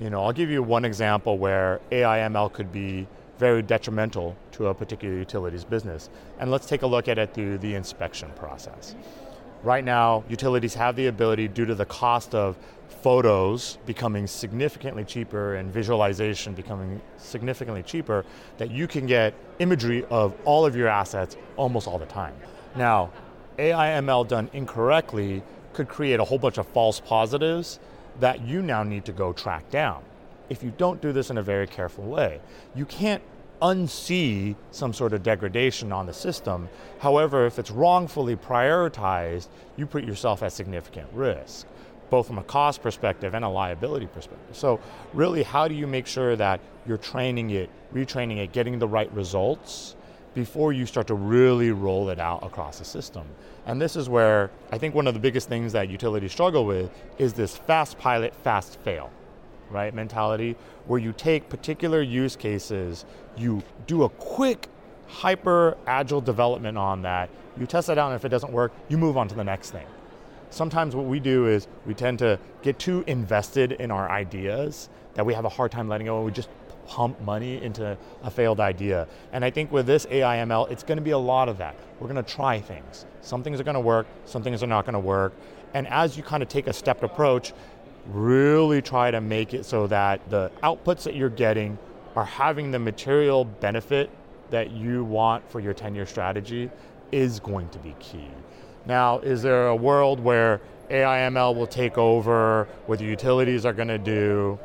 You 0.00 0.10
know, 0.10 0.24
I'll 0.24 0.32
give 0.32 0.50
you 0.50 0.62
one 0.62 0.84
example 0.84 1.38
where 1.38 1.80
AI 1.92 2.18
ML 2.18 2.52
could 2.52 2.72
be 2.72 3.06
very 3.38 3.62
detrimental 3.62 4.36
to 4.52 4.66
a 4.66 4.74
particular 4.74 5.14
utilities 5.14 5.64
business. 5.64 6.10
And 6.38 6.50
let's 6.50 6.66
take 6.66 6.82
a 6.82 6.86
look 6.86 7.08
at 7.08 7.18
it 7.18 7.32
through 7.32 7.58
the 7.58 7.74
inspection 7.74 8.30
process. 8.36 8.94
Right 9.62 9.84
now, 9.84 10.24
utilities 10.28 10.74
have 10.74 10.94
the 10.94 11.06
ability, 11.06 11.48
due 11.48 11.64
to 11.64 11.74
the 11.74 11.86
cost 11.86 12.34
of 12.34 12.58
photos 12.88 13.78
becoming 13.86 14.26
significantly 14.26 15.04
cheaper 15.04 15.56
and 15.56 15.72
visualization 15.72 16.54
becoming 16.54 17.00
significantly 17.16 17.82
cheaper, 17.82 18.24
that 18.58 18.70
you 18.70 18.86
can 18.86 19.06
get 19.06 19.34
imagery 19.58 20.04
of 20.10 20.34
all 20.44 20.64
of 20.64 20.74
your 20.74 20.88
assets 20.88 21.36
almost 21.56 21.86
all 21.86 21.98
the 21.98 22.06
time. 22.06 22.34
Now, 22.76 23.10
AI 23.58 24.00
ML 24.00 24.26
done 24.26 24.50
incorrectly 24.52 25.42
could 25.72 25.88
create 25.88 26.20
a 26.20 26.24
whole 26.24 26.38
bunch 26.38 26.58
of 26.58 26.66
false 26.68 27.00
positives 27.00 27.78
that 28.20 28.42
you 28.42 28.62
now 28.62 28.82
need 28.82 29.04
to 29.04 29.12
go 29.12 29.32
track 29.32 29.68
down. 29.70 30.02
If 30.48 30.62
you 30.62 30.72
don't 30.76 31.00
do 31.00 31.12
this 31.12 31.30
in 31.30 31.38
a 31.38 31.42
very 31.42 31.66
careful 31.66 32.04
way, 32.04 32.40
you 32.74 32.84
can't 32.84 33.22
unsee 33.62 34.54
some 34.72 34.92
sort 34.92 35.12
of 35.12 35.22
degradation 35.22 35.92
on 35.92 36.06
the 36.06 36.12
system. 36.12 36.68
However, 36.98 37.46
if 37.46 37.58
it's 37.58 37.70
wrongfully 37.70 38.36
prioritized, 38.36 39.48
you 39.76 39.86
put 39.86 40.04
yourself 40.04 40.42
at 40.42 40.52
significant 40.52 41.08
risk, 41.12 41.66
both 42.14 42.28
from 42.28 42.38
a 42.38 42.44
cost 42.44 42.80
perspective 42.80 43.34
and 43.34 43.44
a 43.44 43.48
liability 43.48 44.06
perspective. 44.06 44.56
So, 44.56 44.78
really, 45.12 45.42
how 45.42 45.66
do 45.66 45.74
you 45.74 45.88
make 45.88 46.06
sure 46.06 46.36
that 46.36 46.60
you're 46.86 46.96
training 46.96 47.50
it, 47.50 47.68
retraining 47.92 48.36
it, 48.36 48.52
getting 48.52 48.78
the 48.78 48.86
right 48.86 49.12
results 49.12 49.96
before 50.32 50.72
you 50.72 50.86
start 50.86 51.08
to 51.08 51.14
really 51.14 51.72
roll 51.72 52.10
it 52.10 52.20
out 52.20 52.44
across 52.44 52.78
the 52.78 52.84
system? 52.84 53.24
And 53.66 53.82
this 53.82 53.96
is 53.96 54.08
where 54.08 54.52
I 54.70 54.78
think 54.78 54.94
one 54.94 55.08
of 55.08 55.14
the 55.14 55.18
biggest 55.18 55.48
things 55.48 55.72
that 55.72 55.88
utilities 55.88 56.30
struggle 56.30 56.64
with 56.64 56.88
is 57.18 57.32
this 57.32 57.56
fast 57.56 57.98
pilot, 57.98 58.32
fast 58.32 58.78
fail 58.84 59.10
right 59.70 59.92
mentality 59.92 60.54
where 60.86 61.00
you 61.00 61.12
take 61.14 61.48
particular 61.48 62.02
use 62.02 62.36
cases 62.36 63.06
you 63.38 63.62
do 63.86 64.04
a 64.04 64.08
quick 64.10 64.68
hyper 65.08 65.74
agile 65.86 66.20
development 66.20 66.76
on 66.76 67.00
that 67.00 67.30
you 67.58 67.66
test 67.66 67.88
it 67.88 67.96
out 67.96 68.12
and 68.12 68.16
if 68.16 68.26
it 68.26 68.28
doesn't 68.28 68.52
work 68.52 68.72
you 68.90 68.98
move 68.98 69.16
on 69.16 69.26
to 69.26 69.34
the 69.34 69.42
next 69.42 69.70
thing 69.70 69.86
sometimes 70.54 70.94
what 70.94 71.06
we 71.06 71.20
do 71.20 71.46
is 71.46 71.66
we 71.84 71.94
tend 71.94 72.18
to 72.20 72.38
get 72.62 72.78
too 72.78 73.04
invested 73.06 73.72
in 73.72 73.90
our 73.90 74.10
ideas 74.10 74.88
that 75.14 75.26
we 75.26 75.34
have 75.34 75.44
a 75.44 75.48
hard 75.48 75.70
time 75.70 75.88
letting 75.88 76.06
go 76.06 76.16
and 76.16 76.26
we 76.26 76.32
just 76.32 76.48
pump 76.86 77.20
money 77.22 77.62
into 77.62 77.96
a 78.22 78.30
failed 78.30 78.60
idea. 78.60 79.08
And 79.32 79.44
I 79.44 79.50
think 79.50 79.72
with 79.72 79.86
this 79.86 80.06
AIML, 80.06 80.70
it's 80.70 80.82
going 80.82 80.98
to 80.98 81.02
be 81.02 81.12
a 81.12 81.18
lot 81.18 81.48
of 81.48 81.58
that. 81.58 81.74
We're 81.98 82.08
going 82.08 82.22
to 82.22 82.34
try 82.34 82.60
things. 82.60 83.06
Some 83.20 83.42
things 83.42 83.60
are 83.60 83.64
going 83.64 83.74
to 83.74 83.80
work, 83.80 84.06
some 84.26 84.42
things 84.42 84.62
are 84.62 84.66
not 84.66 84.84
going 84.84 84.94
to 84.94 85.00
work. 85.00 85.32
And 85.72 85.86
as 85.88 86.16
you 86.16 86.22
kind 86.22 86.42
of 86.42 86.48
take 86.48 86.66
a 86.66 86.72
stepped 86.72 87.02
approach, 87.02 87.52
really 88.06 88.82
try 88.82 89.10
to 89.10 89.20
make 89.20 89.54
it 89.54 89.64
so 89.64 89.86
that 89.86 90.28
the 90.30 90.50
outputs 90.62 91.04
that 91.04 91.14
you're 91.14 91.30
getting 91.30 91.78
are 92.16 92.24
having 92.24 92.70
the 92.70 92.78
material 92.78 93.44
benefit 93.44 94.10
that 94.50 94.70
you 94.70 95.04
want 95.04 95.50
for 95.50 95.58
your 95.58 95.72
10 95.72 95.94
year 95.94 96.06
strategy 96.06 96.70
is 97.12 97.40
going 97.40 97.68
to 97.70 97.78
be 97.78 97.94
key. 97.98 98.28
Now, 98.86 99.18
is 99.20 99.42
there 99.42 99.68
a 99.68 99.76
world 99.76 100.20
where 100.20 100.60
AIML 100.90 101.54
will 101.54 101.66
take 101.66 101.96
over, 101.96 102.68
what 102.86 102.98
the 102.98 103.04
utilities 103.06 103.64
are 103.64 103.72
going 103.72 103.88
to 103.88 103.98
do? 103.98 104.58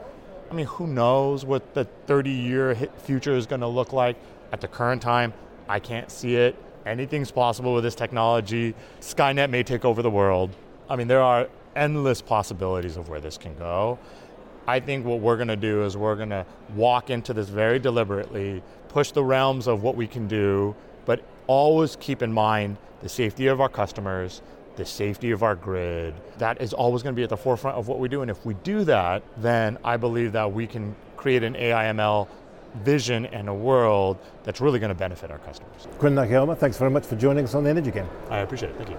I 0.52 0.54
mean, 0.54 0.66
who 0.66 0.88
knows 0.88 1.46
what 1.46 1.74
the 1.74 1.86
30 2.08 2.30
year 2.30 2.76
future 2.98 3.36
is 3.36 3.46
going 3.46 3.62
to 3.62 3.68
look 3.68 3.94
like? 3.94 4.18
At 4.52 4.62
the 4.62 4.68
current 4.68 5.02
time, 5.02 5.34
I 5.68 5.80
can't 5.80 6.12
see 6.12 6.36
it. 6.36 6.56
Anything's 6.86 7.32
possible 7.32 7.74
with 7.74 7.84
this 7.84 7.96
technology. 7.96 8.74
Skynet 9.00 9.50
may 9.50 9.64
take 9.64 9.86
over 9.86 10.02
the 10.02 10.10
world. 10.10 10.56
I 10.90 10.96
mean, 10.96 11.08
there 11.08 11.22
are 11.22 11.48
endless 11.76 12.22
possibilities 12.22 12.98
of 12.98 13.10
where 13.10 13.20
this 13.20 13.38
can 13.38 13.56
go. 13.56 14.00
I 14.68 14.80
think 14.80 15.06
what 15.06 15.20
we're 15.20 15.38
going 15.38 15.50
to 15.50 15.56
do 15.56 15.84
is 15.84 15.96
we're 15.96 16.16
going 16.16 16.30
to 16.30 16.46
walk 16.76 17.10
into 17.10 17.34
this 17.34 17.50
very 17.50 17.80
deliberately, 17.80 18.62
push 18.88 19.12
the 19.12 19.24
realms 19.24 19.68
of 19.68 19.84
what 19.84 19.96
we 19.96 20.08
can 20.08 20.28
do, 20.28 20.76
always 21.50 21.96
keep 21.96 22.22
in 22.22 22.32
mind 22.32 22.78
the 23.02 23.10
safety 23.10 23.48
of 23.48 23.60
our 23.60 23.68
customers, 23.68 24.44
the 24.76 24.86
safety 24.86 25.32
of 25.32 25.42
our 25.42 25.56
grid. 25.56 26.14
That 26.38 26.62
is 26.62 26.74
always 26.74 27.02
going 27.02 27.16
to 27.16 27.20
be 27.20 27.24
at 27.24 27.30
the 27.30 27.38
forefront 27.38 27.76
of 27.76 27.88
what 27.88 27.98
we 27.98 28.08
do. 28.08 28.22
And 28.22 28.30
if 28.30 28.46
we 28.46 28.54
do 28.54 28.84
that, 28.84 29.24
then 29.38 29.80
I 29.84 29.98
believe 29.98 30.32
that 30.34 30.54
we 30.54 30.68
can 30.68 30.96
create 31.18 31.44
an 31.44 31.56
AIML 31.56 32.28
vision 32.84 33.26
and 33.26 33.50
a 33.50 33.54
world 33.54 34.20
that's 34.44 34.62
really 34.62 34.78
going 34.78 34.90
to 34.90 34.96
benefit 34.96 35.32
our 35.32 35.40
customers. 35.40 35.88
Quinn 35.98 36.14
Nakayama, 36.14 36.56
thanks 36.56 36.78
very 36.78 36.92
much 36.92 37.04
for 37.04 37.16
joining 37.16 37.44
us 37.44 37.56
on 37.56 37.64
the 37.64 37.70
Energy 37.72 37.90
Gang. 37.90 38.08
I 38.30 38.38
appreciate 38.40 38.70
it. 38.70 38.78
Thank 38.78 38.92
you. 38.92 38.98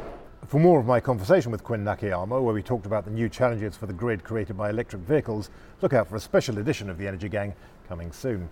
For 0.48 0.58
more 0.58 0.80
of 0.80 0.86
my 0.86 0.98
conversation 0.98 1.52
with 1.52 1.62
Quinn 1.62 1.84
Nakayama, 1.84 2.42
where 2.42 2.52
we 2.52 2.64
talked 2.64 2.84
about 2.84 3.04
the 3.04 3.12
new 3.12 3.28
challenges 3.28 3.76
for 3.76 3.86
the 3.86 3.92
grid 3.92 4.24
created 4.24 4.58
by 4.58 4.70
electric 4.70 5.02
vehicles, 5.02 5.50
look 5.82 5.92
out 5.92 6.08
for 6.08 6.16
a 6.16 6.20
special 6.20 6.58
edition 6.58 6.90
of 6.90 6.98
the 6.98 7.06
Energy 7.06 7.28
Gang 7.28 7.54
coming 7.88 8.10
soon. 8.10 8.48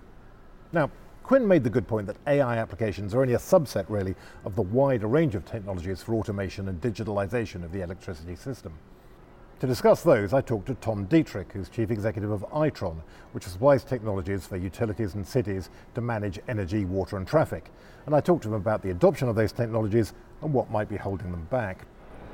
Now, 0.73 0.89
Quinn 1.29 1.47
made 1.47 1.63
the 1.63 1.69
good 1.69 1.87
point 1.87 2.07
that 2.07 2.17
AI 2.27 2.57
applications 2.57 3.15
are 3.15 3.21
only 3.21 3.35
a 3.35 3.39
subset, 3.39 3.85
really, 3.91 4.15
of 4.47 4.57
the 4.57 4.63
wider 4.63 5.07
range 5.07 5.35
of 5.35 5.45
technologies 5.45 6.03
for 6.03 6.15
automation 6.15 6.69
and 6.69 6.81
digitalization 6.81 7.63
of 7.63 7.71
the 7.71 7.83
electricity 7.83 8.35
system. 8.35 8.73
To 9.61 9.67
discuss 9.67 10.03
those, 10.03 10.33
I 10.33 10.41
talked 10.41 10.69
to 10.69 10.75
Tom 10.77 11.07
Deitrich, 11.07 11.53
who's 11.53 11.69
Chief 11.69 11.91
Executive 11.91 12.31
of 12.31 12.49
Itron, 12.53 13.03
which 13.33 13.45
supplies 13.45 13.85
technologies 13.85 14.47
for 14.47 14.57
utilities 14.57 15.17
and 15.17 15.27
cities 15.27 15.69
to 15.95 16.01
manage 16.01 16.41
energy, 16.49 16.87
water, 16.87 17.19
and 17.19 17.27
traffic. 17.27 17.71
And 18.07 18.15
I 18.15 18.23
talked 18.23 18.45
to 18.45 18.49
him 18.49 18.55
about 18.55 18.81
the 18.81 18.89
adoption 18.89 19.29
of 19.29 19.37
those 19.37 19.53
technologies 19.53 20.15
and 20.41 20.51
what 20.51 20.71
might 20.71 20.89
be 20.89 20.97
holding 20.97 21.31
them 21.31 21.47
back. 21.51 21.85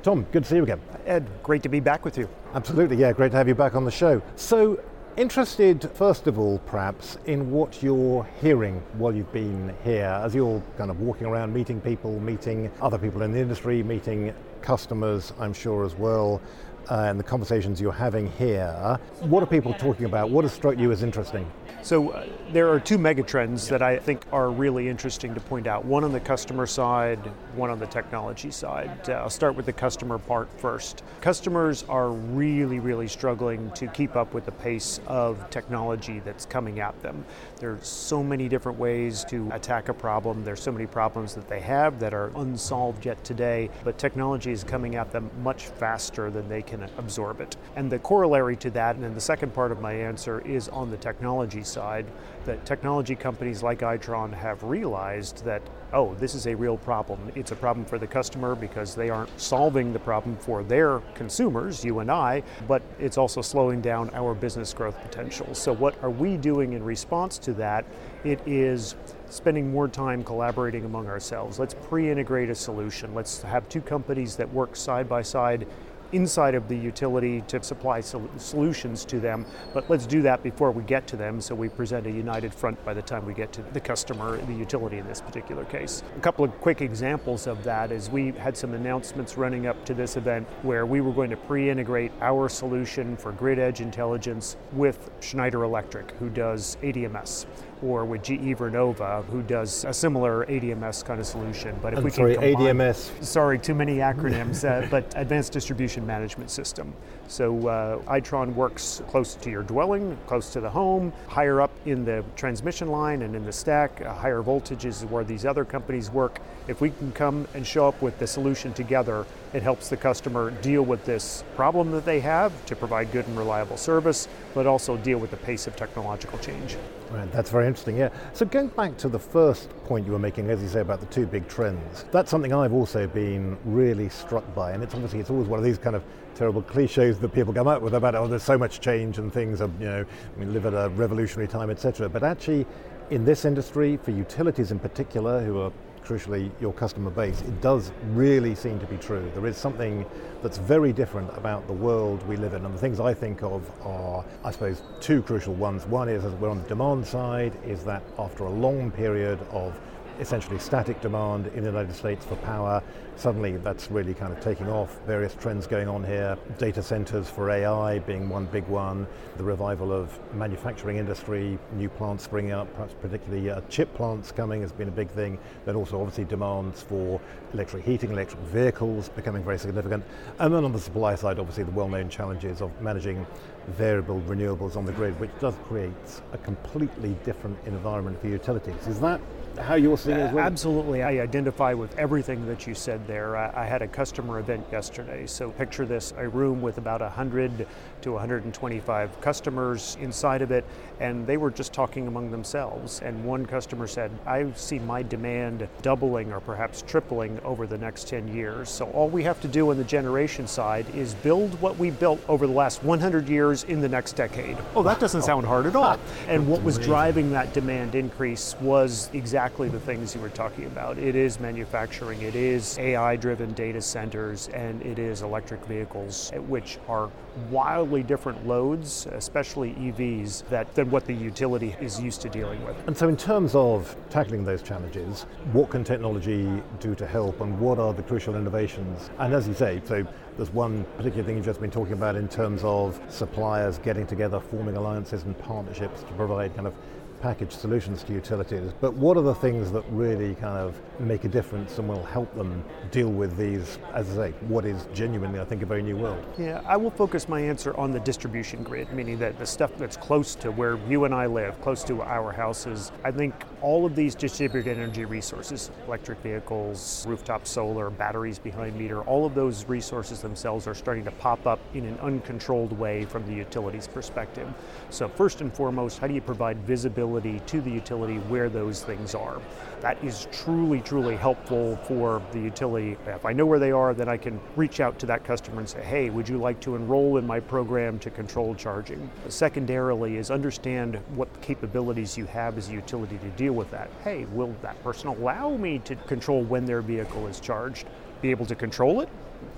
Tom, 0.03 0.25
good 0.31 0.43
to 0.43 0.49
see 0.49 0.55
you 0.55 0.63
again. 0.63 0.79
Ed, 1.05 1.27
great 1.43 1.63
to 1.63 1.69
be 1.69 1.81
back 1.81 2.05
with 2.05 2.17
you. 2.17 2.29
Absolutely, 2.53 2.95
yeah, 2.95 3.11
great 3.11 3.31
to 3.31 3.37
have 3.37 3.49
you 3.49 3.55
back 3.55 3.75
on 3.75 3.83
the 3.83 3.91
show. 3.91 4.21
So, 4.37 4.81
interested, 5.17 5.89
first 5.93 6.27
of 6.27 6.37
all, 6.37 6.59
perhaps, 6.65 7.17
in 7.25 7.51
what 7.51 7.81
you're 7.81 8.27
hearing 8.41 8.81
while 8.97 9.15
you've 9.15 9.31
been 9.31 9.73
here, 9.83 10.19
as 10.23 10.35
you're 10.35 10.61
kind 10.77 10.91
of 10.91 10.99
walking 10.99 11.25
around 11.25 11.53
meeting 11.53 11.79
people, 11.79 12.19
meeting 12.19 12.71
other 12.81 12.97
people 12.97 13.21
in 13.21 13.31
the 13.31 13.39
industry, 13.39 13.81
meeting 13.83 14.33
customers, 14.61 15.31
I'm 15.39 15.53
sure, 15.53 15.85
as 15.85 15.95
well. 15.95 16.41
Uh, 16.89 17.07
and 17.09 17.19
the 17.19 17.23
conversations 17.23 17.81
you're 17.81 17.91
having 17.91 18.31
here, 18.33 18.99
what 19.21 19.41
are 19.41 19.47
people 19.47 19.73
talking 19.73 20.05
about? 20.05 20.29
What 20.29 20.43
has 20.43 20.53
struck 20.53 20.77
you 20.77 20.91
as 20.91 21.03
interesting? 21.03 21.49
So 21.81 22.09
uh, 22.09 22.25
there 22.51 22.69
are 22.69 22.79
two 22.79 22.97
megatrends 22.97 23.69
that 23.69 23.83
I 23.83 23.97
think 23.97 24.23
are 24.31 24.49
really 24.49 24.89
interesting 24.89 25.35
to 25.35 25.39
point 25.39 25.67
out. 25.67 25.85
One 25.85 26.03
on 26.03 26.11
the 26.11 26.19
customer 26.19 26.65
side, 26.65 27.19
one 27.55 27.69
on 27.69 27.77
the 27.77 27.85
technology 27.85 28.49
side. 28.49 29.07
Uh, 29.07 29.13
I'll 29.13 29.29
start 29.29 29.55
with 29.55 29.67
the 29.67 29.73
customer 29.73 30.17
part 30.17 30.49
first. 30.59 31.03
Customers 31.21 31.83
are 31.87 32.09
really, 32.09 32.79
really 32.79 33.07
struggling 33.07 33.69
to 33.71 33.87
keep 33.87 34.15
up 34.15 34.33
with 34.33 34.45
the 34.45 34.51
pace 34.51 34.99
of 35.05 35.47
technology 35.51 36.21
that's 36.25 36.45
coming 36.45 36.79
at 36.79 36.99
them. 37.03 37.23
There's 37.57 37.87
so 37.87 38.21
many 38.21 38.49
different 38.49 38.77
ways 38.77 39.23
to 39.29 39.49
attack 39.53 39.87
a 39.87 39.93
problem. 39.93 40.43
There's 40.43 40.61
so 40.61 40.71
many 40.71 40.85
problems 40.85 41.33
that 41.35 41.47
they 41.47 41.61
have 41.61 41.99
that 41.99 42.13
are 42.13 42.31
unsolved 42.35 43.05
yet 43.05 43.23
today, 43.23 43.69
but 43.85 43.97
technology 43.97 44.51
is 44.51 44.63
coming 44.63 44.95
at 44.95 45.11
them 45.11 45.31
much 45.41 45.67
faster 45.67 46.29
than 46.29 46.49
they 46.49 46.61
can 46.61 46.83
absorb 46.97 47.39
it. 47.39 47.55
And 47.77 47.89
the 47.89 47.99
corollary 47.99 48.57
to 48.57 48.69
that, 48.71 48.95
and 48.95 49.03
then 49.03 49.13
the 49.13 49.21
second 49.21 49.53
part 49.53 49.71
of 49.71 49.79
my 49.79 49.93
answer 49.93 50.41
is 50.41 50.67
on 50.69 50.91
the 50.91 50.97
technology 50.97 51.63
side 51.63 52.05
that 52.45 52.65
technology 52.65 53.15
companies 53.15 53.61
like 53.61 53.79
Itron 53.79 54.33
have 54.33 54.63
realized 54.63 55.43
that, 55.45 55.61
oh, 55.93 56.15
this 56.15 56.35
is 56.35 56.47
a 56.47 56.55
real 56.55 56.77
problem. 56.77 57.31
It's 57.35 57.51
a 57.51 57.55
problem 57.55 57.85
for 57.85 57.97
the 57.97 58.07
customer 58.07 58.55
because 58.55 58.95
they 58.95 59.09
aren't 59.09 59.39
solving 59.39 59.93
the 59.93 59.99
problem 59.99 60.37
for 60.37 60.63
their 60.63 60.99
consumers, 61.13 61.83
you 61.83 61.99
and 61.99 62.11
I, 62.11 62.43
but 62.67 62.81
it's 62.99 63.17
also 63.17 63.41
slowing 63.41 63.81
down 63.81 64.09
our 64.13 64.33
business 64.33 64.73
growth 64.73 64.99
potential. 65.01 65.53
So, 65.53 65.73
what 65.73 66.01
are 66.03 66.09
we 66.09 66.37
doing 66.37 66.73
in 66.73 66.83
response 66.83 67.37
to 67.39 67.53
that? 67.53 67.85
It 68.23 68.39
is 68.45 68.95
spending 69.29 69.71
more 69.71 69.87
time 69.87 70.23
collaborating 70.23 70.85
among 70.85 71.07
ourselves. 71.07 71.59
Let's 71.59 71.73
pre 71.73 72.09
integrate 72.09 72.49
a 72.49 72.55
solution. 72.55 73.13
Let's 73.13 73.41
have 73.41 73.67
two 73.69 73.81
companies 73.81 74.35
that 74.37 74.51
work 74.51 74.75
side 74.75 75.09
by 75.09 75.21
side 75.21 75.67
inside 76.11 76.55
of 76.55 76.67
the 76.67 76.75
utility 76.75 77.41
to 77.47 77.61
supply 77.63 78.01
sol- 78.01 78.29
solutions 78.37 79.05
to 79.05 79.19
them. 79.19 79.45
But 79.73 79.89
let's 79.89 80.05
do 80.05 80.21
that 80.23 80.43
before 80.43 80.71
we 80.71 80.83
get 80.83 81.07
to 81.07 81.17
them 81.17 81.41
so 81.41 81.55
we 81.55 81.69
present 81.69 82.07
a 82.07 82.11
united 82.11 82.53
front 82.53 82.83
by 82.85 82.93
the 82.93 83.01
time 83.01 83.25
we 83.25 83.33
get 83.33 83.51
to 83.53 83.61
the 83.73 83.79
customer, 83.79 84.37
the 84.45 84.53
utility 84.53 84.97
in 84.97 85.07
this 85.07 85.21
particular 85.21 85.65
case. 85.65 86.03
A 86.17 86.19
couple 86.19 86.45
of 86.45 86.51
quick 86.61 86.81
examples 86.81 87.47
of 87.47 87.63
that 87.63 87.91
is 87.91 88.09
we 88.09 88.31
had 88.31 88.55
some 88.55 88.73
announcements 88.73 89.37
running 89.37 89.67
up 89.67 89.85
to 89.85 89.93
this 89.93 90.17
event 90.17 90.47
where 90.61 90.85
we 90.85 91.01
were 91.01 91.13
going 91.13 91.29
to 91.29 91.37
pre 91.37 91.69
integrate 91.69 92.11
our 92.21 92.49
solution 92.49 93.17
for 93.17 93.31
grid 93.31 93.59
edge 93.59 93.81
intelligence 93.81 94.57
with 94.73 95.09
Schneider 95.19 95.63
Electric, 95.63 96.11
who 96.11 96.29
does 96.29 96.77
ADMS 96.81 97.45
or 97.83 98.05
with 98.05 98.23
GE 98.23 98.57
Vernova, 98.57 99.23
who 99.25 99.41
does 99.41 99.85
a 99.85 99.93
similar 99.93 100.45
ADMS 100.45 101.03
kind 101.05 101.19
of 101.19 101.25
solution. 101.25 101.77
But 101.81 101.93
if 101.93 101.99
I'm 101.99 102.05
we 102.05 102.09
sorry, 102.11 102.35
can 102.35 102.53
combine, 102.53 102.77
ADMS. 102.77 103.23
Sorry, 103.23 103.59
too 103.59 103.75
many 103.75 103.97
acronyms, 103.97 104.63
uh, 104.67 104.87
but 104.89 105.13
Advanced 105.15 105.51
Distribution 105.53 106.05
Management 106.05 106.49
System. 106.49 106.93
So 107.27 107.67
uh, 107.67 107.99
Itron 108.03 108.53
works 108.53 109.01
close 109.07 109.35
to 109.35 109.49
your 109.49 109.63
dwelling, 109.63 110.17
close 110.27 110.51
to 110.53 110.61
the 110.61 110.69
home, 110.69 111.11
higher 111.27 111.61
up 111.61 111.71
in 111.85 112.05
the 112.05 112.23
transmission 112.35 112.89
line 112.89 113.23
and 113.23 113.35
in 113.35 113.45
the 113.45 113.51
stack, 113.51 114.01
uh, 114.01 114.13
higher 114.13 114.41
voltages 114.41 114.85
is 114.85 115.05
where 115.05 115.23
these 115.23 115.45
other 115.45 115.65
companies 115.65 116.09
work. 116.09 116.39
If 116.67 116.81
we 116.81 116.89
can 116.91 117.11
come 117.11 117.47
and 117.53 117.65
show 117.65 117.87
up 117.87 118.01
with 118.01 118.17
the 118.19 118.27
solution 118.27 118.73
together, 118.73 119.25
it 119.53 119.63
helps 119.63 119.89
the 119.89 119.97
customer 119.97 120.51
deal 120.51 120.83
with 120.83 121.05
this 121.05 121.43
problem 121.55 121.91
that 121.91 122.05
they 122.05 122.19
have 122.19 122.65
to 122.65 122.75
provide 122.75 123.11
good 123.11 123.27
and 123.27 123.37
reliable 123.37 123.77
service, 123.77 124.27
but 124.53 124.65
also 124.65 124.97
deal 124.97 125.17
with 125.17 125.31
the 125.31 125.37
pace 125.37 125.67
of 125.67 125.75
technological 125.75 126.37
change. 126.39 126.77
Right, 127.11 127.31
that's 127.31 127.51
very 127.51 127.67
interesting, 127.67 127.97
yeah. 127.97 128.09
So 128.33 128.45
going 128.45 128.69
back 128.69 128.97
to 128.97 129.09
the 129.09 129.19
first 129.19 129.69
point 129.85 130.05
you 130.05 130.11
were 130.11 130.19
making, 130.19 130.49
as 130.49 130.61
you 130.61 130.67
say, 130.67 130.81
about 130.81 130.99
the 130.99 131.05
two 131.07 131.25
big 131.25 131.47
trends, 131.47 132.05
that's 132.11 132.29
something 132.29 132.53
I've 132.53 132.73
also 132.73 133.07
been 133.07 133.57
really 133.63 134.09
struck 134.09 134.43
by, 134.55 134.71
and 134.71 134.83
it's 134.83 134.93
obviously, 134.93 135.19
it's 135.19 135.29
always 135.29 135.47
one 135.47 135.59
of 135.59 135.65
these 135.65 135.77
kind 135.77 135.95
of 135.95 136.03
terrible 136.35 136.61
cliches 136.61 137.17
that 137.19 137.29
people 137.29 137.53
come 137.53 137.67
up 137.67 137.81
with 137.81 137.93
about, 137.93 138.15
oh, 138.15 138.27
there's 138.27 138.43
so 138.43 138.57
much 138.57 138.81
change 138.81 139.17
and 139.17 139.31
things 139.31 139.61
are, 139.61 139.69
you 139.79 139.85
know, 139.85 140.05
we 140.37 140.45
live 140.45 140.65
at 140.65 140.73
a 140.73 140.89
revolutionary 140.89 141.47
time, 141.47 141.69
etc. 141.69 142.09
But 142.09 142.23
actually, 142.23 142.65
in 143.09 143.23
this 143.23 143.45
industry, 143.45 143.97
for 143.97 144.11
utilities 144.11 144.71
in 144.71 144.79
particular, 144.79 145.41
who 145.43 145.61
are 145.61 145.71
crucially 146.05 146.51
your 146.61 146.73
customer 146.73 147.09
base, 147.09 147.41
it 147.41 147.61
does 147.61 147.91
really 148.09 148.55
seem 148.55 148.79
to 148.79 148.85
be 148.85 148.97
true. 148.97 149.29
There 149.33 149.45
is 149.47 149.57
something 149.57 150.05
that's 150.41 150.57
very 150.57 150.93
different 150.93 151.35
about 151.35 151.65
the 151.67 151.73
world 151.73 152.25
we 152.27 152.37
live 152.37 152.53
in. 152.53 152.63
And 152.65 152.73
the 152.73 152.79
things 152.79 152.99
I 152.99 153.13
think 153.13 153.41
of 153.43 153.69
are, 153.85 154.23
I 154.43 154.51
suppose, 154.51 154.83
two 155.01 155.21
crucial 155.23 155.55
ones. 155.55 155.85
One 155.87 156.07
is, 156.07 156.23
as 156.23 156.33
we're 156.33 156.49
on 156.49 156.61
the 156.61 156.69
demand 156.69 157.05
side, 157.05 157.53
is 157.65 157.83
that 157.85 158.03
after 158.19 158.45
a 158.45 158.49
long 158.49 158.91
period 158.91 159.39
of 159.51 159.77
essentially 160.19 160.59
static 160.59 161.01
demand 161.01 161.47
in 161.47 161.63
the 161.63 161.69
United 161.69 161.95
States 161.95 162.25
for 162.25 162.35
power. 162.37 162.81
Suddenly 163.15 163.57
that's 163.57 163.89
really 163.89 164.13
kind 164.13 164.33
of 164.33 164.39
taking 164.41 164.69
off. 164.69 164.99
Various 165.05 165.35
trends 165.35 165.67
going 165.67 165.87
on 165.87 166.03
here. 166.03 166.37
Data 166.57 166.81
centers 166.81 167.29
for 167.29 167.49
AI 167.49 167.99
being 167.99 168.29
one 168.29 168.45
big 168.45 168.67
one. 168.67 169.07
The 169.37 169.43
revival 169.43 169.91
of 169.93 170.17
manufacturing 170.33 170.97
industry, 170.97 171.57
new 171.73 171.89
plants 171.89 172.23
springing 172.23 172.51
up, 172.51 172.71
perhaps 172.73 172.93
particularly 173.01 173.49
uh, 173.49 173.61
chip 173.69 173.93
plants 173.95 174.31
coming 174.31 174.61
has 174.61 174.71
been 174.71 174.87
a 174.87 174.91
big 174.91 175.09
thing. 175.09 175.37
Then 175.65 175.75
also 175.75 175.99
obviously 175.99 176.25
demands 176.25 176.81
for 176.81 177.21
electric 177.53 177.85
heating, 177.85 178.11
electric 178.11 178.41
vehicles 178.41 179.09
becoming 179.09 179.43
very 179.43 179.59
significant. 179.59 180.03
And 180.39 180.53
then 180.53 180.65
on 180.65 180.71
the 180.71 180.79
supply 180.79 181.15
side, 181.15 181.39
obviously 181.39 181.63
the 181.63 181.71
well-known 181.71 182.09
challenges 182.09 182.61
of 182.61 182.69
managing 182.81 183.25
variable 183.69 184.21
renewables 184.21 184.75
on 184.75 184.85
the 184.85 184.91
grid, 184.91 185.19
which 185.19 185.31
does 185.39 185.55
create 185.67 185.93
a 186.33 186.37
completely 186.39 187.15
different 187.23 187.57
environment 187.65 188.19
for 188.21 188.27
utilities. 188.27 188.87
Is 188.87 188.99
that 188.99 189.19
how 189.57 189.75
you're 189.75 189.97
seeing 189.97 190.17
it 190.17 190.21
as 190.21 190.31
uh, 190.31 190.35
well? 190.35 190.45
Absolutely. 190.45 191.03
I 191.03 191.19
identify 191.21 191.73
with 191.73 191.97
everything 191.97 192.45
that 192.47 192.67
you 192.67 192.73
said 192.73 193.05
there. 193.07 193.35
I, 193.35 193.63
I, 193.63 193.65
had 193.65 193.81
a 193.81 193.87
customer 193.87 194.39
event 194.39 194.65
yesterday. 194.71 195.25
So 195.27 195.51
picture 195.51 195.85
this 195.85 196.13
a 196.17 196.27
room 196.27 196.61
with 196.61 196.77
about 196.77 197.01
100 197.01 197.67
to 198.05 198.11
125 198.11 199.19
customers 199.19 199.97
inside 199.99 200.43
of 200.43 200.51
it, 200.51 200.63
and 200.99 201.25
they 201.25 201.37
were 201.37 201.49
just 201.49 201.73
talking 201.73 202.07
among 202.07 202.29
themselves. 202.29 203.01
And 203.01 203.25
one 203.25 203.47
customer 203.47 203.87
said, 203.87 204.11
I 204.27 204.49
see 204.51 204.77
my 204.77 205.01
demand 205.01 205.67
doubling 205.81 206.31
or 206.31 206.39
perhaps 206.39 206.83
tripling 206.83 207.39
over 207.43 207.65
the 207.65 207.79
next 207.79 208.07
10 208.07 208.27
years. 208.27 208.69
So 208.69 208.85
all 208.91 209.09
we 209.09 209.23
have 209.23 209.41
to 209.41 209.47
do 209.47 209.71
on 209.71 209.77
the 209.77 209.83
generation 209.83 210.47
side 210.47 210.85
is 210.95 211.15
build 211.15 211.59
what 211.59 211.77
we 211.77 211.89
built 211.89 212.21
over 212.29 212.45
the 212.45 212.53
last 212.53 212.83
100 212.83 213.27
years 213.27 213.63
in 213.63 213.81
the 213.81 213.89
next 213.89 214.13
decade. 214.13 214.55
Oh, 214.75 214.83
that 214.83 214.99
doesn't 214.99 215.23
sound 215.23 215.47
hard 215.47 215.65
at 215.65 215.75
all. 215.75 215.97
And 216.27 216.47
what 216.47 216.61
was 216.61 216.77
driving 216.77 217.31
that 217.31 217.53
demand 217.53 217.95
increase 217.95 218.55
was 218.61 219.09
exactly 219.13 219.67
the 219.67 219.79
things 219.79 220.13
you 220.13 220.21
were 220.21 220.29
talking 220.29 220.65
about. 220.65 220.99
It 220.99 221.15
is 221.15 221.39
manufacturing, 221.39 222.21
it 222.21 222.35
is 222.35 222.77
AI 222.77 223.15
driven 223.15 223.51
data 223.53 223.81
centers, 223.81 224.47
and 224.49 224.79
it 224.83 224.99
is 224.99 225.23
electric 225.23 225.65
vehicles, 225.65 226.31
which 226.47 226.77
are 226.87 227.09
wildly 227.49 227.94
different 228.03 228.45
loads, 228.47 229.07
especially 229.11 229.73
EVs, 229.73 230.47
that, 230.49 230.73
than 230.75 230.89
what 230.89 231.05
the 231.05 231.13
utility 231.13 231.75
is 231.79 231.99
used 231.99 232.21
to 232.21 232.29
dealing 232.29 232.63
with. 232.65 232.75
And 232.87 232.97
so, 232.97 233.07
in 233.07 233.17
terms 233.17 233.55
of 233.55 233.95
tackling 234.09 234.43
those 234.43 234.61
challenges, 234.61 235.23
what 235.53 235.69
can 235.69 235.83
technology 235.83 236.61
do 236.79 236.95
to 236.95 237.05
help, 237.05 237.41
and 237.41 237.59
what 237.59 237.79
are 237.79 237.93
the 237.93 238.03
crucial 238.03 238.35
innovations? 238.35 239.09
And 239.19 239.33
as 239.33 239.47
you 239.47 239.53
say, 239.53 239.81
so 239.85 240.05
there's 240.37 240.51
one 240.51 240.83
particular 240.97 241.23
thing 241.23 241.37
you've 241.37 241.45
just 241.45 241.61
been 241.61 241.71
talking 241.71 241.93
about 241.93 242.15
in 242.15 242.27
terms 242.27 242.61
of 242.63 242.99
suppliers 243.07 243.77
getting 243.79 244.05
together, 244.05 244.39
forming 244.39 244.75
alliances 244.75 245.23
and 245.23 245.37
partnerships 245.39 246.01
to 246.01 246.11
provide 246.13 246.53
kind 246.55 246.67
of 246.67 246.73
package 247.21 247.51
solutions 247.51 248.03
to 248.03 248.13
utilities, 248.13 248.71
but 248.81 248.93
what 248.93 249.17
are 249.17 249.21
the 249.21 249.35
things 249.35 249.71
that 249.71 249.83
really 249.89 250.35
kind 250.35 250.57
of 250.57 250.79
make 250.99 251.23
a 251.23 251.27
difference 251.27 251.77
and 251.77 251.87
will 251.87 252.03
help 252.03 252.33
them 252.35 252.63
deal 252.91 253.09
with 253.09 253.37
these, 253.37 253.79
as 253.93 254.11
I 254.11 254.29
say, 254.29 254.31
what 254.47 254.65
is 254.65 254.87
genuinely, 254.93 255.39
I 255.39 255.45
think, 255.45 255.61
a 255.61 255.65
very 255.65 255.81
new 255.81 255.97
world? 255.97 256.23
Yeah, 256.37 256.61
I 256.67 256.77
will 256.77 256.91
focus 256.91 257.29
my 257.29 257.39
answer 257.39 257.75
on 257.77 257.91
the 257.91 257.99
distribution 257.99 258.63
grid, 258.63 258.91
meaning 258.93 259.17
that 259.19 259.39
the 259.39 259.45
stuff 259.45 259.71
that's 259.77 259.97
close 259.97 260.35
to 260.35 260.51
where 260.51 260.77
you 260.87 261.05
and 261.05 261.13
I 261.13 261.25
live, 261.25 261.59
close 261.61 261.83
to 261.85 262.01
our 262.01 262.31
houses. 262.31 262.91
I 263.03 263.11
think 263.11 263.33
all 263.61 263.85
of 263.85 263.95
these 263.95 264.15
distributed 264.15 264.77
energy 264.77 265.05
resources, 265.05 265.71
electric 265.87 266.19
vehicles, 266.19 267.05
rooftop 267.07 267.47
solar, 267.47 267.89
batteries 267.89 268.39
behind 268.39 268.77
meter, 268.77 269.01
all 269.03 269.25
of 269.25 269.35
those 269.35 269.65
resources 269.65 270.21
themselves 270.21 270.67
are 270.67 270.75
starting 270.75 271.05
to 271.05 271.11
pop 271.11 271.47
up 271.47 271.59
in 271.73 271.85
an 271.85 271.97
uncontrolled 271.99 272.73
way 272.73 273.05
from 273.05 273.25
the 273.25 273.33
utilities 273.33 273.87
perspective. 273.87 274.47
So, 274.89 275.07
first 275.07 275.41
and 275.41 275.53
foremost, 275.53 275.99
how 275.99 276.07
do 276.07 276.13
you 276.13 276.21
provide 276.21 276.57
visibility? 276.59 277.04
Visibility 277.05 277.39
to 277.45 277.61
the 277.61 277.71
utility 277.71 278.17
where 278.29 278.49
those 278.49 278.83
things 278.83 279.13
are. 279.13 279.39
That 279.81 280.03
is 280.03 280.27
truly, 280.31 280.81
truly 280.81 281.15
helpful 281.15 281.77
for 281.87 282.21
the 282.31 282.39
utility. 282.39 282.97
If 283.05 283.25
I 283.25 283.33
know 283.33 283.45
where 283.45 283.59
they 283.59 283.71
are, 283.71 283.93
then 283.93 284.09
I 284.09 284.17
can 284.17 284.39
reach 284.55 284.79
out 284.79 284.97
to 284.99 285.05
that 285.05 285.23
customer 285.23 285.59
and 285.59 285.69
say, 285.69 285.83
hey, 285.83 286.09
would 286.09 286.27
you 286.27 286.37
like 286.37 286.59
to 286.61 286.75
enroll 286.75 287.17
in 287.17 287.27
my 287.27 287.39
program 287.39 287.99
to 287.99 288.09
control 288.09 288.55
charging? 288.55 289.09
Secondarily, 289.29 290.17
is 290.17 290.31
understand 290.31 290.95
what 291.15 291.29
capabilities 291.41 292.17
you 292.17 292.25
have 292.25 292.57
as 292.57 292.69
a 292.69 292.73
utility 292.73 293.17
to 293.19 293.29
deal 293.31 293.53
with 293.53 293.69
that. 293.71 293.89
Hey, 294.03 294.25
will 294.25 294.55
that 294.61 294.81
person 294.83 295.09
allow 295.09 295.55
me 295.57 295.79
to 295.79 295.95
control 296.07 296.43
when 296.43 296.65
their 296.65 296.81
vehicle 296.81 297.27
is 297.27 297.39
charged? 297.39 297.85
be 298.21 298.31
able 298.31 298.45
to 298.45 298.55
control 298.55 299.01
it, 299.01 299.09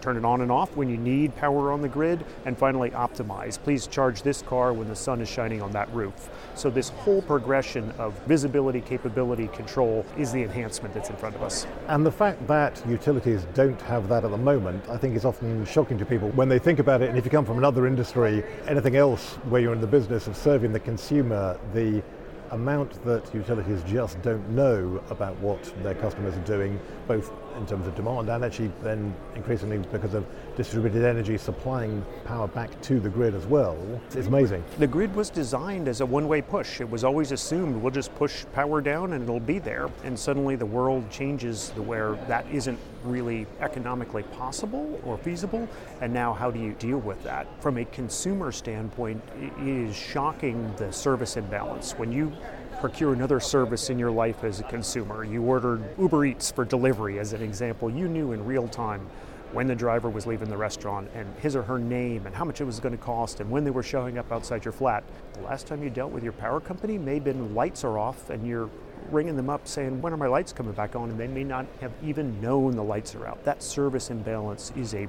turn 0.02 0.18
it 0.18 0.26
on 0.26 0.42
and 0.42 0.52
off 0.52 0.76
when 0.76 0.90
you 0.90 0.98
need 0.98 1.36
power 1.36 1.72
on 1.72 1.82
the 1.82 1.90
grid, 1.90 2.26
and 2.46 2.58
finally 2.58 2.92
optimize. 2.92 3.62
Please 3.62 3.88
charge 3.88 4.22
this 4.22 4.42
car 4.42 4.74
when 4.74 4.88
the 4.88 4.96
sun 4.96 5.22
is 5.22 5.30
shining 5.30 5.62
on 5.62 5.72
that 5.72 5.92
roof. 5.94 6.30
So 6.56 6.70
this 6.70 6.90
whole 6.90 7.22
progression 7.22 7.92
of 7.98 8.14
visibility, 8.26 8.82
capability, 8.82 9.48
control 9.50 10.06
is 10.18 10.32
the 10.32 10.44
enhancement 10.44 10.94
that's 10.94 11.10
in 11.10 11.16
front 11.16 11.36
of 11.36 11.44
us. 11.44 11.68
And 11.88 12.06
the 12.06 12.12
fact 12.12 12.46
that 12.48 12.82
utilities 12.88 13.46
don't 13.54 13.82
have 13.82 14.08
that 14.10 14.24
at 14.24 14.32
the 14.32 14.38
moment, 14.38 14.88
I 14.90 14.98
think 14.98 15.16
is 15.16 15.26
often 15.26 15.66
shocking 15.66 15.98
to 15.98 16.06
people 16.06 16.30
when 16.30 16.50
they 16.50 16.60
think 16.60 16.80
about 16.80 17.02
it. 17.02 17.10
And 17.10 17.18
if 17.18 17.26
you 17.26 17.32
come 17.32 17.46
from 17.46 17.58
another 17.58 17.88
industry, 17.88 18.44
anything 18.68 18.96
else 18.96 19.36
where 19.50 19.62
you're 19.62 19.74
in 19.74 19.82
the 19.82 19.88
business 19.88 20.28
of 20.28 20.36
serving 20.36 20.74
the 20.74 20.80
consumer, 20.80 21.60
the 21.74 22.04
amount 22.52 23.04
that 23.04 23.34
utilities 23.34 23.84
just 23.84 24.22
don't 24.22 24.48
know 24.50 25.04
about 25.10 25.38
what 25.40 25.62
their 25.84 25.96
customers 25.96 26.36
are 26.36 26.46
doing, 26.46 26.80
both 27.08 27.32
in 27.58 27.66
terms 27.66 27.88
of 27.88 27.96
demand 27.96 28.30
and 28.30 28.44
actually 28.44 28.72
then 28.84 29.14
increasingly 29.36 29.80
because 29.92 30.14
of 30.14 30.26
distributed 30.56 31.04
energy 31.04 31.38
supplying 31.38 32.04
power 32.26 32.48
back 32.48 32.80
to 32.82 33.00
the 33.00 33.10
grid 33.10 33.34
as 33.34 33.46
well. 33.46 33.78
It's 34.14 34.28
amazing. 34.28 34.64
The 34.78 34.88
grid 34.88 35.14
was 35.16 35.30
designed 35.30 35.88
as 35.88 36.02
a 36.02 36.06
one-way 36.06 36.42
push. 36.42 36.82
It 36.82 36.90
was 36.90 37.04
always 37.04 37.32
assumed 37.32 37.82
we'll 37.82 37.92
just 37.92 38.14
push 38.16 38.46
power 38.54 38.82
down 38.82 39.14
and 39.14 39.24
it'll 39.24 39.40
be 39.40 39.60
there. 39.60 39.90
And 40.04 40.18
suddenly 40.18 40.56
the 40.56 40.66
world 40.66 41.10
changes 41.10 41.72
where 41.72 42.14
that 42.28 42.46
isn't 42.52 42.80
really 43.04 43.48
economically 43.60 44.24
possible 44.24 45.00
or 45.04 45.18
feasible. 45.18 45.68
And 46.02 46.14
now 46.14 46.34
how 46.34 46.52
do 46.52 46.60
you 46.60 46.74
deal 46.74 47.00
with 47.00 47.22
that? 47.24 47.48
From 47.62 47.78
a 47.78 47.86
consumer 47.86 48.52
standpoint, 48.52 49.22
it 49.40 49.68
is 49.68 49.96
shocking 49.96 50.74
the 50.78 50.92
service 50.92 51.38
imbalance. 51.38 51.94
When 51.94 52.12
you 52.12 52.32
procure 52.80 53.14
another 53.14 53.40
service 53.40 53.90
in 53.90 53.98
your 53.98 54.12
life 54.12 54.44
as 54.44 54.60
a 54.60 54.64
consumer. 54.64 55.24
You 55.24 55.42
ordered 55.44 55.84
Uber 56.00 56.26
Eats 56.26 56.52
for 56.52 56.64
delivery, 56.64 57.20
as 57.20 57.34
an 57.34 57.42
example. 57.42 57.90
You 57.90 58.08
knew 58.08 58.32
in 58.32 58.46
real 58.46 58.68
time 58.68 59.08
when 59.52 59.68
the 59.68 59.76
driver 59.76 60.10
was 60.10 60.28
leaving 60.28 60.50
the 60.50 60.58
restaurant 60.58 61.10
and 61.16 61.34
his 61.40 61.56
or 61.56 61.64
her 61.64 61.80
name 61.80 62.26
and 62.26 62.36
how 62.36 62.46
much 62.46 62.60
it 62.62 62.66
was 62.66 62.80
going 62.80 62.96
to 62.96 63.04
cost 63.04 63.40
and 63.40 63.50
when 63.50 63.64
they 63.64 63.72
were 63.72 63.84
showing 63.84 64.18
up 64.18 64.32
outside 64.32 64.66
your 64.66 64.74
flat. 64.74 65.04
The 65.34 65.42
last 65.42 65.68
time 65.68 65.82
you 65.82 65.90
dealt 65.90 66.12
with 66.12 66.24
your 66.24 66.34
power 66.34 66.60
company 66.60 66.98
may 66.98 67.16
have 67.16 67.24
been 67.24 67.56
lights 67.56 67.84
are 67.84 67.98
off 67.98 68.30
and 68.30 68.46
you're 68.46 68.70
ringing 69.10 69.38
them 69.38 69.50
up 69.50 69.68
saying, 69.68 70.02
When 70.02 70.14
are 70.14 70.18
my 70.18 70.28
lights 70.28 70.52
coming 70.52 70.74
back 70.74 70.96
on? 70.96 71.10
And 71.10 71.20
they 71.20 71.28
may 71.28 71.44
not 71.44 71.66
have 71.80 71.92
even 72.04 72.40
known 72.42 72.76
the 72.76 72.84
lights 72.84 73.16
are 73.16 73.26
out. 73.26 73.44
That 73.46 73.64
service 73.64 74.10
imbalance 74.10 74.72
is 74.76 74.94
a 74.94 75.08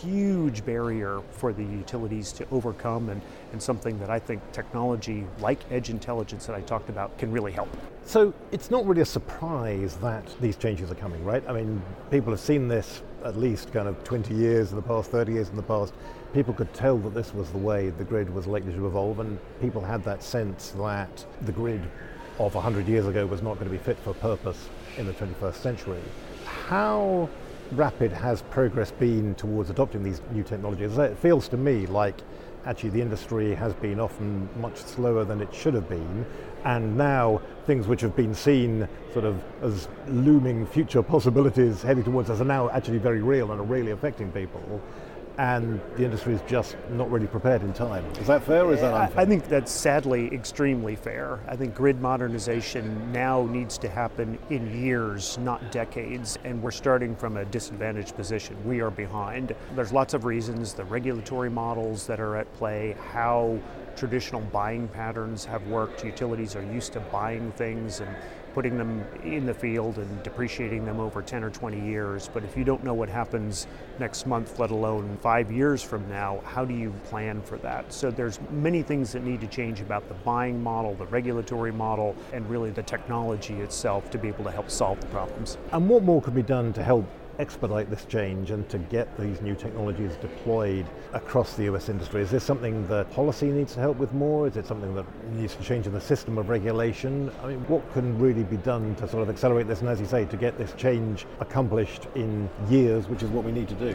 huge 0.00 0.64
barrier 0.64 1.20
for 1.30 1.52
the 1.52 1.62
utilities 1.62 2.32
to 2.32 2.46
overcome 2.50 3.08
and, 3.08 3.20
and 3.52 3.62
something 3.62 3.98
that 3.98 4.10
I 4.10 4.18
think 4.18 4.40
technology 4.52 5.26
like 5.40 5.60
edge 5.70 5.90
intelligence 5.90 6.46
that 6.46 6.56
I 6.56 6.60
talked 6.62 6.88
about 6.88 7.16
can 7.18 7.30
really 7.30 7.52
help. 7.52 7.68
So 8.04 8.34
it's 8.50 8.70
not 8.70 8.86
really 8.86 9.02
a 9.02 9.06
surprise 9.06 9.96
that 9.98 10.24
these 10.40 10.56
changes 10.56 10.90
are 10.90 10.96
coming, 10.96 11.24
right? 11.24 11.42
I 11.48 11.52
mean, 11.52 11.82
people 12.10 12.32
have 12.32 12.40
seen 12.40 12.68
this 12.68 13.02
at 13.24 13.36
least 13.36 13.72
kind 13.72 13.88
of 13.88 14.02
20 14.04 14.34
years 14.34 14.70
in 14.70 14.76
the 14.76 14.82
past, 14.82 15.10
30 15.10 15.32
years 15.32 15.48
in 15.48 15.56
the 15.56 15.62
past. 15.62 15.94
People 16.32 16.54
could 16.54 16.72
tell 16.72 16.98
that 16.98 17.14
this 17.14 17.32
was 17.32 17.50
the 17.50 17.58
way 17.58 17.90
the 17.90 18.04
grid 18.04 18.32
was 18.34 18.46
likely 18.46 18.72
to 18.72 18.86
evolve, 18.86 19.20
and 19.20 19.38
people 19.60 19.82
had 19.82 20.02
that 20.04 20.22
sense 20.22 20.70
that 20.76 21.24
the 21.42 21.52
grid 21.52 21.82
of 22.38 22.54
100 22.54 22.88
years 22.88 23.06
ago 23.06 23.26
was 23.26 23.42
not 23.42 23.54
going 23.54 23.66
to 23.66 23.70
be 23.70 23.78
fit 23.78 23.98
for 23.98 24.14
purpose 24.14 24.68
in 24.96 25.06
the 25.06 25.12
21st 25.12 25.54
century. 25.54 26.00
How 26.44 27.28
rapid 27.72 28.12
has 28.12 28.42
progress 28.42 28.90
been 28.90 29.34
towards 29.34 29.70
adopting 29.70 30.02
these 30.02 30.20
new 30.32 30.42
technologies? 30.42 30.96
It 30.98 31.16
feels 31.18 31.48
to 31.48 31.56
me 31.56 31.86
like 31.86 32.20
actually 32.64 32.90
the 32.90 33.00
industry 33.00 33.54
has 33.54 33.72
been 33.74 33.98
often 33.98 34.48
much 34.60 34.76
slower 34.76 35.24
than 35.24 35.40
it 35.40 35.52
should 35.54 35.74
have 35.74 35.88
been, 35.88 36.24
and 36.64 36.96
now 36.96 37.40
things 37.66 37.86
which 37.86 38.00
have 38.00 38.14
been 38.14 38.34
seen 38.34 38.86
sort 39.12 39.24
of 39.24 39.42
as 39.62 39.88
looming 40.08 40.66
future 40.66 41.02
possibilities 41.02 41.82
heading 41.82 42.04
towards 42.04 42.30
us 42.30 42.40
are 42.40 42.44
now 42.44 42.70
actually 42.70 42.98
very 42.98 43.20
real 43.20 43.50
and 43.50 43.60
are 43.60 43.64
really 43.64 43.90
affecting 43.90 44.30
people 44.30 44.80
and 45.38 45.80
the 45.96 46.04
industry 46.04 46.34
is 46.34 46.40
just 46.46 46.76
not 46.90 47.10
really 47.10 47.26
prepared 47.26 47.62
in 47.62 47.72
time. 47.72 48.04
Is 48.20 48.26
that 48.26 48.42
fair 48.42 48.64
or 48.64 48.74
is 48.74 48.80
that 48.80 48.92
unfair? 48.92 49.20
I 49.20 49.24
think 49.24 49.48
that's 49.48 49.72
sadly 49.72 50.32
extremely 50.32 50.96
fair. 50.96 51.40
I 51.48 51.56
think 51.56 51.74
grid 51.74 52.00
modernization 52.00 53.12
now 53.12 53.46
needs 53.46 53.78
to 53.78 53.88
happen 53.88 54.38
in 54.50 54.82
years, 54.82 55.38
not 55.38 55.72
decades, 55.72 56.38
and 56.44 56.62
we're 56.62 56.70
starting 56.70 57.16
from 57.16 57.36
a 57.36 57.44
disadvantaged 57.46 58.14
position. 58.14 58.56
We 58.66 58.80
are 58.80 58.90
behind. 58.90 59.54
There's 59.74 59.92
lots 59.92 60.14
of 60.14 60.24
reasons, 60.24 60.74
the 60.74 60.84
regulatory 60.84 61.50
models 61.50 62.06
that 62.06 62.20
are 62.20 62.36
at 62.36 62.52
play, 62.54 62.96
how 63.12 63.58
traditional 63.96 64.40
buying 64.40 64.88
patterns 64.88 65.44
have 65.44 65.66
worked. 65.66 66.04
Utilities 66.04 66.56
are 66.56 66.62
used 66.62 66.92
to 66.94 67.00
buying 67.00 67.52
things 67.52 68.00
and 68.00 68.14
putting 68.54 68.76
them 68.76 69.04
in 69.24 69.46
the 69.46 69.54
field 69.54 69.98
and 69.98 70.22
depreciating 70.22 70.84
them 70.84 71.00
over 71.00 71.22
10 71.22 71.44
or 71.44 71.50
20 71.50 71.80
years. 71.80 72.28
But 72.32 72.44
if 72.44 72.56
you 72.56 72.64
don't 72.64 72.84
know 72.84 72.94
what 72.94 73.08
happens 73.08 73.66
next 73.98 74.26
month, 74.26 74.58
let 74.58 74.70
alone 74.70 75.18
five 75.20 75.50
years 75.50 75.82
from 75.82 76.08
now, 76.08 76.40
how 76.44 76.64
do 76.64 76.74
you 76.74 76.90
plan 77.04 77.42
for 77.42 77.58
that? 77.58 77.92
So 77.92 78.10
there's 78.10 78.38
many 78.50 78.82
things 78.82 79.12
that 79.12 79.24
need 79.24 79.40
to 79.40 79.46
change 79.46 79.80
about 79.80 80.08
the 80.08 80.14
buying 80.14 80.62
model, 80.62 80.94
the 80.94 81.06
regulatory 81.06 81.72
model, 81.72 82.14
and 82.32 82.48
really 82.48 82.70
the 82.70 82.82
technology 82.82 83.54
itself 83.60 84.10
to 84.10 84.18
be 84.18 84.28
able 84.28 84.44
to 84.44 84.50
help 84.50 84.70
solve 84.70 85.00
the 85.00 85.06
problems. 85.08 85.58
And 85.72 85.88
what 85.88 86.02
more 86.02 86.22
can 86.22 86.34
be 86.34 86.42
done 86.42 86.72
to 86.74 86.82
help 86.82 87.06
expedite 87.38 87.90
this 87.90 88.04
change 88.04 88.50
and 88.50 88.68
to 88.68 88.78
get 88.78 89.16
these 89.18 89.40
new 89.40 89.54
technologies 89.54 90.12
deployed 90.16 90.86
across 91.12 91.54
the 91.54 91.64
US 91.64 91.88
industry? 91.88 92.22
Is 92.22 92.30
this 92.30 92.44
something 92.44 92.86
that 92.88 93.10
policy 93.12 93.46
needs 93.46 93.74
to 93.74 93.80
help 93.80 93.96
with 93.98 94.12
more? 94.12 94.46
Is 94.46 94.56
it 94.56 94.66
something 94.66 94.94
that 94.94 95.06
needs 95.32 95.54
to 95.56 95.62
change 95.62 95.86
in 95.86 95.92
the 95.92 96.00
system 96.00 96.38
of 96.38 96.48
regulation? 96.48 97.30
I 97.42 97.48
mean, 97.48 97.60
what 97.68 97.90
can 97.92 98.18
really 98.18 98.44
be 98.44 98.56
done 98.58 98.94
to 98.96 99.08
sort 99.08 99.22
of 99.22 99.30
accelerate 99.30 99.66
this 99.66 99.80
and, 99.80 99.88
as 99.88 100.00
you 100.00 100.06
say, 100.06 100.24
to 100.26 100.36
get 100.36 100.58
this 100.58 100.72
change 100.74 101.26
accomplished 101.40 102.06
in 102.14 102.48
years, 102.68 103.08
which 103.08 103.22
is 103.22 103.30
what 103.30 103.44
we 103.44 103.52
need 103.52 103.68
to 103.68 103.74
do? 103.74 103.94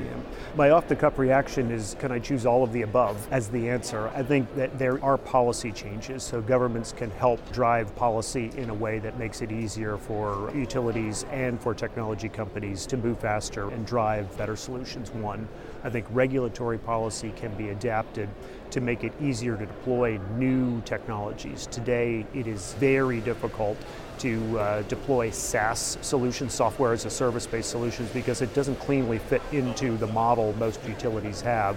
My 0.55 0.71
off 0.71 0.87
the 0.87 0.95
cuff 0.95 1.17
reaction 1.17 1.71
is 1.71 1.95
can 1.99 2.11
I 2.11 2.19
choose 2.19 2.45
all 2.45 2.63
of 2.63 2.71
the 2.73 2.81
above 2.81 3.27
as 3.31 3.49
the 3.49 3.69
answer? 3.69 4.09
I 4.09 4.23
think 4.23 4.53
that 4.55 4.77
there 4.77 5.03
are 5.03 5.17
policy 5.17 5.71
changes, 5.71 6.23
so 6.23 6.41
governments 6.41 6.91
can 6.91 7.11
help 7.11 7.39
drive 7.51 7.95
policy 7.95 8.51
in 8.57 8.69
a 8.69 8.73
way 8.73 8.99
that 8.99 9.17
makes 9.17 9.41
it 9.41 9.51
easier 9.51 9.97
for 9.97 10.51
utilities 10.55 11.25
and 11.31 11.59
for 11.59 11.73
technology 11.73 12.29
companies 12.29 12.85
to 12.87 12.97
move 12.97 13.19
faster 13.27 13.67
and 13.71 13.85
drive 13.85 14.25
better 14.37 14.55
solutions. 14.55 15.11
One, 15.11 15.49
I 15.83 15.89
think 15.89 16.05
regulatory 16.11 16.77
policy 16.77 17.33
can 17.35 17.53
be 17.55 17.69
adapted 17.71 18.29
to 18.71 18.79
make 18.79 19.03
it 19.03 19.11
easier 19.21 19.57
to 19.57 19.65
deploy 19.65 20.17
new 20.37 20.81
technologies. 20.83 21.67
Today, 21.67 22.25
it 22.33 22.47
is 22.47 22.73
very 22.79 23.19
difficult 23.19 23.77
to 24.19 24.59
uh, 24.59 24.81
deploy 24.83 25.29
SaaS 25.29 25.97
solutions, 26.01 26.53
software 26.53 26.93
as 26.93 27.03
a 27.03 27.09
service 27.09 27.45
based 27.45 27.69
solutions, 27.69 28.09
because 28.11 28.41
it 28.41 28.53
doesn't 28.53 28.79
cleanly 28.79 29.19
fit 29.19 29.41
into 29.51 29.97
the 29.97 30.07
model 30.07 30.53
most 30.53 30.79
utilities 30.87 31.41
have 31.41 31.75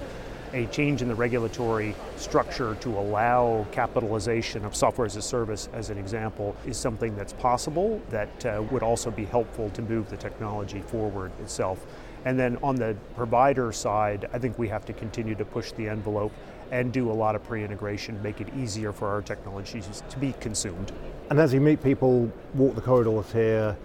a 0.52 0.66
change 0.66 1.02
in 1.02 1.08
the 1.08 1.14
regulatory 1.14 1.94
structure 2.16 2.74
to 2.76 2.98
allow 2.98 3.66
capitalization 3.72 4.64
of 4.64 4.74
software 4.74 5.06
as 5.06 5.16
a 5.16 5.22
service, 5.22 5.68
as 5.72 5.90
an 5.90 5.98
example, 5.98 6.56
is 6.66 6.76
something 6.76 7.14
that's 7.16 7.32
possible 7.34 8.00
that 8.10 8.46
uh, 8.46 8.62
would 8.70 8.82
also 8.82 9.10
be 9.10 9.24
helpful 9.24 9.70
to 9.70 9.82
move 9.82 10.10
the 10.10 10.16
technology 10.16 10.80
forward 10.80 11.32
itself. 11.40 11.86
And 12.24 12.38
then 12.38 12.58
on 12.62 12.76
the 12.76 12.96
provider 13.16 13.72
side, 13.72 14.28
I 14.32 14.38
think 14.38 14.58
we 14.58 14.68
have 14.68 14.84
to 14.86 14.92
continue 14.92 15.34
to 15.36 15.44
push 15.44 15.72
the 15.72 15.88
envelope 15.88 16.32
and 16.70 16.92
do 16.92 17.10
a 17.10 17.12
lot 17.12 17.34
of 17.34 17.42
pre 17.44 17.64
integration, 17.64 18.22
make 18.22 18.40
it 18.40 18.48
easier 18.56 18.92
for 18.92 19.08
our 19.08 19.22
technologies 19.22 20.02
to 20.08 20.18
be 20.18 20.34
consumed. 20.40 20.92
And 21.30 21.38
as 21.38 21.54
you 21.54 21.60
meet 21.60 21.82
people, 21.82 22.30
walk 22.54 22.74
the 22.74 22.80
corridors 22.80 23.32
here, 23.32 23.76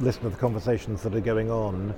listen 0.00 0.22
to 0.22 0.30
the 0.30 0.36
conversations 0.36 1.02
that 1.02 1.14
are 1.14 1.20
going 1.20 1.50
on, 1.50 1.94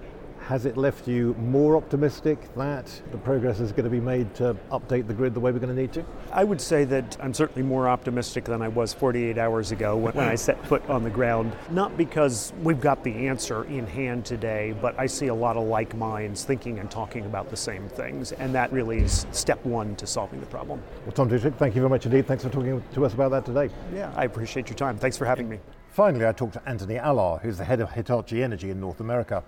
has 0.46 0.66
it 0.66 0.76
left 0.76 1.06
you 1.06 1.34
more 1.38 1.76
optimistic 1.76 2.52
that 2.56 3.00
the 3.12 3.18
progress 3.18 3.60
is 3.60 3.70
going 3.70 3.84
to 3.84 3.90
be 3.90 4.00
made 4.00 4.34
to 4.34 4.56
update 4.70 5.06
the 5.06 5.14
grid 5.14 5.34
the 5.34 5.40
way 5.40 5.52
we're 5.52 5.58
going 5.58 5.74
to 5.74 5.80
need 5.80 5.92
to? 5.92 6.04
I 6.32 6.44
would 6.44 6.60
say 6.60 6.84
that 6.84 7.16
I'm 7.20 7.32
certainly 7.32 7.62
more 7.62 7.88
optimistic 7.88 8.44
than 8.44 8.60
I 8.60 8.68
was 8.68 8.92
48 8.92 9.38
hours 9.38 9.70
ago 9.70 9.96
when, 9.96 10.14
when 10.14 10.28
I 10.28 10.34
set 10.34 10.64
foot 10.66 10.88
on 10.88 11.04
the 11.04 11.10
ground. 11.10 11.52
Not 11.70 11.96
because 11.96 12.52
we've 12.62 12.80
got 12.80 13.04
the 13.04 13.28
answer 13.28 13.64
in 13.64 13.86
hand 13.86 14.24
today, 14.24 14.74
but 14.80 14.98
I 14.98 15.06
see 15.06 15.28
a 15.28 15.34
lot 15.34 15.56
of 15.56 15.64
like 15.64 15.94
minds 15.96 16.44
thinking 16.44 16.80
and 16.80 16.90
talking 16.90 17.24
about 17.24 17.48
the 17.48 17.56
same 17.56 17.88
things, 17.88 18.32
and 18.32 18.54
that 18.54 18.72
really 18.72 18.98
is 18.98 19.26
step 19.30 19.64
one 19.64 19.94
to 19.96 20.06
solving 20.06 20.40
the 20.40 20.46
problem. 20.46 20.82
Well, 21.04 21.12
Tom 21.12 21.30
Deitrich, 21.30 21.56
thank 21.56 21.74
you 21.74 21.80
very 21.80 21.90
much 21.90 22.04
indeed. 22.04 22.26
Thanks 22.26 22.42
for 22.42 22.50
talking 22.50 22.82
to 22.94 23.04
us 23.04 23.14
about 23.14 23.30
that 23.30 23.46
today. 23.46 23.72
Yeah, 23.94 24.12
I 24.16 24.24
appreciate 24.24 24.68
your 24.68 24.76
time. 24.76 24.98
Thanks 24.98 25.16
for 25.16 25.24
having 25.24 25.48
me. 25.48 25.60
Finally, 25.90 26.26
I 26.26 26.32
talked 26.32 26.54
to 26.54 26.68
Anthony 26.68 26.96
Allard, 26.96 27.42
who's 27.42 27.58
the 27.58 27.64
head 27.64 27.80
of 27.80 27.90
Hitachi 27.90 28.42
Energy 28.42 28.70
in 28.70 28.80
North 28.80 29.00
America. 29.00 29.44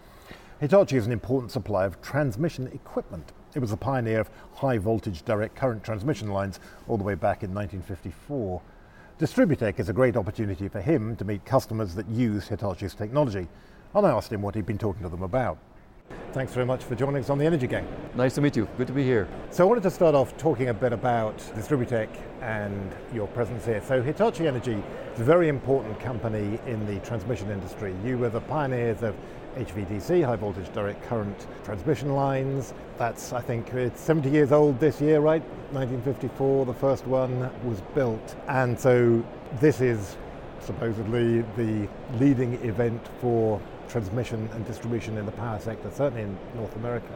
Hitachi 0.60 0.96
is 0.96 1.06
an 1.06 1.12
important 1.12 1.50
supplier 1.50 1.86
of 1.86 2.00
transmission 2.00 2.68
equipment. 2.68 3.32
It 3.56 3.58
was 3.58 3.72
a 3.72 3.76
pioneer 3.76 4.20
of 4.20 4.30
high 4.54 4.78
voltage 4.78 5.24
direct 5.24 5.56
current 5.56 5.82
transmission 5.82 6.28
lines 6.28 6.60
all 6.86 6.96
the 6.96 7.02
way 7.02 7.16
back 7.16 7.42
in 7.42 7.52
1954. 7.52 8.62
Distributech 9.18 9.80
is 9.80 9.88
a 9.88 9.92
great 9.92 10.16
opportunity 10.16 10.68
for 10.68 10.80
him 10.80 11.16
to 11.16 11.24
meet 11.24 11.44
customers 11.44 11.96
that 11.96 12.08
use 12.08 12.48
Hitachi's 12.48 12.94
technology. 12.94 13.48
And 13.94 14.06
I 14.06 14.10
asked 14.10 14.32
him 14.32 14.42
what 14.42 14.54
he'd 14.54 14.66
been 14.66 14.78
talking 14.78 15.02
to 15.02 15.08
them 15.08 15.22
about. 15.22 15.58
Thanks 16.32 16.52
very 16.52 16.66
much 16.66 16.84
for 16.84 16.94
joining 16.94 17.22
us 17.22 17.30
on 17.30 17.38
the 17.38 17.46
Energy 17.46 17.66
Gang. 17.66 17.86
Nice 18.14 18.34
to 18.34 18.40
meet 18.40 18.56
you. 18.56 18.68
Good 18.76 18.88
to 18.88 18.92
be 18.92 19.04
here. 19.04 19.26
So 19.50 19.64
I 19.64 19.66
wanted 19.66 19.84
to 19.84 19.90
start 19.90 20.14
off 20.14 20.36
talking 20.36 20.68
a 20.68 20.74
bit 20.74 20.92
about 20.92 21.38
Distributech 21.56 22.08
and 22.42 22.92
your 23.12 23.26
presence 23.28 23.64
here. 23.64 23.82
So 23.86 24.02
Hitachi 24.02 24.46
Energy 24.46 24.82
is 25.14 25.20
a 25.20 25.24
very 25.24 25.48
important 25.48 25.98
company 26.00 26.58
in 26.66 26.84
the 26.86 27.00
transmission 27.00 27.50
industry. 27.50 27.94
You 28.04 28.18
were 28.18 28.30
the 28.30 28.40
pioneers 28.40 29.02
of 29.02 29.14
HVDC, 29.56 30.24
high 30.24 30.36
voltage 30.36 30.72
direct 30.72 31.02
current 31.04 31.46
transmission 31.64 32.14
lines. 32.14 32.74
That's, 32.98 33.32
I 33.32 33.40
think, 33.40 33.72
it's 33.74 34.00
70 34.00 34.30
years 34.30 34.52
old 34.52 34.78
this 34.80 35.00
year, 35.00 35.20
right? 35.20 35.42
1954, 35.72 36.66
the 36.66 36.74
first 36.74 37.06
one 37.06 37.50
was 37.64 37.80
built. 37.94 38.36
And 38.48 38.78
so 38.78 39.24
this 39.60 39.80
is 39.80 40.16
supposedly 40.60 41.42
the 41.56 41.88
leading 42.18 42.54
event 42.64 43.00
for 43.20 43.60
transmission 43.88 44.48
and 44.54 44.66
distribution 44.66 45.18
in 45.18 45.26
the 45.26 45.32
power 45.32 45.58
sector, 45.58 45.90
certainly 45.90 46.22
in 46.22 46.38
North 46.54 46.74
America. 46.76 47.12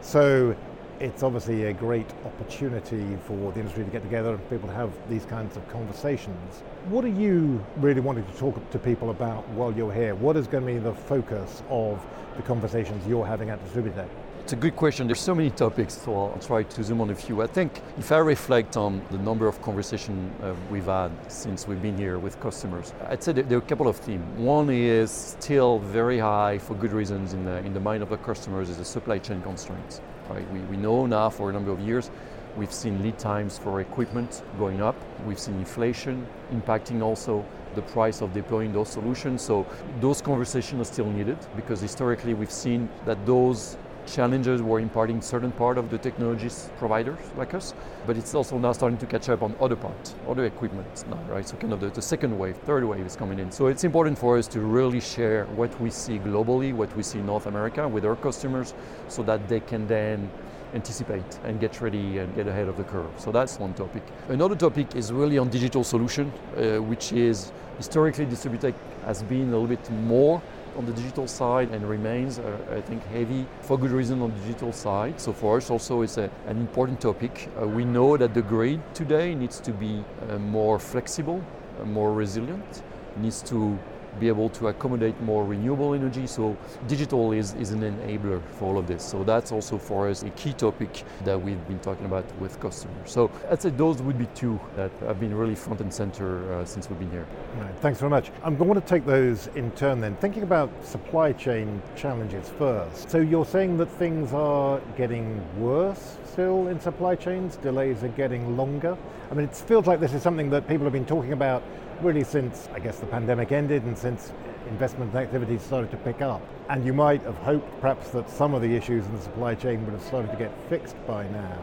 So 0.00 0.56
it's 1.02 1.24
obviously 1.24 1.64
a 1.64 1.72
great 1.72 2.06
opportunity 2.24 3.18
for 3.26 3.50
the 3.50 3.58
industry 3.58 3.84
to 3.84 3.90
get 3.90 4.04
together 4.04 4.34
and 4.34 4.48
people 4.50 4.68
to 4.68 4.74
have 4.74 4.92
these 5.10 5.24
kinds 5.24 5.56
of 5.56 5.68
conversations. 5.68 6.62
What 6.88 7.04
are 7.04 7.08
you 7.08 7.64
really 7.78 8.00
wanting 8.00 8.24
to 8.24 8.32
talk 8.34 8.70
to 8.70 8.78
people 8.78 9.10
about 9.10 9.46
while 9.48 9.72
you're 9.72 9.92
here? 9.92 10.14
What 10.14 10.36
is 10.36 10.46
going 10.46 10.64
to 10.64 10.72
be 10.72 10.78
the 10.78 10.94
focus 10.94 11.64
of 11.68 12.00
the 12.36 12.42
conversations 12.42 13.04
you're 13.04 13.26
having 13.26 13.50
at 13.50 13.58
DistribuTech? 13.64 14.08
It's 14.44 14.52
a 14.52 14.56
good 14.56 14.76
question. 14.76 15.08
There's 15.08 15.20
so 15.20 15.34
many 15.34 15.50
topics, 15.50 16.00
so 16.00 16.14
I'll 16.14 16.38
try 16.38 16.62
to 16.62 16.84
zoom 16.84 17.00
on 17.00 17.10
a 17.10 17.16
few. 17.16 17.42
I 17.42 17.48
think 17.48 17.82
if 17.98 18.12
I 18.12 18.18
reflect 18.18 18.76
on 18.76 19.02
the 19.10 19.18
number 19.18 19.48
of 19.48 19.60
conversations 19.60 20.32
uh, 20.40 20.54
we've 20.70 20.86
had 20.86 21.10
since 21.26 21.66
we've 21.66 21.82
been 21.82 21.96
here 21.96 22.20
with 22.20 22.38
customers, 22.38 22.92
I'd 23.08 23.24
say 23.24 23.32
there 23.32 23.58
are 23.58 23.62
a 23.62 23.64
couple 23.64 23.88
of 23.88 23.96
themes. 23.96 24.24
One 24.38 24.70
is 24.70 25.10
still 25.10 25.80
very 25.80 26.20
high 26.20 26.58
for 26.58 26.74
good 26.74 26.92
reasons 26.92 27.34
in 27.34 27.44
the, 27.44 27.58
in 27.58 27.74
the 27.74 27.80
mind 27.80 28.04
of 28.04 28.08
the 28.08 28.18
customers 28.18 28.68
is 28.68 28.78
the 28.78 28.84
supply 28.84 29.18
chain 29.18 29.42
constraints. 29.42 30.00
Right? 30.28 30.50
We, 30.52 30.60
we 30.60 30.76
know 30.76 31.06
now 31.06 31.30
for 31.30 31.50
a 31.50 31.52
number 31.52 31.70
of 31.70 31.80
years 31.80 32.10
we've 32.56 32.72
seen 32.72 33.02
lead 33.02 33.18
times 33.18 33.58
for 33.58 33.80
equipment 33.80 34.42
going 34.58 34.82
up. 34.82 34.96
We've 35.26 35.38
seen 35.38 35.58
inflation 35.58 36.26
impacting 36.52 37.02
also 37.02 37.44
the 37.74 37.82
price 37.82 38.20
of 38.20 38.32
deploying 38.34 38.72
those 38.72 38.88
solutions. 38.88 39.42
So 39.42 39.66
those 40.00 40.20
conversations 40.20 40.80
are 40.80 40.92
still 40.92 41.10
needed 41.10 41.38
because 41.56 41.80
historically 41.80 42.34
we've 42.34 42.52
seen 42.52 42.88
that 43.06 43.24
those 43.24 43.76
challenges 44.06 44.62
were 44.62 44.80
imparting 44.80 45.20
certain 45.20 45.52
part 45.52 45.78
of 45.78 45.90
the 45.90 45.98
technologies 45.98 46.70
providers 46.76 47.18
like 47.36 47.54
us, 47.54 47.74
but 48.06 48.16
it's 48.16 48.34
also 48.34 48.58
now 48.58 48.72
starting 48.72 48.98
to 48.98 49.06
catch 49.06 49.28
up 49.28 49.42
on 49.42 49.54
other 49.60 49.76
parts, 49.76 50.14
other 50.28 50.44
equipment 50.44 51.04
now, 51.08 51.20
right? 51.28 51.48
So 51.48 51.56
kind 51.56 51.72
of 51.72 51.80
the, 51.80 51.90
the, 51.90 52.02
second 52.02 52.38
wave, 52.38 52.56
third 52.58 52.84
wave 52.84 53.06
is 53.06 53.16
coming 53.16 53.38
in. 53.38 53.50
So 53.50 53.66
it's 53.66 53.84
important 53.84 54.18
for 54.18 54.38
us 54.38 54.46
to 54.48 54.60
really 54.60 55.00
share 55.00 55.46
what 55.56 55.78
we 55.80 55.90
see 55.90 56.18
globally, 56.18 56.72
what 56.74 56.94
we 56.96 57.02
see 57.02 57.18
in 57.18 57.26
North 57.26 57.46
America 57.46 57.88
with 57.88 58.04
our 58.04 58.16
customers, 58.16 58.74
so 59.08 59.22
that 59.22 59.48
they 59.48 59.60
can 59.60 59.86
then 59.86 60.30
anticipate 60.74 61.38
and 61.44 61.60
get 61.60 61.80
ready 61.80 62.18
and 62.18 62.34
get 62.34 62.46
ahead 62.46 62.68
of 62.68 62.76
the 62.76 62.84
curve. 62.84 63.10
So 63.18 63.30
that's 63.30 63.58
one 63.58 63.74
topic. 63.74 64.02
Another 64.28 64.56
topic 64.56 64.94
is 64.96 65.12
really 65.12 65.38
on 65.38 65.48
digital 65.48 65.84
solution, 65.84 66.32
uh, 66.56 66.82
which 66.82 67.12
is 67.12 67.52
historically 67.76 68.26
DistribuTech 68.26 68.74
has 69.04 69.22
been 69.22 69.48
a 69.48 69.58
little 69.58 69.66
bit 69.66 69.90
more 69.90 70.40
on 70.76 70.86
the 70.86 70.92
digital 70.92 71.26
side 71.26 71.70
and 71.70 71.88
remains, 71.88 72.38
uh, 72.38 72.56
I 72.70 72.80
think, 72.80 73.04
heavy 73.06 73.46
for 73.60 73.78
good 73.78 73.90
reason 73.90 74.22
on 74.22 74.32
the 74.32 74.40
digital 74.46 74.72
side. 74.72 75.20
So 75.20 75.32
for 75.32 75.56
us 75.56 75.70
also 75.70 76.02
it's 76.02 76.18
a, 76.18 76.30
an 76.46 76.58
important 76.58 77.00
topic. 77.00 77.48
Uh, 77.60 77.66
we 77.66 77.84
know 77.84 78.16
that 78.16 78.34
the 78.34 78.42
grid 78.42 78.80
today 78.94 79.34
needs 79.34 79.60
to 79.60 79.72
be 79.72 80.04
uh, 80.28 80.38
more 80.38 80.78
flexible, 80.78 81.42
uh, 81.80 81.84
more 81.84 82.12
resilient, 82.12 82.82
needs 83.16 83.42
to 83.42 83.78
be 84.18 84.28
able 84.28 84.48
to 84.50 84.68
accommodate 84.68 85.20
more 85.22 85.44
renewable 85.44 85.94
energy. 85.94 86.26
So 86.26 86.56
digital 86.86 87.32
is, 87.32 87.54
is 87.54 87.70
an 87.70 87.80
enabler 87.80 88.42
for 88.58 88.66
all 88.66 88.78
of 88.78 88.86
this. 88.86 89.04
So 89.04 89.24
that's 89.24 89.52
also 89.52 89.78
for 89.78 90.08
us 90.08 90.22
a 90.22 90.30
key 90.30 90.52
topic 90.52 91.04
that 91.24 91.40
we've 91.40 91.66
been 91.68 91.80
talking 91.80 92.06
about 92.06 92.24
with 92.38 92.58
customers. 92.60 93.10
So 93.10 93.30
I'd 93.50 93.62
say 93.62 93.70
those 93.70 94.02
would 94.02 94.18
be 94.18 94.26
two 94.34 94.60
that 94.76 94.90
have 95.00 95.20
been 95.20 95.34
really 95.34 95.54
front 95.54 95.80
and 95.80 95.92
center 95.92 96.52
uh, 96.54 96.64
since 96.64 96.88
we've 96.88 96.98
been 96.98 97.10
here. 97.10 97.26
Right, 97.58 97.78
thanks 97.80 97.98
very 97.98 98.10
much. 98.10 98.30
I'm 98.42 98.56
going 98.56 98.74
to 98.74 98.80
take 98.80 99.04
those 99.04 99.48
in 99.54 99.70
turn 99.72 100.00
then. 100.00 100.16
Thinking 100.16 100.42
about 100.42 100.70
supply 100.84 101.32
chain 101.32 101.82
challenges 101.96 102.48
first. 102.58 103.10
So 103.10 103.18
you're 103.18 103.46
saying 103.46 103.76
that 103.78 103.86
things 103.86 104.32
are 104.32 104.80
getting 104.96 105.42
worse 105.60 106.18
still 106.32 106.68
in 106.68 106.80
supply 106.80 107.14
chains, 107.14 107.56
delays 107.56 108.02
are 108.02 108.08
getting 108.08 108.56
longer. 108.56 108.96
I 109.30 109.34
mean, 109.34 109.44
it 109.44 109.54
feels 109.54 109.86
like 109.86 110.00
this 110.00 110.14
is 110.14 110.22
something 110.22 110.48
that 110.50 110.66
people 110.66 110.84
have 110.84 110.92
been 110.92 111.04
talking 111.04 111.32
about 111.32 111.62
really 112.02 112.24
since, 112.24 112.68
I 112.72 112.78
guess, 112.78 112.98
the 112.98 113.06
pandemic 113.06 113.52
ended 113.52 113.84
and 113.84 113.96
since 113.96 114.32
investment 114.68 115.14
activities 115.14 115.62
started 115.62 115.90
to 115.90 115.96
pick 115.98 116.20
up. 116.20 116.42
And 116.68 116.84
you 116.84 116.92
might 116.92 117.22
have 117.22 117.36
hoped 117.38 117.80
perhaps 117.80 118.10
that 118.10 118.28
some 118.28 118.54
of 118.54 118.62
the 118.62 118.74
issues 118.74 119.06
in 119.06 119.14
the 119.14 119.22
supply 119.22 119.54
chain 119.54 119.84
would 119.84 119.94
have 119.94 120.02
started 120.02 120.30
to 120.30 120.36
get 120.36 120.52
fixed 120.68 120.96
by 121.06 121.28
now, 121.28 121.58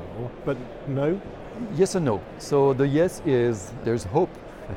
but 0.45 0.57
no? 0.87 1.19
Yes 1.73 1.95
and 1.95 2.05
no. 2.05 2.21
So 2.37 2.73
the 2.73 2.87
yes 2.87 3.21
is 3.25 3.71
there's 3.83 4.03
hope. 4.03 4.29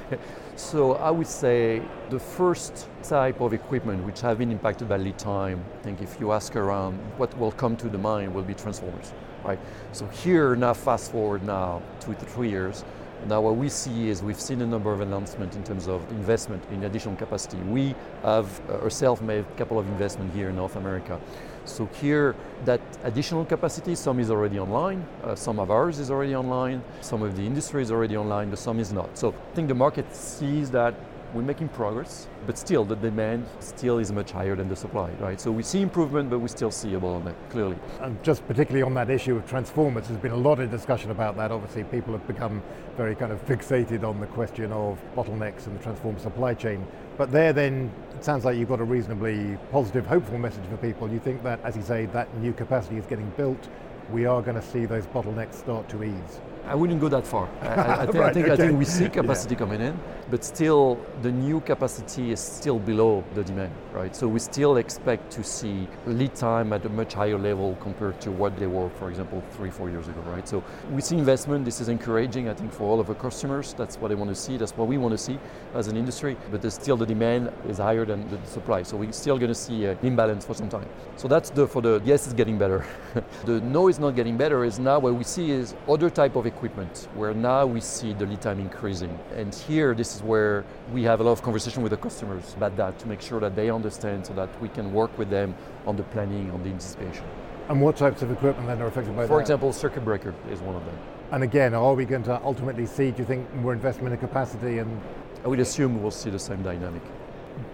so 0.57 0.95
I 0.95 1.11
would 1.11 1.27
say 1.27 1.83
the 2.11 2.19
first 2.19 2.89
type 3.03 3.41
of 3.41 3.53
equipment 3.53 4.05
which 4.05 4.21
have 4.23 4.39
been 4.39 4.51
impacted 4.51 4.89
by 4.89 4.97
lead 4.97 5.19
time, 5.19 5.63
I 5.81 5.83
think 5.83 6.01
if 6.01 6.19
you 6.19 6.33
ask 6.33 6.57
around, 6.57 6.99
what 7.19 7.37
will 7.39 7.53
come 7.53 7.77
to 7.77 7.89
the 7.89 7.99
mind 7.99 8.35
will 8.35 8.43
be 8.43 8.55
transformers, 8.55 9.13
right? 9.45 9.59
So 9.93 10.07
here 10.07 10.57
now, 10.57 10.73
fast 10.73 11.13
forward 11.13 11.45
now 11.45 11.83
two 12.01 12.15
to 12.15 12.25
three 12.25 12.49
years, 12.49 12.85
now 13.29 13.41
what 13.41 13.57
we 13.57 13.69
see 13.69 14.09
is 14.09 14.23
we've 14.23 14.41
seen 14.41 14.61
a 14.63 14.67
number 14.67 14.93
of 14.93 15.01
announcements 15.01 15.57
in 15.57 15.65
terms 15.65 15.89
of 15.89 16.09
investment 16.11 16.63
in 16.71 16.85
additional 16.85 17.17
capacity. 17.17 17.57
We 17.59 17.95
have 18.23 18.61
uh, 18.69 18.75
ourselves 18.75 19.21
made 19.21 19.41
a 19.41 19.57
couple 19.57 19.79
of 19.79 19.87
investments 19.89 20.35
here 20.35 20.51
in 20.51 20.57
North 20.57 20.77
America. 20.77 21.21
So 21.65 21.87
here, 22.01 22.35
that 22.65 22.81
additional 23.05 23.45
capacity, 23.45 23.95
some 23.95 24.19
is 24.19 24.31
already 24.31 24.59
online, 24.59 25.07
uh, 25.23 25.37
some 25.37 25.61
of 25.61 25.71
ours 25.71 26.01
is 26.01 26.11
already 26.11 26.35
online, 26.35 26.83
some 27.01 27.23
of 27.23 27.37
the 27.37 27.47
industry 27.47 27.83
is 27.83 27.93
already 27.93 28.17
online, 28.17 28.51
but 28.51 28.59
some 28.59 28.81
is 28.81 28.93
not. 28.93 29.17
So 29.17 29.29
I 29.31 29.55
think 29.55 29.69
the 29.69 29.75
market 29.75 30.13
sees 30.15 30.71
that 30.73 30.95
we're 31.35 31.43
making 31.43 31.69
progress, 31.69 32.29
but 32.47 32.59
still 32.59 32.85
the 32.85 32.97
demand 32.97 33.47
still 33.61 33.99
is 33.99 34.13
much 34.13 34.33
higher 34.33 34.55
than 34.55 34.69
the 34.69 34.77
supply, 34.77 35.11
right? 35.21 35.41
So 35.41 35.51
we 35.51 35.63
see 35.63 35.81
improvement, 35.81 36.31
but 36.31 36.41
we 36.41 36.49
still 36.49 36.71
see 36.71 36.95
a 36.95 37.01
bottleneck, 37.01 37.35
clearly. 37.51 37.77
And 38.01 38.23
just 38.23 38.47
particularly 38.47 38.83
on 38.83 38.95
that 38.95 39.09
issue 39.09 39.37
of 39.37 39.49
transformers, 39.49 40.09
there's 40.09 40.21
been 40.21 40.33
a 40.33 40.37
lot 40.37 40.61
of 40.61 40.71
discussion 40.71 41.11
about 41.11 41.37
that. 41.37 41.51
Obviously, 41.51 41.85
people 41.85 42.13
have 42.13 42.27
become 42.27 42.63
very 42.97 43.15
kind 43.15 43.33
of 43.33 43.45
fixated 43.47 44.05
on 44.05 44.21
the 44.21 44.27
question 44.27 44.73
of 44.73 45.01
bottlenecks 45.17 45.67
in 45.67 45.73
the 45.75 45.83
transformer 45.83 46.19
supply 46.19 46.55
chain. 46.55 46.87
But 47.17 47.33
there 47.33 47.53
then, 47.53 47.91
it 48.15 48.25
sounds 48.25 48.45
like 48.45 48.57
you've 48.57 48.69
got 48.69 48.81
a 48.81 48.85
reasonably 48.85 49.57
positive, 49.71 50.07
hopeful 50.07 50.39
message 50.39 50.65
for 50.71 50.77
people. 50.77 51.11
You 51.11 51.19
think 51.19 51.43
that, 51.45 51.61
as 51.65 51.77
you 51.77 51.83
say, 51.83 52.07
that 52.07 52.35
new 52.39 52.53
capacity 52.53 52.97
is 52.97 53.07
getting 53.07 53.31
built, 53.31 53.69
we 54.11 54.27
are 54.27 54.43
going 54.43 54.57
to 54.57 54.63
see 54.63 54.85
those 54.85 55.07
bottlenecks 55.07 55.55
start 55.55 55.89
to 55.91 56.05
ease. 56.05 56.41
I 56.67 56.75
wouldn't 56.75 57.01
go 57.01 57.09
that 57.09 57.27
far. 57.27 57.49
I, 57.61 58.03
I, 58.03 58.07
th- 58.07 58.15
right, 58.15 58.31
I 58.31 58.33
think, 58.33 58.47
okay. 58.47 58.53
I 58.53 58.57
think 58.57 58.79
we 58.79 58.85
see 58.85 59.09
capacity 59.09 59.55
yeah. 59.55 59.59
coming 59.59 59.81
in, 59.81 59.99
but 60.31 60.45
still 60.45 60.99
the 61.21 61.33
new 61.33 61.61
capacity 61.61 62.31
is 62.31 62.41
still 62.41 62.79
below 62.79 63.25
the 63.35 63.43
demand, 63.43 63.73
right? 63.93 64.15
So 64.15 64.29
we 64.29 64.39
still 64.39 64.77
expect 64.77 65.33
to 65.33 65.43
see 65.43 65.89
lead 66.07 66.35
time 66.35 66.73
at 66.73 66.87
a 66.87 66.89
much 66.89 67.15
higher 67.15 67.39
level 67.39 67.77
compared 67.81 68.21
to 68.21 68.31
what 68.31 68.57
they 68.59 68.69
were, 68.69 68.91
for 68.91 69.11
example, 69.11 69.43
three, 69.53 69.71
four 69.71 69.91
years 69.91 70.07
ago, 70.07 70.21
right? 70.23 70.47
So 70.49 70.63
we 70.93 71.01
see 71.01 71.17
investment. 71.17 71.65
This 71.65 71.81
is 71.81 71.89
encouraging, 71.89 72.49
I 72.49 72.55
think, 72.55 72.73
for 72.73 72.85
all 72.85 73.01
of 73.01 73.09
our 73.09 73.17
customers. 73.17 73.75
That's 73.75 73.97
what 73.97 74.09
they 74.09 74.15
want 74.15 74.31
to 74.31 74.37
see. 74.37 74.57
That's 74.57 74.77
what 74.77 74.87
we 74.87 74.99
want 74.99 75.13
to 75.13 75.19
see 75.19 75.39
as 75.75 75.89
an 75.89 75.97
industry. 75.97 76.37
But 76.51 76.63
there's 76.63 76.75
still 76.75 76.97
the 76.97 77.07
demand 77.07 77.53
is 77.69 77.79
higher 77.79 78.05
than 78.05 78.29
the 78.31 78.39
supply, 78.47 78.85
so 78.85 78.97
we're 78.97 79.13
still 79.13 79.37
going 79.37 79.49
to 79.49 79.55
see 79.55 79.87
an 79.87 79.99
imbalance 80.03 80.45
for 80.45 80.55
some 80.55 80.69
time. 80.69 80.89
So 81.17 81.27
that's 81.27 81.51
the 81.51 81.67
for 81.67 81.83
the 81.83 82.01
yes, 82.05 82.25
it's 82.27 82.35
getting 82.35 82.57
better. 82.57 82.87
the 83.45 83.61
no 83.61 83.89
is 83.89 83.99
not 83.99 84.15
getting 84.15 84.37
better. 84.37 84.65
Is 84.65 84.79
now 84.79 85.01
what 85.01 85.15
we 85.15 85.25
see 85.25 85.51
is 85.51 85.75
other 85.89 86.09
type 86.09 86.37
of 86.37 86.52
equipment 86.55 87.09
where 87.15 87.35
now 87.35 87.67
we 87.67 87.81
see 87.81 88.13
the 88.13 88.27
lead 88.27 88.41
time 88.41 88.61
increasing. 88.61 89.19
And 89.35 89.55
here, 89.55 89.95
this 89.95 90.15
is 90.17 90.23
where 90.23 90.65
we 90.93 91.03
have 91.05 91.21
a 91.21 91.25
lot 91.25 91.33
of 91.33 91.43
conversation 91.43 91.83
with 91.83 91.91
the 91.91 91.97
customers 91.97 92.55
about 92.57 92.77
that 92.77 92.99
to 93.01 93.09
make 93.09 93.21
sure 93.21 93.41
that 93.41 93.55
they 93.57 93.71
understand 93.71 94.27
so 94.27 94.33
that 94.35 94.49
we 94.61 94.69
can 94.69 94.93
work 94.93 95.17
with 95.19 95.31
them 95.31 95.55
on 95.87 95.97
the 95.97 96.05
planning, 96.05 96.51
on 96.51 96.63
the 96.63 96.71
anticipation. 96.71 97.25
And 97.69 97.81
what 97.81 97.97
types 97.97 98.23
of 98.23 98.31
equipment 98.31 98.67
then 98.69 98.83
are 98.83 98.87
affected 98.87 99.17
by 99.17 99.23
For 99.23 99.23
that? 99.23 99.29
For 99.29 99.41
example, 99.41 99.73
circuit 99.73 100.05
breaker 100.05 100.35
is 100.51 100.61
one 100.61 100.77
of 100.77 100.85
them. 100.85 100.99
And 101.31 101.43
again, 101.43 101.75
are 101.75 101.95
we 101.95 102.05
going 102.05 102.25
to 102.25 102.43
ultimately 102.43 102.87
see, 102.87 103.11
do 103.11 103.19
you 103.19 103.25
think, 103.25 103.53
more 103.55 103.73
investment 103.73 104.13
in 104.13 104.21
capacity 104.21 104.79
and 104.79 105.01
I 105.45 105.49
would 105.49 105.59
assume 105.59 106.01
we'll 106.01 106.13
see 106.13 106.31
the 106.31 106.39
same 106.39 106.63
dynamic. 106.63 107.03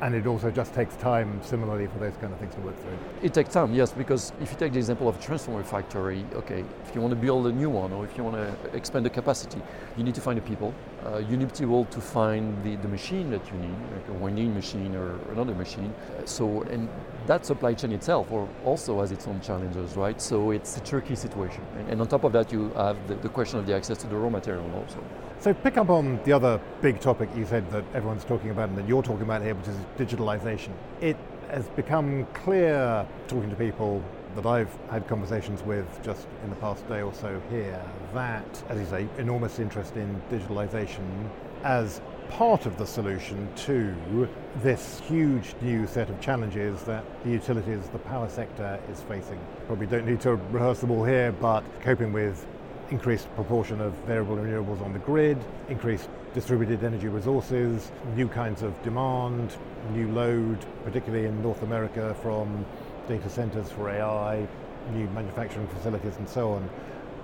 And 0.01 0.14
it 0.14 0.26
also 0.26 0.51
just 0.51 0.74
takes 0.74 0.97
time, 0.97 1.41
similarly, 1.43 1.86
for 1.86 1.99
those 1.99 2.16
kind 2.16 2.32
of 2.32 2.39
things 2.39 2.55
to 2.55 2.61
work 2.61 2.80
through. 2.80 2.99
It 3.22 3.34
takes 3.34 3.53
time, 3.53 3.74
yes, 3.74 3.93
because 3.93 4.32
if 4.41 4.51
you 4.53 4.59
take 4.59 4.72
the 4.72 4.78
example 4.78 5.09
of 5.09 5.18
a 5.18 5.22
transformer 5.22 5.62
factory, 5.62 6.24
okay, 6.34 6.64
if 6.86 6.95
you 6.95 7.01
want 7.01 7.12
to 7.12 7.16
build 7.16 7.47
a 7.47 7.53
new 7.53 7.70
one 7.70 7.93
or 7.93 8.05
if 8.05 8.16
you 8.16 8.24
want 8.24 8.36
to 8.36 8.76
expand 8.76 9.05
the 9.05 9.11
capacity, 9.11 9.61
you 9.97 10.05
need 10.05 10.14
to 10.14 10.20
find 10.20 10.39
the 10.39 10.43
people. 10.43 10.72
Uh, 11.09 11.18
you 11.18 11.38
to 11.38 11.62
be 11.62 11.64
able 11.64 11.86
to 11.86 12.00
find 12.00 12.62
the, 12.62 12.76
the 12.76 12.88
machine 12.88 13.30
that 13.30 13.40
you 13.50 13.59
need, 13.59 13.74
like 13.94 14.09
a 14.09 14.12
winding 14.12 14.52
machine 14.52 14.94
or 14.94 15.18
another 15.32 15.54
machine. 15.54 15.94
So, 16.26 16.62
and 16.64 16.88
that 17.26 17.46
supply 17.46 17.72
chain 17.72 17.92
itself 17.92 18.30
also 18.64 19.00
has 19.00 19.11
its 19.11 19.26
own 19.26 19.40
challenges, 19.40 19.96
right? 19.96 20.20
So 20.20 20.50
it's 20.50 20.76
a 20.76 20.80
tricky 20.80 21.14
situation. 21.14 21.64
And, 21.78 21.88
and 21.88 22.00
on 22.02 22.09
top 22.09 22.24
of 22.24 22.32
that, 22.32 22.52
you 22.52 22.70
have 22.70 22.96
the, 23.09 23.14
the 23.14 23.28
question 23.28 23.59
of 23.59 23.66
the 23.66 23.74
access 23.74 23.96
to 23.98 24.06
the 24.06 24.16
raw 24.16 24.28
material 24.28 24.70
also. 24.74 25.02
So 25.38 25.54
pick 25.54 25.78
up 25.78 25.88
on 25.88 26.20
the 26.24 26.32
other 26.32 26.61
big 26.82 27.00
topic 27.00 27.30
you 27.34 27.46
said 27.46 27.70
that 27.70 27.84
everyone's 27.94 28.24
talking 28.24 28.50
about 28.50 28.68
and 28.68 28.76
that 28.76 28.86
you're 28.86 29.02
talking 29.02 29.22
about 29.22 29.42
here, 29.42 29.54
which 29.54 29.68
is 29.68 29.76
digitalization. 29.96 30.72
It 31.00 31.16
has 31.48 31.68
become 31.68 32.26
clear, 32.34 33.06
talking 33.28 33.48
to 33.48 33.56
people 33.56 34.02
that 34.35 34.47
I've 34.47 34.74
had 34.91 35.07
conversations 35.09 35.62
with 35.62 35.87
just 36.03 36.26
in 36.45 36.51
the 36.51 36.57
past 36.57 36.87
day 36.89 37.03
or 37.03 37.12
so 37.12 37.41
here 37.51 37.83
that, 38.14 38.62
as 38.68 38.79
you 38.79 38.87
say, 38.87 39.09
enormous 39.18 39.59
interest 39.59 39.97
in 39.97 40.20
digitalization 40.31 41.29
as 41.64 42.01
part 42.31 42.66
of 42.66 42.76
the 42.76 42.87
solution 42.87 43.49
to 43.57 44.29
this 44.57 45.01
huge 45.01 45.55
new 45.61 45.87
set 45.87 46.11
of 46.11 46.20
challenges 46.20 46.83
that 46.83 47.05
the 47.24 47.31
utilities, 47.31 47.89
the 47.89 47.99
power 47.99 48.29
sector 48.29 48.79
is 48.93 49.01
facing. 49.03 49.41
Probably 49.66 49.87
don't 49.87 50.07
need 50.07 50.20
to 50.20 50.35
rehearse 50.35 50.81
them 50.81 50.91
all 50.91 51.05
here, 51.05 51.33
but 51.33 51.64
coping 51.81 52.12
with 52.12 52.47
increased 52.91 53.35
proportion 53.35 53.81
of 53.81 53.93
variable 54.07 54.37
renewables 54.37 54.81
on 54.83 54.93
the 54.93 54.99
grid, 55.01 55.39
increased 55.68 56.09
distributed 56.35 56.85
energy 56.85 57.09
resources, 57.09 57.91
new 58.14 58.29
kinds 58.29 58.62
of 58.62 58.81
demand, 58.83 59.57
new 59.93 60.11
load, 60.12 60.59
particularly 60.85 61.26
in 61.26 61.43
North 61.43 61.62
America 61.62 62.14
from 62.22 62.64
data 63.09 63.28
centers 63.30 63.70
for 63.70 63.88
AI, 63.88 64.46
new 64.92 65.09
manufacturing 65.09 65.66
facilities 65.68 66.16
and 66.16 66.28
so 66.28 66.52
on. 66.52 66.68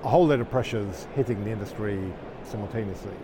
A 0.02 0.08
whole 0.08 0.26
load 0.26 0.40
of 0.40 0.50
pressures 0.50 1.06
hitting 1.14 1.44
the 1.44 1.50
industry 1.50 2.00
simultaneously. 2.44 3.14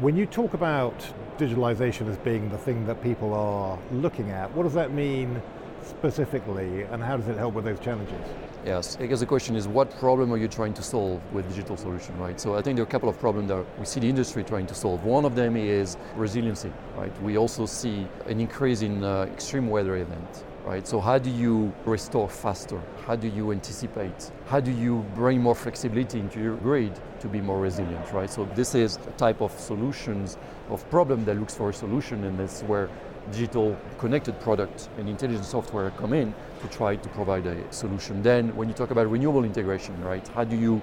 When 0.00 0.16
you 0.16 0.26
talk 0.26 0.54
about 0.54 0.94
digitalization 1.38 2.08
as 2.08 2.16
being 2.18 2.48
the 2.50 2.58
thing 2.58 2.86
that 2.86 3.02
people 3.02 3.34
are 3.34 3.78
looking 3.92 4.30
at, 4.30 4.52
what 4.54 4.62
does 4.62 4.74
that 4.74 4.92
mean 4.92 5.40
specifically 5.84 6.82
and 6.82 7.02
how 7.02 7.16
does 7.16 7.28
it 7.28 7.36
help 7.36 7.54
with 7.54 7.64
those 7.64 7.78
challenges? 7.78 8.18
Yes, 8.64 8.96
I 8.98 9.06
guess 9.06 9.20
the 9.20 9.26
question 9.26 9.56
is 9.56 9.68
what 9.68 9.90
problem 9.98 10.32
are 10.32 10.38
you 10.38 10.48
trying 10.48 10.72
to 10.74 10.82
solve 10.82 11.20
with 11.32 11.46
digital 11.48 11.76
solution, 11.76 12.16
right? 12.18 12.40
So 12.40 12.54
I 12.54 12.62
think 12.62 12.76
there 12.76 12.84
are 12.84 12.88
a 12.88 12.90
couple 12.90 13.08
of 13.08 13.18
problems 13.18 13.48
that 13.48 13.64
we 13.78 13.84
see 13.84 14.00
the 14.00 14.08
industry 14.08 14.42
trying 14.42 14.66
to 14.68 14.74
solve. 14.74 15.04
One 15.04 15.24
of 15.24 15.34
them 15.34 15.56
is 15.56 15.98
resiliency, 16.16 16.72
right? 16.96 17.12
We 17.22 17.36
also 17.36 17.66
see 17.66 18.06
an 18.26 18.40
increase 18.40 18.80
in 18.80 19.04
uh, 19.04 19.24
extreme 19.24 19.68
weather 19.68 19.96
events, 19.96 20.44
right? 20.64 20.86
So 20.86 21.00
how 21.00 21.18
do 21.18 21.30
you 21.30 21.72
restore 21.84 22.28
faster? 22.28 22.80
How 23.06 23.16
do 23.16 23.28
you 23.28 23.52
anticipate? 23.52 24.30
How 24.46 24.60
do 24.60 24.70
you 24.70 25.04
bring 25.14 25.40
more 25.40 25.54
flexibility 25.54 26.18
into 26.18 26.40
your 26.40 26.56
grid 26.56 26.98
to 27.20 27.28
be 27.28 27.40
more 27.40 27.60
resilient, 27.60 28.12
right? 28.12 28.30
So 28.30 28.46
this 28.54 28.74
is 28.74 28.96
a 28.96 29.10
type 29.12 29.40
of 29.40 29.52
solutions 29.58 30.38
of 30.70 30.88
problem 30.90 31.24
that 31.26 31.38
looks 31.38 31.54
for 31.54 31.70
a 31.70 31.74
solution 31.74 32.24
and 32.24 32.38
that's 32.38 32.62
where 32.62 32.88
digital 33.30 33.76
connected 33.98 34.38
product 34.40 34.88
and 34.98 35.08
intelligent 35.08 35.44
software 35.44 35.90
come 35.92 36.12
in 36.12 36.34
to 36.60 36.68
try 36.68 36.96
to 36.96 37.08
provide 37.10 37.46
a 37.46 37.72
solution. 37.72 38.22
Then 38.22 38.54
when 38.56 38.68
you 38.68 38.74
talk 38.74 38.90
about 38.90 39.10
renewable 39.10 39.44
integration, 39.44 39.98
right, 40.02 40.26
how 40.28 40.44
do 40.44 40.56
you 40.56 40.82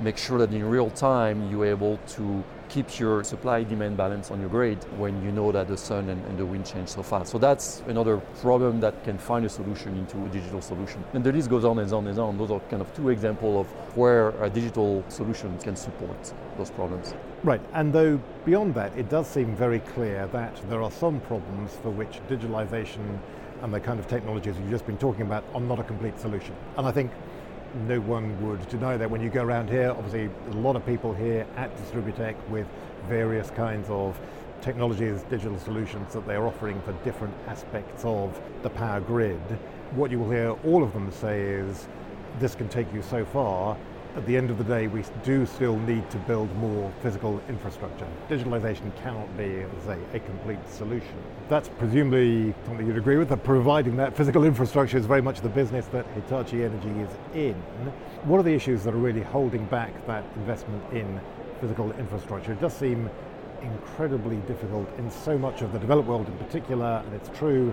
make 0.00 0.16
sure 0.16 0.38
that 0.38 0.52
in 0.52 0.64
real 0.64 0.90
time 0.90 1.50
you're 1.50 1.66
able 1.66 1.98
to 2.06 2.44
keep 2.68 2.98
your 2.98 3.24
supply 3.24 3.62
demand 3.64 3.96
balance 3.96 4.30
on 4.30 4.40
your 4.40 4.48
grid 4.48 4.82
when 4.98 5.22
you 5.22 5.32
know 5.32 5.50
that 5.52 5.68
the 5.68 5.76
sun 5.76 6.08
and, 6.08 6.24
and, 6.26 6.38
the 6.38 6.44
wind 6.44 6.66
change 6.66 6.88
so 6.88 7.02
fast. 7.02 7.32
So 7.32 7.38
that's 7.38 7.82
another 7.86 8.18
problem 8.40 8.80
that 8.80 9.04
can 9.04 9.18
find 9.18 9.44
a 9.44 9.48
solution 9.48 9.96
into 9.96 10.24
a 10.24 10.28
digital 10.28 10.60
solution. 10.60 11.02
And 11.14 11.24
the 11.24 11.32
list 11.32 11.48
goes 11.48 11.64
on 11.64 11.78
and 11.78 11.92
on 11.92 12.06
and 12.06 12.18
on. 12.18 12.38
Those 12.38 12.50
are 12.50 12.60
kind 12.70 12.82
of 12.82 12.94
two 12.94 13.08
examples 13.08 13.66
of 13.66 13.96
where 13.96 14.30
a 14.42 14.50
digital 14.50 15.04
solution 15.08 15.56
can 15.58 15.76
support 15.76 16.32
those 16.56 16.70
problems. 16.70 17.14
Right, 17.42 17.60
and 17.74 17.92
though 17.92 18.20
beyond 18.44 18.74
that, 18.74 18.96
it 18.96 19.08
does 19.08 19.26
seem 19.26 19.56
very 19.56 19.80
clear 19.80 20.26
that 20.28 20.56
there 20.68 20.82
are 20.82 20.90
some 20.90 21.20
problems 21.20 21.72
for 21.82 21.90
which 21.90 22.20
digitalization 22.28 23.18
and 23.62 23.74
the 23.74 23.80
kind 23.80 23.98
of 23.98 24.06
technologies 24.06 24.56
you've 24.58 24.70
just 24.70 24.86
been 24.86 24.98
talking 24.98 25.22
about 25.22 25.44
are 25.54 25.60
not 25.60 25.78
a 25.78 25.84
complete 25.84 26.18
solution. 26.18 26.54
And 26.76 26.86
I 26.86 26.92
think 26.92 27.10
no 27.86 28.00
one 28.00 28.40
would 28.46 28.66
deny 28.68 28.96
that 28.96 29.10
when 29.10 29.20
you 29.20 29.30
go 29.30 29.42
around 29.42 29.68
here, 29.68 29.90
obviously 29.90 30.30
a 30.50 30.54
lot 30.56 30.76
of 30.76 30.84
people 30.86 31.12
here 31.12 31.46
at 31.56 31.74
Distributech 31.76 32.36
with 32.48 32.66
various 33.08 33.50
kinds 33.50 33.88
of 33.90 34.18
technologies, 34.60 35.22
digital 35.30 35.58
solutions 35.58 36.12
that 36.12 36.26
they're 36.26 36.46
offering 36.46 36.80
for 36.82 36.92
different 37.04 37.34
aspects 37.46 38.04
of 38.04 38.40
the 38.62 38.70
power 38.70 39.00
grid. 39.00 39.40
What 39.94 40.10
you 40.10 40.18
will 40.18 40.30
hear 40.30 40.50
all 40.64 40.82
of 40.82 40.92
them 40.92 41.10
say 41.12 41.42
is, 41.42 41.88
this 42.38 42.54
can 42.54 42.68
take 42.68 42.92
you 42.92 43.02
so 43.02 43.24
far, 43.24 43.76
at 44.18 44.26
the 44.26 44.36
end 44.36 44.50
of 44.50 44.58
the 44.58 44.64
day, 44.64 44.88
we 44.88 45.04
do 45.22 45.46
still 45.46 45.78
need 45.78 46.10
to 46.10 46.16
build 46.18 46.52
more 46.56 46.92
physical 47.02 47.40
infrastructure. 47.48 48.06
Digitalization 48.28 48.90
cannot 49.00 49.34
be, 49.36 49.60
as 49.60 49.84
say, 49.84 49.96
a 50.12 50.18
complete 50.18 50.58
solution. 50.68 51.14
That's 51.48 51.68
presumably 51.68 52.52
something 52.66 52.84
you'd 52.84 52.96
agree 52.96 53.16
with, 53.16 53.28
that 53.28 53.44
providing 53.44 53.96
that 53.98 54.16
physical 54.16 54.42
infrastructure 54.42 54.98
is 54.98 55.06
very 55.06 55.22
much 55.22 55.40
the 55.40 55.48
business 55.48 55.86
that 55.86 56.04
Hitachi 56.16 56.64
Energy 56.64 56.90
is 57.00 57.10
in. 57.32 57.54
What 58.24 58.38
are 58.38 58.42
the 58.42 58.54
issues 58.54 58.82
that 58.82 58.92
are 58.92 58.98
really 58.98 59.22
holding 59.22 59.64
back 59.66 60.04
that 60.08 60.24
investment 60.34 60.82
in 60.92 61.20
physical 61.60 61.92
infrastructure? 61.92 62.52
It 62.52 62.60
does 62.60 62.76
seem 62.76 63.08
incredibly 63.62 64.38
difficult 64.48 64.88
in 64.98 65.12
so 65.12 65.38
much 65.38 65.62
of 65.62 65.72
the 65.72 65.78
developed 65.78 66.08
world 66.08 66.26
in 66.26 66.36
particular, 66.38 67.04
and 67.06 67.14
it's 67.14 67.28
true 67.38 67.72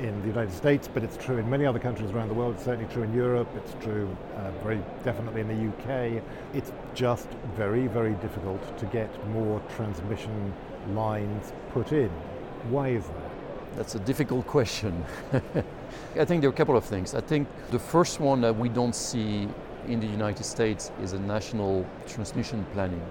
in 0.00 0.20
the 0.22 0.28
United 0.28 0.52
States, 0.52 0.88
but 0.92 1.02
it's 1.04 1.16
true 1.16 1.36
in 1.36 1.48
many 1.48 1.66
other 1.66 1.78
countries 1.78 2.10
around 2.10 2.28
the 2.28 2.34
world. 2.34 2.54
It's 2.54 2.64
certainly 2.64 2.92
true 2.92 3.02
in 3.02 3.12
Europe. 3.14 3.48
It's 3.56 3.74
true 3.84 4.16
uh, 4.36 4.50
very 4.62 4.80
definitely 5.04 5.42
in 5.42 5.48
the 5.48 5.68
UK. 5.68 6.22
It's 6.54 6.72
just 6.94 7.28
very, 7.56 7.86
very 7.86 8.14
difficult 8.14 8.78
to 8.78 8.86
get 8.86 9.10
more 9.28 9.60
transmission 9.76 10.52
lines 10.94 11.52
put 11.72 11.92
in. 11.92 12.08
Why 12.70 12.88
is 12.88 13.06
that? 13.06 13.30
That's 13.76 13.94
a 13.94 14.00
difficult 14.00 14.46
question. 14.46 15.04
I 16.18 16.24
think 16.24 16.40
there 16.40 16.50
are 16.50 16.52
a 16.52 16.56
couple 16.56 16.76
of 16.76 16.84
things. 16.84 17.14
I 17.14 17.20
think 17.20 17.46
the 17.70 17.78
first 17.78 18.20
one 18.20 18.40
that 18.40 18.56
we 18.56 18.68
don't 18.68 18.94
see 18.94 19.48
in 19.86 20.00
the 20.00 20.06
United 20.06 20.44
States 20.44 20.90
is 21.02 21.12
a 21.12 21.18
national 21.20 21.86
transmission 22.06 22.66
planning 22.72 23.02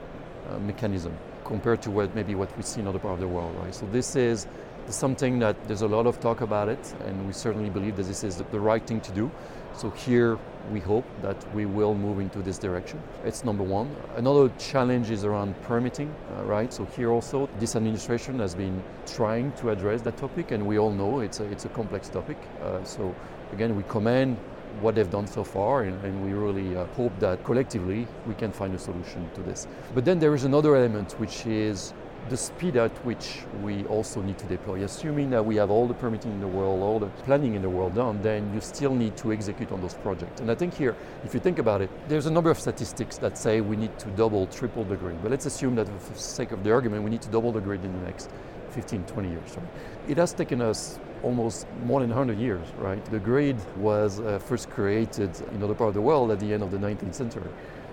uh, 0.49 0.59
mechanism 0.59 1.17
compared 1.45 1.81
to 1.81 1.91
what 1.91 2.13
maybe 2.13 2.35
what 2.35 2.55
we 2.57 2.63
see 2.63 2.81
in 2.81 2.87
other 2.87 2.99
parts 2.99 3.15
of 3.15 3.19
the 3.21 3.27
world, 3.27 3.55
right? 3.63 3.73
So 3.73 3.85
this 3.87 4.15
is 4.15 4.47
something 4.89 5.39
that 5.39 5.55
there's 5.67 5.81
a 5.81 5.87
lot 5.87 6.07
of 6.07 6.19
talk 6.19 6.41
about 6.41 6.69
it, 6.69 6.93
and 7.05 7.25
we 7.27 7.33
certainly 7.33 7.69
believe 7.69 7.95
that 7.97 8.03
this 8.03 8.23
is 8.23 8.37
the 8.37 8.59
right 8.59 8.85
thing 8.85 9.01
to 9.01 9.11
do. 9.11 9.31
So 9.73 9.89
here 9.91 10.37
we 10.71 10.79
hope 10.79 11.05
that 11.21 11.37
we 11.53 11.65
will 11.65 11.95
move 11.95 12.19
into 12.19 12.41
this 12.41 12.57
direction. 12.57 13.01
It's 13.23 13.43
number 13.43 13.63
one. 13.63 13.95
Another 14.15 14.51
challenge 14.57 15.09
is 15.09 15.23
around 15.23 15.59
permitting, 15.63 16.13
uh, 16.37 16.43
right? 16.43 16.73
So 16.73 16.85
here 16.85 17.11
also, 17.11 17.49
this 17.59 17.75
administration 17.75 18.39
has 18.39 18.55
been 18.55 18.83
trying 19.05 19.51
to 19.53 19.69
address 19.69 20.01
that 20.01 20.17
topic, 20.17 20.51
and 20.51 20.65
we 20.65 20.77
all 20.77 20.91
know 20.91 21.19
it's 21.19 21.39
a, 21.39 21.45
it's 21.45 21.65
a 21.65 21.69
complex 21.69 22.09
topic. 22.09 22.37
Uh, 22.61 22.83
so 22.83 23.15
again, 23.53 23.75
we 23.75 23.83
commend 23.83 24.37
what 24.81 24.95
they've 24.95 25.09
done 25.09 25.27
so 25.27 25.43
far, 25.43 25.83
and, 25.83 26.03
and 26.03 26.23
we 26.23 26.33
really 26.33 26.75
uh, 26.75 26.85
hope 26.87 27.17
that 27.19 27.43
collectively 27.43 28.07
we 28.27 28.33
can 28.35 28.51
find 28.51 28.75
a 28.75 28.79
solution 28.79 29.29
to 29.33 29.41
this. 29.41 29.67
But 29.95 30.05
then 30.05 30.19
there 30.19 30.35
is 30.35 30.43
another 30.43 30.75
element, 30.75 31.13
which 31.19 31.45
is 31.45 31.93
the 32.28 32.38
speed 32.38 32.76
at 32.76 32.91
which 33.05 33.39
we 33.63 33.86
also 33.86 34.22
need 34.22 34.38
to 34.38 34.45
deploy. 34.45 34.84
Assuming 34.84 35.30
that 35.30 35.45
we 35.45 35.55
have 35.55 35.72
all 35.72 35.88
the 35.88 35.93
permitting 35.93 36.32
in 36.32 36.41
the 36.41 36.47
world, 36.47 36.82
all 36.82 36.99
the 36.99 37.07
planning 37.24 37.55
in 37.55 37.61
the 37.61 37.70
world 37.70 37.95
done, 37.95 38.22
then 38.22 38.53
you 38.53 38.61
still 38.61 38.93
need 38.93 39.15
to 39.17 39.32
execute 39.32 39.72
on 39.72 39.82
those 39.82 39.95
projects. 39.95 40.41
And 40.41 40.51
I 40.51 40.55
think 40.55 40.74
here, 40.74 40.95
if 41.24 41.34
you 41.34 41.39
think 41.39 41.59
about 41.59 41.82
it, 41.82 41.89
there's 42.07 42.26
a 42.26 42.32
number 42.32 42.51
of 42.51 42.59
statistics 42.59 43.17
that 43.20 43.38
say 43.38 43.61
we 43.61 43.76
need 43.76 43.97
to 43.99 44.09
double, 44.09 44.47
triple 44.47 44.84
the 44.84 44.95
grid. 44.95 45.22
But 45.22 45.32
let's 45.32 45.45
assume 45.45 45.76
that 45.76 45.88
for 45.88 46.13
the 46.13 46.20
sake 46.20 46.51
of 46.51 46.63
the 46.63 46.72
argument, 46.72 47.03
we 47.03 47.09
need 47.09 47.22
to 47.22 47.30
double 47.30 47.51
the 47.51 47.61
grid 47.61 47.84
in 47.84 47.93
the 47.93 48.05
next 48.05 48.30
15, 48.72 49.03
20 49.05 49.30
years. 49.30 49.55
Right? 49.55 49.67
It 50.07 50.17
has 50.17 50.34
taken 50.34 50.61
us 50.61 50.99
almost 51.24 51.67
more 51.84 51.99
than 51.99 52.09
100 52.09 52.39
years, 52.39 52.65
right? 52.78 53.03
The 53.05 53.20
grid 53.20 53.57
was 53.78 54.20
uh, 54.20 54.39
first 54.39 54.70
created 54.70 55.32
in 55.51 55.61
other 55.63 55.76
part 55.76 55.89
of 55.89 55.93
the 55.93 56.01
world 56.01 56.32
at 56.32 56.39
the 56.39 56.53
end 56.53 56.63
of 56.63 56.72
the 56.72 56.78
19th 56.78 57.13
century. 57.13 57.49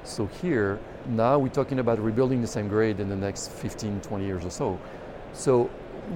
So 0.06 0.26
here, 0.40 0.78
now 1.08 1.36
we're 1.36 1.48
talking 1.48 1.80
about 1.80 1.98
rebuilding 1.98 2.40
the 2.40 2.46
same 2.46 2.68
grade 2.68 3.00
in 3.00 3.08
the 3.08 3.16
next 3.16 3.50
15, 3.50 4.00
20 4.00 4.24
years 4.24 4.44
or 4.44 4.50
so. 4.50 4.78
So 5.32 5.68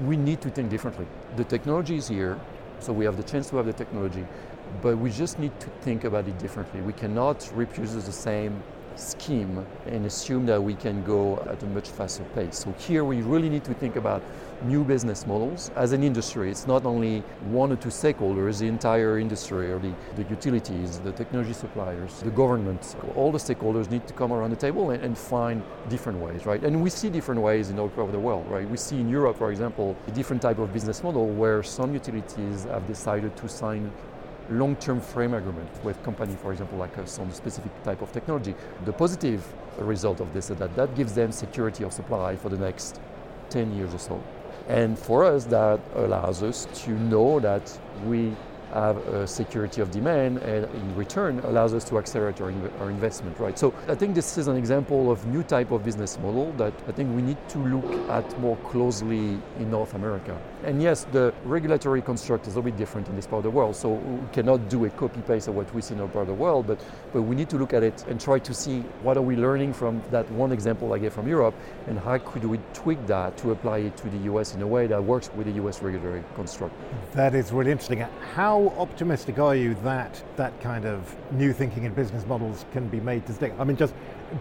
we 0.05 0.17
need 0.17 0.41
to 0.43 0.51
think 0.51 0.71
differently. 0.71 1.07
The 1.35 1.43
technology 1.43 1.97
is 1.97 2.07
here, 2.07 2.39
so 2.79 2.93
we 2.93 3.05
have 3.05 3.17
the 3.17 3.25
chance 3.25 3.51
to 3.51 3.57
have 3.57 3.67
the 3.67 3.73
technology, 3.73 4.25
but 4.81 4.97
we 4.97 5.11
just 5.11 5.41
need 5.41 5.59
to 5.59 5.67
think 5.83 6.05
about 6.05 6.29
it 6.29 6.39
differently. 6.39 6.81
We 6.83 6.93
cannot 6.93 7.51
reproduce 7.53 7.95
the 7.95 8.13
same 8.13 8.63
scheme 8.97 9.67
and 9.87 10.07
assume 10.07 10.47
that 10.47 10.63
we 10.63 10.75
can 10.75 11.03
go 11.05 11.39
at 11.49 11.63
a 11.63 11.67
much 11.67 11.89
faster 11.89 12.25
pace. 12.35 12.59
So 12.59 12.73
here 12.79 13.05
we 13.05 13.23
really 13.23 13.49
need 13.49 13.65
to 13.65 13.75
think 13.75 13.97
about 13.97 14.23
new 14.63 14.85
business 14.85 15.27
models 15.27 15.71
as 15.77 15.93
an 15.93 16.03
industry. 16.03 16.51
It's 16.51 16.67
not 16.67 16.85
only 16.85 17.21
one 17.47 17.73
or 17.73 17.77
two 17.77 17.89
stakeholders, 17.89 18.59
the 18.59 18.67
entire 18.67 19.19
industry 19.19 19.73
or 19.73 19.79
the, 19.79 19.93
the 20.17 20.25
utilities, 20.29 20.99
the 20.99 21.13
technology 21.13 21.53
suppliers, 21.53 22.21
the 22.21 22.31
government, 22.31 22.97
all 23.17 23.33
the 23.33 23.39
stakeholders 23.39 23.91
need 23.91 24.07
to 24.07 24.13
come 24.13 24.33
around 24.33 24.51
the 24.51 24.57
table 24.57 24.91
and, 24.91 25.03
and 25.03 25.17
find 25.17 25.63
different 25.89 26.19
ways, 26.19 26.47
right? 26.47 26.63
And 26.63 26.83
we 26.83 26.91
see 26.91 27.09
different 27.09 27.41
ways 27.41 27.71
in 27.71 27.79
all 27.79 27.91
over 27.97 28.13
the 28.13 28.19
world, 28.19 28.47
right? 28.51 28.69
We 28.69 28.77
see 28.77 29.01
in 29.01 29.09
Europe, 29.09 29.39
for 29.39 29.51
example, 29.51 29.97
a 30.07 30.11
different 30.11 30.43
type 30.43 30.59
of 30.59 30.73
business 30.73 31.03
model 31.03 31.27
where 31.27 31.63
some 31.63 31.95
utilities 31.95 32.65
have 32.65 32.87
decided 32.87 33.37
to 33.37 33.49
sign 33.49 33.91
long-term 34.51 35.01
frame 35.01 35.35
agreement 35.35 35.69
with 35.85 36.03
company, 36.03 36.37
for 36.43 36.53
example, 36.53 36.79
like 36.79 36.97
uh, 36.99 37.03
us 37.03 37.19
on 37.19 37.33
specific 37.33 37.71
type 37.85 38.03
of 38.03 38.13
technology. 38.13 38.55
The 38.85 38.93
positive 38.93 39.45
result 39.79 40.21
of 40.21 40.33
this 40.33 40.51
is 40.51 40.57
that 40.59 40.75
that 40.77 40.95
gives 40.95 41.15
them 41.15 41.33
security 41.33 41.85
of 41.85 41.93
supply 41.93 42.37
for 42.37 42.49
the 42.49 42.59
next 42.59 43.01
10 43.51 43.75
years 43.77 43.95
or 43.95 43.99
so. 43.99 44.23
And 44.69 44.99
for 44.99 45.25
us, 45.25 45.45
that 45.47 45.81
allows 45.95 46.43
us 46.43 46.67
to 46.85 46.91
know 46.91 47.41
that 47.41 47.79
we 48.07 48.37
have 48.73 48.97
a 49.09 49.27
security 49.27 49.81
of 49.81 49.91
demand 49.91 50.39
and 50.39 50.65
in 50.75 50.97
return 50.97 51.41
allows 51.41 51.75
us 51.75 51.85
to 51.85 51.99
accelerate 51.99 52.41
our, 52.41 52.53
our 52.81 52.91
investment, 52.91 53.39
right? 53.39 53.59
So 53.59 53.75
I 53.89 53.95
think 53.95 54.15
this 54.15 54.39
is 54.39 54.47
an 54.47 54.57
example 54.57 55.11
of 55.11 55.27
new 55.27 55.43
type 55.43 55.71
of 55.71 55.85
business 55.85 56.19
model 56.19 56.53
that 56.53 56.73
I 56.89 56.93
think 56.93 57.15
we 57.15 57.23
need 57.23 57.39
to 57.49 57.59
look 57.59 58.11
at 58.11 58.39
more 58.41 58.57
closely 58.59 59.39
in 59.59 59.71
North 59.71 59.95
America. 59.95 60.39
And 60.65 60.83
yes, 60.83 61.05
the 61.13 61.33
regulatory 61.45 62.03
construct 62.03 62.47
is 62.47 62.57
a 62.57 62.63
bit 62.63 62.77
different 62.77 63.09
in 63.09 63.17
this 63.17 63.27
part 63.27 63.39
of 63.39 63.45
the 63.45 63.51
world, 63.51 63.77
so 63.77 63.95
we 63.95 64.29
cannot 64.33 64.69
do 64.69 64.85
a 64.85 64.91
copy 64.91 65.21
paste 65.23 65.49
of 65.49 65.57
what 65.57 65.73
we 65.75 65.81
see 65.83 65.95
in 65.95 66.01
our 66.01 66.09
part 66.09 66.23
of 66.23 66.29
the 66.29 66.35
world, 66.35 66.67
but, 66.67 66.81
but 67.13 67.23
we 67.23 67.35
need 67.35 67.49
to 67.51 67.57
look 67.57 67.73
at 67.73 67.83
it 67.83 68.05
and 68.09 68.21
try 68.21 68.39
to 68.39 68.55
see 68.55 68.81
what 69.03 69.17
are 69.17 69.23
we 69.23 69.37
learning 69.37 69.73
from 69.73 70.03
that 70.11 70.31
one 70.33 70.53
example 70.53 70.93
I 70.93 70.99
gave 70.99 71.13
from 71.13 71.29
Europe 71.29 71.55
and 71.87 71.99
how 71.99 72.19
could 72.19 72.45
we 72.45 72.59
tweak 72.75 73.07
that 73.07 73.37
to 73.39 73.53
apply 73.53 73.79
it 73.79 73.97
to 73.99 74.09
the 74.09 74.19
US 74.31 74.55
in 74.55 74.63
a 74.63 74.67
way 74.67 74.87
that 74.87 75.03
works 75.03 75.31
with 75.35 75.47
the 75.47 75.53
US 75.63 75.83
regulatory 75.83 76.23
construct. 76.35 76.75
That 77.13 77.35
is 77.35 77.53
really 77.53 77.73
interesting. 77.73 78.07
How 78.35 78.73
optimistic 78.79 79.39
are 79.39 79.57
you 79.57 79.75
that 79.83 80.23
that 80.37 80.59
kind 80.61 80.85
of 80.85 81.17
new 81.33 81.53
thinking 81.53 81.85
in 81.85 81.95
business 81.95 82.27
models 82.27 82.65
can 82.73 82.89
be 82.89 83.01
made 83.01 83.27
to 83.27 83.33
stick? 83.33 83.53
I 83.59 83.65
mean, 83.65 83.77
just 83.77 83.95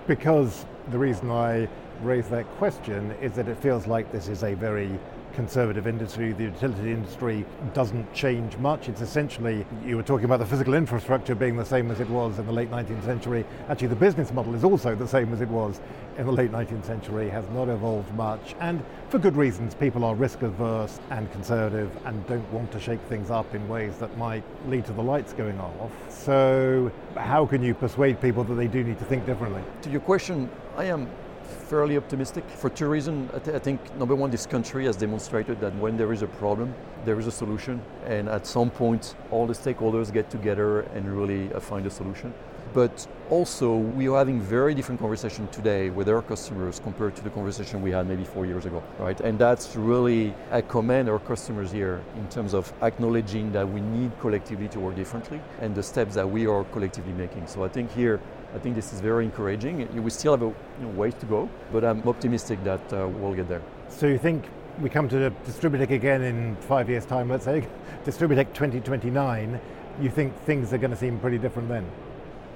because 0.07 0.65
the 0.89 0.97
reason 0.97 1.31
I 1.31 1.67
raise 2.01 2.27
that 2.29 2.45
question 2.57 3.11
is 3.21 3.33
that 3.33 3.47
it 3.47 3.57
feels 3.57 3.87
like 3.87 4.11
this 4.11 4.27
is 4.27 4.43
a 4.43 4.53
very 4.53 4.99
conservative 5.33 5.87
industry. 5.87 6.33
The 6.33 6.45
utility 6.45 6.91
industry 6.91 7.45
doesn't 7.73 8.13
change 8.13 8.57
much. 8.57 8.89
It's 8.89 9.01
essentially, 9.01 9.65
you 9.85 9.95
were 9.95 10.03
talking 10.03 10.25
about 10.25 10.39
the 10.39 10.45
physical 10.45 10.73
infrastructure 10.73 11.35
being 11.35 11.55
the 11.55 11.65
same 11.65 11.91
as 11.91 11.99
it 11.99 12.09
was 12.09 12.39
in 12.39 12.45
the 12.45 12.51
late 12.51 12.71
19th 12.71 13.05
century. 13.05 13.45
Actually, 13.69 13.87
the 13.87 13.95
business 13.95 14.31
model 14.31 14.55
is 14.55 14.63
also 14.63 14.95
the 14.95 15.07
same 15.07 15.33
as 15.33 15.41
it 15.41 15.49
was 15.49 15.79
in 16.17 16.25
the 16.25 16.31
late 16.31 16.51
19th 16.51 16.85
century, 16.85 17.29
has 17.29 17.47
not 17.49 17.69
evolved 17.69 18.13
much. 18.15 18.55
And 18.59 18.83
for 19.09 19.19
good 19.19 19.35
reasons, 19.35 19.73
people 19.73 20.03
are 20.03 20.15
risk 20.15 20.41
averse 20.41 20.99
and 21.11 21.31
conservative 21.31 21.91
and 22.05 22.25
don't 22.27 22.51
want 22.51 22.71
to 22.73 22.79
shake 22.79 23.01
things 23.03 23.31
up 23.31 23.55
in 23.55 23.67
ways 23.69 23.97
that 23.97 24.17
might 24.17 24.43
lead 24.67 24.85
to 24.85 24.91
the 24.91 25.01
lights 25.01 25.33
going 25.33 25.59
off. 25.59 25.91
So, 26.09 26.91
how 27.15 27.45
can 27.45 27.63
you 27.63 27.73
persuade 27.73 28.19
people 28.19 28.43
that 28.43 28.55
they 28.55 28.67
do 28.67 28.83
need 28.83 28.99
to 28.99 29.05
think 29.05 29.25
differently? 29.25 29.63
To 29.83 29.89
your 29.89 30.01
question, 30.01 30.49
I 30.75 30.85
am 30.85 31.09
fairly 31.49 31.97
optimistic 31.97 32.43
for 32.49 32.69
two 32.69 32.87
reasons. 32.87 33.31
I, 33.33 33.39
th- 33.39 33.55
I, 33.55 33.59
think 33.59 33.79
number 33.97 34.15
one, 34.15 34.31
this 34.31 34.45
country 34.45 34.85
has 34.85 34.95
demonstrated 34.95 35.59
that 35.61 35.75
when 35.75 35.97
there 35.97 36.13
is 36.13 36.21
a 36.21 36.27
problem, 36.27 36.73
there 37.05 37.19
is 37.19 37.27
a 37.27 37.31
solution, 37.31 37.81
and 38.05 38.29
at 38.29 38.45
some 38.45 38.69
point, 38.69 39.15
all 39.31 39.47
the 39.47 39.53
stakeholders 39.53 40.11
get 40.11 40.29
together 40.29 40.81
and 40.95 41.05
really 41.15 41.53
uh, 41.53 41.59
find 41.59 41.85
a 41.85 41.89
solution. 41.89 42.33
But 42.73 43.07
also, 43.31 43.75
we 43.75 44.07
are 44.09 44.17
having 44.17 44.39
very 44.39 44.75
different 44.75 45.01
conversation 45.01 45.47
today 45.47 45.89
with 45.89 46.07
our 46.07 46.21
customers 46.21 46.79
compared 46.79 47.15
to 47.15 47.23
the 47.23 47.29
conversation 47.31 47.81
we 47.81 47.91
had 47.91 48.07
maybe 48.07 48.23
four 48.23 48.45
years 48.45 48.65
ago, 48.65 48.83
right? 48.99 49.19
And 49.21 49.39
that's 49.39 49.75
really, 49.75 50.35
I 50.51 50.61
commend 50.61 51.09
our 51.09 51.19
customers 51.19 51.71
here 51.71 52.01
in 52.15 52.27
terms 52.29 52.53
of 52.53 52.71
acknowledging 52.83 53.51
that 53.53 53.67
we 53.67 53.81
need 53.81 54.11
collectively 54.19 54.67
to 54.69 54.79
work 54.79 54.95
differently 54.95 55.41
and 55.61 55.73
the 55.73 55.81
steps 55.81 56.13
that 56.13 56.29
we 56.29 56.45
are 56.45 56.63
collectively 56.65 57.13
making. 57.13 57.47
So 57.47 57.63
I 57.63 57.69
think 57.69 57.91
here, 57.91 58.19
I 58.53 58.57
think 58.57 58.75
this 58.75 58.93
is 58.93 58.99
very 58.99 59.25
encouraging. 59.25 59.87
We 60.03 60.09
still 60.09 60.33
have 60.33 60.41
a 60.41 60.45
you 60.45 60.55
know, 60.81 60.89
ways 60.89 61.13
to 61.15 61.25
go, 61.25 61.49
but 61.71 61.83
I'm 61.83 62.07
optimistic 62.07 62.63
that 62.63 62.93
uh, 62.93 63.07
we'll 63.07 63.35
get 63.35 63.47
there. 63.47 63.61
So 63.89 64.07
you 64.07 64.17
think 64.17 64.45
we 64.81 64.89
come 64.89 65.07
to 65.09 65.31
Distributech 65.45 65.91
again 65.91 66.21
in 66.23 66.55
five 66.55 66.89
years' 66.89 67.05
time, 67.05 67.29
let's 67.29 67.45
say, 67.45 67.67
Distributech 68.05 68.53
2029, 68.53 69.59
you 70.01 70.09
think 70.09 70.35
things 70.43 70.73
are 70.73 70.77
going 70.77 70.91
to 70.91 70.97
seem 70.97 71.19
pretty 71.19 71.37
different 71.37 71.69
then? 71.69 71.85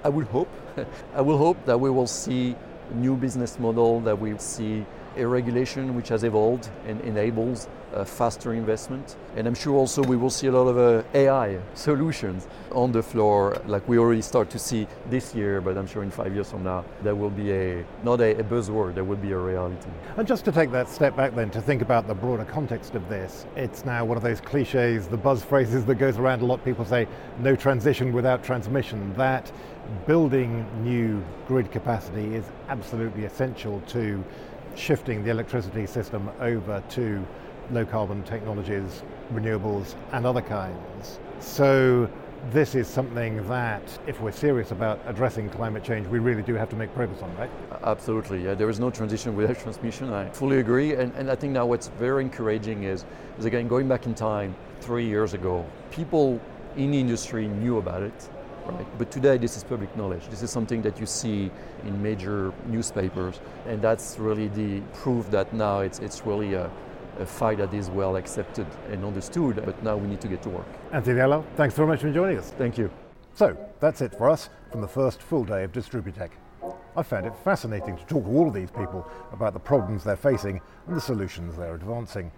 I 0.03 0.09
will 0.09 0.25
hope. 0.25 0.49
I 1.15 1.21
will 1.21 1.37
hope 1.37 1.63
that 1.65 1.79
we 1.79 1.89
will 1.89 2.07
see 2.07 2.55
a 2.89 2.93
new 2.95 3.15
business 3.15 3.59
model, 3.59 3.99
that 4.01 4.19
we 4.19 4.31
will 4.33 4.39
see 4.39 4.85
a 5.17 5.25
regulation 5.25 5.95
which 5.95 6.09
has 6.09 6.23
evolved 6.23 6.69
and 6.87 6.99
enables 7.01 7.67
uh, 7.93 8.03
faster 8.03 8.53
investment. 8.53 9.15
And 9.35 9.47
I'm 9.47 9.53
sure 9.53 9.75
also 9.75 10.01
we 10.03 10.17
will 10.17 10.29
see 10.29 10.47
a 10.47 10.51
lot 10.51 10.67
of 10.67 10.77
uh, 10.77 11.03
AI 11.13 11.59
solutions 11.75 12.47
on 12.71 12.91
the 12.91 13.03
floor, 13.03 13.61
like 13.67 13.87
we 13.87 13.97
already 13.97 14.21
start 14.21 14.49
to 14.51 14.59
see 14.59 14.87
this 15.09 15.35
year, 15.35 15.61
but 15.61 15.77
I'm 15.77 15.87
sure 15.87 16.03
in 16.03 16.11
five 16.11 16.33
years 16.33 16.49
from 16.49 16.63
now, 16.63 16.83
there 17.03 17.15
will 17.15 17.29
be 17.29 17.51
a, 17.51 17.85
not 18.03 18.19
a, 18.21 18.39
a 18.39 18.43
buzzword, 18.43 18.95
there 18.95 19.03
will 19.03 19.17
be 19.17 19.31
a 19.31 19.37
reality. 19.37 19.89
And 20.17 20.27
just 20.27 20.45
to 20.45 20.51
take 20.51 20.71
that 20.71 20.89
step 20.89 21.15
back 21.15 21.35
then, 21.35 21.49
to 21.51 21.61
think 21.61 21.81
about 21.81 22.07
the 22.07 22.15
broader 22.15 22.45
context 22.45 22.95
of 22.95 23.07
this, 23.09 23.45
it's 23.55 23.85
now 23.85 24.05
one 24.05 24.17
of 24.17 24.23
those 24.23 24.41
cliches, 24.41 25.07
the 25.07 25.17
buzz 25.17 25.43
phrases 25.43 25.85
that 25.85 25.95
goes 25.95 26.17
around 26.17 26.41
a 26.41 26.45
lot. 26.45 26.63
People 26.65 26.85
say, 26.85 27.07
no 27.39 27.55
transition 27.55 28.11
without 28.11 28.43
transmission. 28.43 29.13
That 29.15 29.51
building 30.07 30.65
new 30.83 31.23
grid 31.47 31.71
capacity 31.71 32.35
is 32.35 32.45
absolutely 32.69 33.25
essential 33.25 33.81
to 33.87 34.23
shifting 34.75 35.23
the 35.23 35.29
electricity 35.29 35.85
system 35.85 36.29
over 36.39 36.83
to 36.89 37.25
low 37.71 37.85
carbon 37.85 38.23
technologies, 38.23 39.03
renewables, 39.33 39.95
and 40.11 40.25
other 40.25 40.41
kinds. 40.41 41.19
So, 41.39 42.09
this 42.51 42.75
is 42.75 42.89
something 42.89 43.47
that, 43.47 43.81
if 44.05 44.19
we're 44.19 44.33
serious 44.33 44.71
about 44.71 44.99
addressing 45.05 45.49
climate 45.49 45.81
change, 45.81 46.07
we 46.07 46.19
really 46.19 46.41
do 46.41 46.55
have 46.55 46.69
to 46.69 46.75
make 46.75 46.93
progress 46.93 47.21
on, 47.21 47.33
right? 47.37 47.49
Absolutely. 47.83 48.43
Yeah, 48.43 48.53
there 48.53 48.69
is 48.69 48.81
no 48.81 48.89
transition 48.89 49.33
without 49.35 49.57
transmission. 49.59 50.11
I 50.11 50.29
fully 50.29 50.59
agree. 50.59 50.95
And, 50.95 51.13
and 51.15 51.31
I 51.31 51.35
think 51.35 51.53
now 51.53 51.65
what's 51.65 51.87
very 51.87 52.21
encouraging 52.21 52.83
is, 52.83 53.05
is, 53.39 53.45
again, 53.45 53.69
going 53.69 53.87
back 53.87 54.05
in 54.07 54.13
time, 54.13 54.55
three 54.81 55.05
years 55.07 55.33
ago, 55.33 55.65
people 55.91 56.41
in 56.75 56.91
the 56.91 56.99
industry 56.99 57.47
knew 57.47 57.77
about 57.77 58.03
it. 58.03 58.29
Right. 58.65 58.97
But 58.97 59.11
today, 59.11 59.37
this 59.37 59.57
is 59.57 59.63
public 59.63 59.95
knowledge. 59.97 60.27
This 60.29 60.41
is 60.41 60.49
something 60.49 60.81
that 60.83 60.99
you 60.99 61.05
see 61.05 61.51
in 61.83 62.01
major 62.01 62.53
newspapers, 62.67 63.41
and 63.67 63.81
that's 63.81 64.17
really 64.17 64.47
the 64.47 64.79
proof 64.93 65.29
that 65.31 65.51
now 65.53 65.81
it's, 65.81 65.99
it's 65.99 66.25
really 66.25 66.53
a, 66.53 66.71
a 67.19 67.25
fight 67.25 67.57
that 67.57 67.73
is 67.73 67.89
well 67.89 68.15
accepted 68.15 68.65
and 68.89 69.03
understood, 69.03 69.61
but 69.65 69.81
now 69.83 69.97
we 69.97 70.07
need 70.07 70.21
to 70.21 70.29
get 70.29 70.41
to 70.43 70.49
work. 70.49 70.65
Anthony 70.93 71.19
Allard, 71.19 71.43
thanks 71.57 71.75
very 71.75 71.87
much 71.87 71.99
for 71.99 72.11
joining 72.11 72.37
us. 72.37 72.51
Thank 72.51 72.77
you. 72.77 72.89
So, 73.35 73.57
that's 73.81 74.01
it 74.01 74.15
for 74.15 74.29
us 74.29 74.49
from 74.71 74.81
the 74.81 74.87
first 74.87 75.21
full 75.21 75.43
day 75.43 75.63
of 75.63 75.73
Distributech. 75.73 76.29
I 76.95 77.03
found 77.03 77.25
it 77.25 77.33
fascinating 77.43 77.97
to 77.97 78.05
talk 78.05 78.23
to 78.23 78.29
all 78.29 78.47
of 78.47 78.53
these 78.53 78.71
people 78.71 79.09
about 79.33 79.53
the 79.53 79.59
problems 79.59 80.03
they're 80.03 80.15
facing 80.15 80.61
and 80.87 80.95
the 80.95 81.01
solutions 81.01 81.57
they're 81.57 81.75
advancing. 81.75 82.31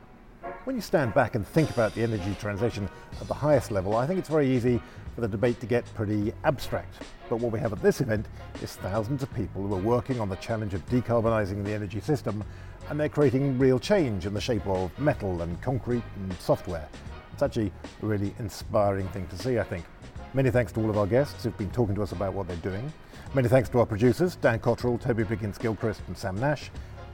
When 0.64 0.76
you 0.76 0.82
stand 0.82 1.14
back 1.14 1.36
and 1.36 1.46
think 1.46 1.70
about 1.70 1.94
the 1.94 2.02
energy 2.02 2.36
transition 2.40 2.90
at 3.22 3.28
the 3.28 3.34
highest 3.34 3.70
level, 3.70 3.96
I 3.98 4.08
think 4.08 4.18
it's 4.18 4.30
very 4.30 4.50
easy 4.50 4.82
for 5.16 5.22
the 5.22 5.28
debate 5.28 5.60
to 5.62 5.66
get 5.66 5.86
pretty 5.96 6.34
abstract. 6.44 7.02
But 7.30 7.38
what 7.38 7.52
we 7.52 7.60
have 7.60 7.72
at 7.72 7.82
this 7.82 8.02
event 8.02 8.28
is 8.62 8.76
thousands 8.76 9.24
of 9.24 9.34
people 9.34 9.66
who 9.66 9.74
are 9.74 9.82
working 9.82 10.20
on 10.20 10.30
the 10.30 10.36
challenge 10.36 10.74
of 10.74 10.86
decarbonising 10.90 11.64
the 11.64 11.74
energy 11.74 12.02
system 12.02 12.44
and 12.90 13.00
they're 13.00 13.10
creating 13.10 13.58
real 13.58 13.80
change 13.80 14.26
in 14.26 14.34
the 14.34 14.42
shape 14.42 14.68
of 14.68 14.98
metal 15.00 15.42
and 15.42 15.60
concrete 15.62 16.04
and 16.18 16.34
software. 16.34 16.88
It's 17.34 17.42
actually 17.42 17.72
a 18.02 18.06
really 18.06 18.36
inspiring 18.40 19.08
thing 19.08 19.28
to 19.28 19.38
see, 19.38 19.58
I 19.58 19.64
think. 19.64 19.86
Many 20.34 20.52
thanks 20.52 20.72
to 20.74 20.82
all 20.82 20.90
of 20.90 20.98
our 20.98 21.08
guests 21.08 21.44
who've 21.44 21.58
been 21.58 21.72
talking 21.72 21.96
to 21.96 22.04
us 22.04 22.12
about 22.12 22.34
what 22.34 22.48
they're 22.48 22.58
doing. 22.58 22.92
Many 23.34 23.48
thanks 23.48 23.70
to 23.70 23.80
our 23.80 23.86
producers, 23.86 24.36
Dan 24.36 24.60
Cottrell, 24.60 24.98
Toby 24.98 25.24
Biggins 25.24 25.58
Gilchrist, 25.58 26.02
and 26.08 26.18
Sam 26.18 26.36
Nash. 26.40 26.70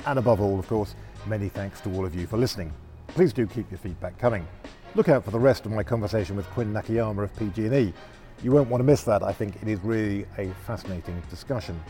And 0.05 0.19
above 0.19 0.41
all, 0.41 0.59
of 0.59 0.67
course, 0.67 0.95
many 1.27 1.49
thanks 1.49 1.81
to 1.81 1.93
all 1.95 2.05
of 2.05 2.15
you 2.15 2.27
for 2.27 2.37
listening. 2.37 2.73
Please 3.07 3.33
do 3.33 3.45
keep 3.47 3.69
your 3.71 3.77
feedback 3.77 4.17
coming. 4.17 4.47
Look 4.93 5.07
out 5.07 5.23
for 5.23 5.31
the 5.31 5.39
rest 5.39 5.65
of 5.65 5.71
my 5.71 5.83
conversation 5.83 6.35
with 6.35 6.45
Quinn 6.47 6.73
Nakayama 6.73 7.23
of 7.23 7.33
PG&E. 7.37 7.93
You 8.43 8.51
won't 8.51 8.69
want 8.69 8.81
to 8.81 8.85
miss 8.85 9.03
that. 9.03 9.23
I 9.23 9.31
think 9.31 9.55
it 9.61 9.69
is 9.69 9.79
really 9.83 10.25
a 10.37 10.49
fascinating 10.67 11.21
discussion. 11.29 11.81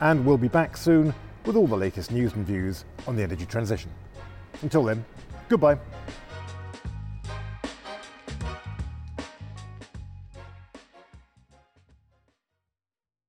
And 0.00 0.26
we'll 0.26 0.38
be 0.38 0.48
back 0.48 0.76
soon 0.76 1.14
with 1.46 1.54
all 1.54 1.68
the 1.68 1.76
latest 1.76 2.10
news 2.10 2.32
and 2.34 2.44
views 2.44 2.84
on 3.06 3.14
the 3.14 3.22
energy 3.22 3.46
transition. 3.46 3.92
Until 4.62 4.82
then, 4.82 5.04
goodbye. 5.48 5.78